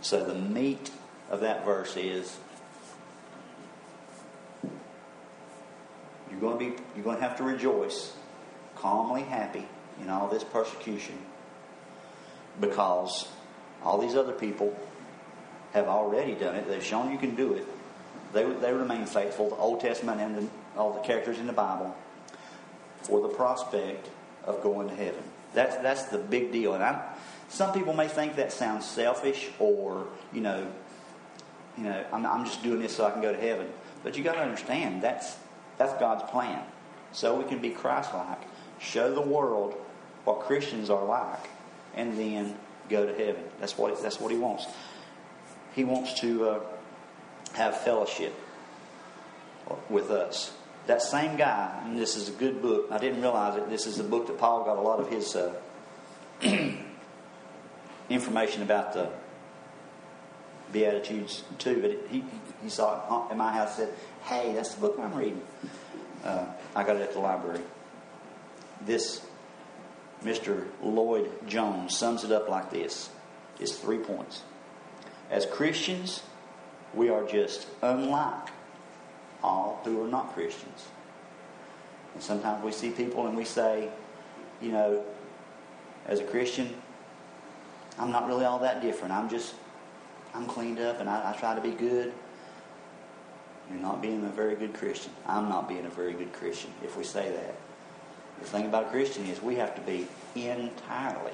So 0.00 0.24
the 0.24 0.34
meat 0.34 0.90
of 1.30 1.40
that 1.40 1.64
verse 1.64 1.96
is 1.96 2.36
you're 6.30 6.40
going 6.40 6.58
to 6.58 6.76
be 6.76 6.82
you're 6.94 7.04
going 7.04 7.16
to 7.16 7.22
have 7.22 7.36
to 7.38 7.44
rejoice, 7.44 8.12
calmly 8.76 9.22
happy 9.22 9.66
in 10.02 10.10
all 10.10 10.28
this 10.28 10.44
persecution 10.44 11.18
because 12.60 13.28
all 13.82 13.98
these 13.98 14.14
other 14.14 14.32
people 14.32 14.76
have 15.72 15.86
already 15.86 16.34
done 16.34 16.56
it. 16.56 16.68
They've 16.68 16.82
shown 16.82 17.12
you 17.12 17.18
can 17.18 17.34
do 17.34 17.54
it. 17.54 17.64
They, 18.32 18.44
they 18.44 18.72
remain 18.72 19.06
faithful, 19.06 19.50
the 19.50 19.56
Old 19.56 19.80
Testament 19.80 20.20
and 20.20 20.36
the, 20.36 20.48
all 20.76 20.92
the 20.92 21.00
characters 21.00 21.38
in 21.38 21.46
the 21.46 21.52
Bible, 21.52 21.94
for 23.02 23.20
the 23.20 23.28
prospect 23.28 24.08
of 24.44 24.62
going 24.62 24.88
to 24.88 24.94
heaven. 24.94 25.22
That's, 25.54 25.76
that's 25.76 26.04
the 26.04 26.18
big 26.18 26.52
deal. 26.52 26.74
And 26.74 26.82
I'm, 26.82 27.00
some 27.48 27.72
people 27.72 27.94
may 27.94 28.08
think 28.08 28.36
that 28.36 28.52
sounds 28.52 28.86
selfish 28.86 29.48
or, 29.58 30.06
you 30.32 30.40
know, 30.40 30.66
you 31.76 31.84
know, 31.84 32.04
I'm, 32.12 32.26
I'm 32.26 32.44
just 32.44 32.62
doing 32.62 32.80
this 32.80 32.96
so 32.96 33.06
I 33.06 33.10
can 33.10 33.22
go 33.22 33.32
to 33.32 33.40
heaven. 33.40 33.68
But 34.02 34.16
you 34.16 34.24
got 34.24 34.34
to 34.34 34.40
understand 34.40 35.02
that's, 35.02 35.36
that's 35.78 35.98
God's 35.98 36.28
plan. 36.30 36.62
So 37.12 37.36
we 37.36 37.44
can 37.44 37.60
be 37.60 37.70
Christ 37.70 38.12
like, 38.12 38.42
show 38.78 39.14
the 39.14 39.22
world 39.22 39.74
what 40.24 40.40
Christians 40.40 40.90
are 40.90 41.04
like, 41.04 41.48
and 41.94 42.18
then 42.18 42.56
go 42.88 43.06
to 43.06 43.12
heaven. 43.12 43.42
That's 43.60 43.76
what, 43.76 44.00
that's 44.02 44.20
what 44.20 44.30
He 44.30 44.38
wants. 44.38 44.66
He 45.74 45.84
wants 45.84 46.20
to. 46.20 46.48
Uh, 46.48 46.60
have 47.54 47.78
fellowship 47.80 48.34
with 49.88 50.10
us. 50.10 50.52
That 50.86 51.02
same 51.02 51.36
guy, 51.36 51.82
and 51.84 51.98
this 51.98 52.16
is 52.16 52.28
a 52.28 52.32
good 52.32 52.62
book. 52.62 52.86
I 52.90 52.98
didn't 52.98 53.20
realize 53.20 53.56
it. 53.56 53.68
This 53.68 53.86
is 53.86 53.98
the 53.98 54.04
book 54.04 54.26
that 54.28 54.38
Paul 54.38 54.64
got 54.64 54.78
a 54.78 54.80
lot 54.80 55.00
of 55.00 55.10
his 55.10 55.36
uh, 55.36 55.54
information 58.08 58.62
about 58.62 58.94
the 58.94 59.10
Beatitudes 60.72 61.44
too. 61.58 61.80
But 61.82 62.10
he, 62.10 62.24
he 62.62 62.70
saw 62.70 63.26
it 63.28 63.32
in 63.32 63.38
my 63.38 63.52
house. 63.52 63.78
and 63.78 63.88
Said, 63.88 63.98
"Hey, 64.22 64.54
that's 64.54 64.74
the 64.74 64.80
book 64.80 64.98
I'm 64.98 65.14
reading." 65.14 65.42
Uh, 66.24 66.46
I 66.74 66.84
got 66.84 66.96
it 66.96 67.02
at 67.02 67.12
the 67.12 67.20
library. 67.20 67.60
This 68.86 69.20
Mr. 70.24 70.66
Lloyd 70.82 71.30
Jones 71.46 71.96
sums 71.96 72.24
it 72.24 72.32
up 72.32 72.48
like 72.48 72.70
this: 72.70 73.10
It's 73.60 73.76
three 73.76 73.98
points. 73.98 74.42
As 75.30 75.46
Christians, 75.46 76.22
we 76.94 77.08
are 77.10 77.24
just 77.24 77.66
unlike 77.82 78.48
all 79.42 79.80
who 79.84 80.02
are 80.02 80.08
not 80.08 80.34
Christians. 80.34 80.88
And 82.14 82.22
sometimes 82.22 82.64
we 82.64 82.72
see 82.72 82.90
people 82.90 83.26
and 83.26 83.36
we 83.36 83.44
say, 83.44 83.88
you 84.60 84.72
know, 84.72 85.04
as 86.06 86.20
a 86.20 86.24
Christian, 86.24 86.74
I'm 87.98 88.10
not 88.10 88.26
really 88.26 88.44
all 88.44 88.58
that 88.60 88.80
different. 88.80 89.12
I'm 89.12 89.28
just, 89.28 89.54
I'm 90.34 90.46
cleaned 90.46 90.80
up 90.80 91.00
and 91.00 91.08
I, 91.08 91.30
I 91.30 91.36
try 91.38 91.54
to 91.54 91.60
be 91.60 91.70
good. 91.70 92.12
You're 93.70 93.80
not 93.80 94.00
being 94.00 94.24
a 94.24 94.30
very 94.30 94.56
good 94.56 94.72
Christian. 94.72 95.12
I'm 95.26 95.48
not 95.48 95.68
being 95.68 95.84
a 95.84 95.90
very 95.90 96.14
good 96.14 96.32
Christian 96.32 96.70
if 96.82 96.96
we 96.96 97.04
say 97.04 97.30
that. 97.30 97.54
The 98.40 98.46
thing 98.46 98.66
about 98.66 98.86
a 98.86 98.90
Christian 98.90 99.26
is 99.26 99.42
we 99.42 99.56
have 99.56 99.74
to 99.74 99.80
be 99.80 100.06
entirely 100.34 101.32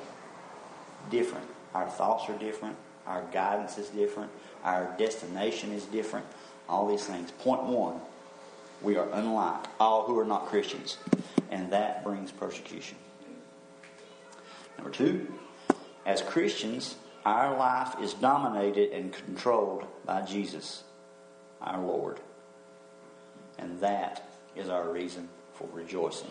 different. 1.10 1.46
Our 1.74 1.88
thoughts 1.88 2.28
are 2.28 2.38
different. 2.38 2.76
Our 3.06 3.22
guidance 3.32 3.78
is 3.78 3.88
different. 3.88 4.30
Our 4.62 4.94
destination 4.98 5.72
is 5.72 5.84
different. 5.84 6.26
All 6.68 6.88
these 6.88 7.04
things. 7.04 7.30
Point 7.30 7.64
one, 7.64 8.00
we 8.80 8.96
are 8.96 9.08
unlike 9.12 9.66
all 9.78 10.04
who 10.04 10.18
are 10.18 10.24
not 10.24 10.46
Christians. 10.46 10.96
And 11.50 11.72
that 11.72 12.02
brings 12.04 12.30
persecution. 12.32 12.96
Number 14.78 14.90
two, 14.90 15.32
as 16.06 16.22
Christians, 16.22 16.96
our 17.24 17.56
life 17.56 17.94
is 18.00 18.14
dominated 18.14 18.92
and 18.92 19.12
controlled 19.12 19.84
by 20.04 20.22
Jesus, 20.22 20.82
our 21.60 21.80
Lord. 21.80 22.20
And 23.58 23.80
that 23.80 24.28
is 24.56 24.68
our 24.68 24.88
reason 24.88 25.28
for 25.54 25.68
rejoicing. 25.72 26.30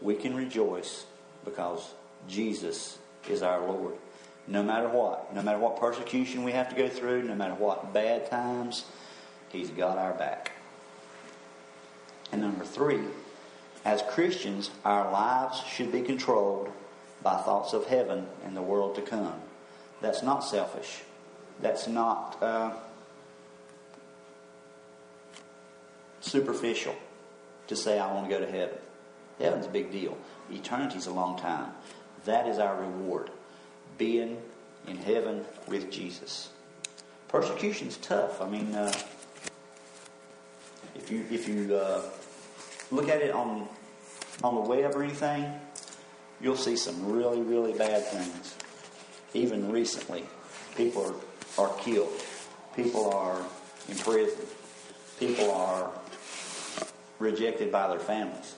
We 0.00 0.14
can 0.14 0.34
rejoice 0.34 1.04
because 1.44 1.94
Jesus 2.28 2.98
is 3.28 3.42
our 3.42 3.60
Lord 3.60 3.94
no 4.50 4.62
matter 4.62 4.88
what. 4.88 5.34
No 5.34 5.42
matter 5.42 5.58
what 5.58 5.78
persecution 5.78 6.42
we 6.42 6.52
have 6.52 6.68
to 6.68 6.74
go 6.74 6.88
through, 6.88 7.22
no 7.22 7.34
matter 7.34 7.54
what 7.54 7.94
bad 7.94 8.28
times, 8.30 8.84
He's 9.48 9.70
got 9.70 9.96
our 9.96 10.12
back. 10.12 10.52
And 12.32 12.42
number 12.42 12.64
three, 12.64 13.00
as 13.84 14.02
Christians, 14.02 14.70
our 14.84 15.10
lives 15.10 15.62
should 15.64 15.90
be 15.90 16.02
controlled 16.02 16.70
by 17.22 17.36
thoughts 17.42 17.72
of 17.72 17.86
heaven 17.86 18.26
and 18.44 18.56
the 18.56 18.62
world 18.62 18.94
to 18.96 19.02
come. 19.02 19.40
That's 20.00 20.22
not 20.22 20.40
selfish. 20.40 21.02
That's 21.60 21.86
not 21.86 22.40
uh, 22.42 22.72
superficial 26.20 26.94
to 27.66 27.76
say, 27.76 27.98
I 27.98 28.12
want 28.12 28.28
to 28.28 28.30
go 28.30 28.40
to 28.40 28.50
heaven. 28.50 28.78
Heaven's 29.40 29.66
a 29.66 29.70
big 29.70 29.90
deal. 29.90 30.16
Eternity's 30.52 31.06
a 31.06 31.12
long 31.12 31.38
time. 31.38 31.72
That 32.26 32.46
is 32.46 32.58
our 32.58 32.78
reward 32.78 33.30
being 33.96 34.36
in 34.86 34.98
heaven 34.98 35.44
with 35.66 35.90
Jesus. 35.90 36.50
Persecution's 37.28 37.96
tough. 37.98 38.42
I 38.42 38.48
mean, 38.48 38.74
uh, 38.74 38.92
if 40.94 41.10
you 41.10 41.24
if 41.30 41.48
you 41.48 41.74
uh, 41.74 42.02
look 42.90 43.08
at 43.08 43.22
it 43.22 43.32
on 43.32 43.68
on 44.44 44.54
the 44.56 44.60
web 44.60 44.94
or 44.94 45.02
anything, 45.02 45.50
you'll 46.40 46.56
see 46.56 46.76
some 46.76 47.10
really 47.10 47.40
really 47.40 47.72
bad 47.72 48.04
things. 48.04 48.56
Even 49.32 49.70
recently, 49.70 50.24
people 50.76 51.16
are, 51.56 51.64
are 51.64 51.74
killed. 51.78 52.10
People 52.74 53.10
are 53.10 53.40
imprisoned. 53.88 54.48
People 55.18 55.50
are 55.52 55.90
rejected 57.18 57.70
by 57.70 57.88
their 57.88 58.00
families. 58.00 58.54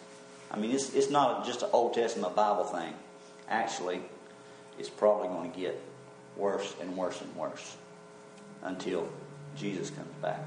I 0.53 0.59
mean, 0.59 0.73
it's, 0.73 0.93
it's 0.95 1.11
not 1.11 1.47
just 1.47 1.63
an 1.63 1.71
Old 1.73 1.95
Testament 1.95 2.37
Bible 2.37 2.65
thing. 2.65 2.93
Actually, 3.49 4.03
it's 4.79 4.91
probably 4.91 5.29
going 5.29 5.51
to 5.51 5.59
get 5.59 5.81
worse 6.37 6.75
and 6.81 6.97
worse 6.97 7.21
and 7.21 7.35
worse 7.35 7.77
until 8.63 9.09
Jesus 9.57 9.91
comes 9.91 10.13
back. 10.21 10.41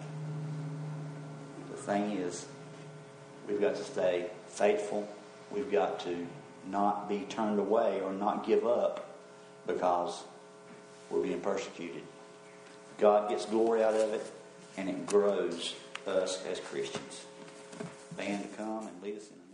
The 1.71 1.77
thing 1.77 2.11
is, 2.11 2.45
we've 3.47 3.59
got 3.59 3.75
to 3.75 3.83
stay 3.83 4.27
faithful. 4.47 5.07
We've 5.51 5.71
got 5.71 5.99
to 6.01 6.27
not 6.69 7.09
be 7.09 7.25
turned 7.29 7.59
away 7.59 8.01
or 8.01 8.13
not 8.13 8.45
give 8.45 8.65
up 8.65 9.07
because 9.67 10.23
we're 11.09 11.23
being 11.23 11.41
persecuted. 11.41 12.03
God 12.97 13.29
gets 13.29 13.45
glory 13.45 13.83
out 13.83 13.93
of 13.93 14.13
it, 14.13 14.25
and 14.77 14.89
it 14.89 15.05
grows 15.05 15.75
us 16.07 16.43
as 16.45 16.59
Christians. 16.59 17.25
Band 18.17 18.43
to 18.43 18.57
come 18.57 18.87
and 18.87 19.03
lead 19.03 19.17
us 19.17 19.27
in. 19.29 19.44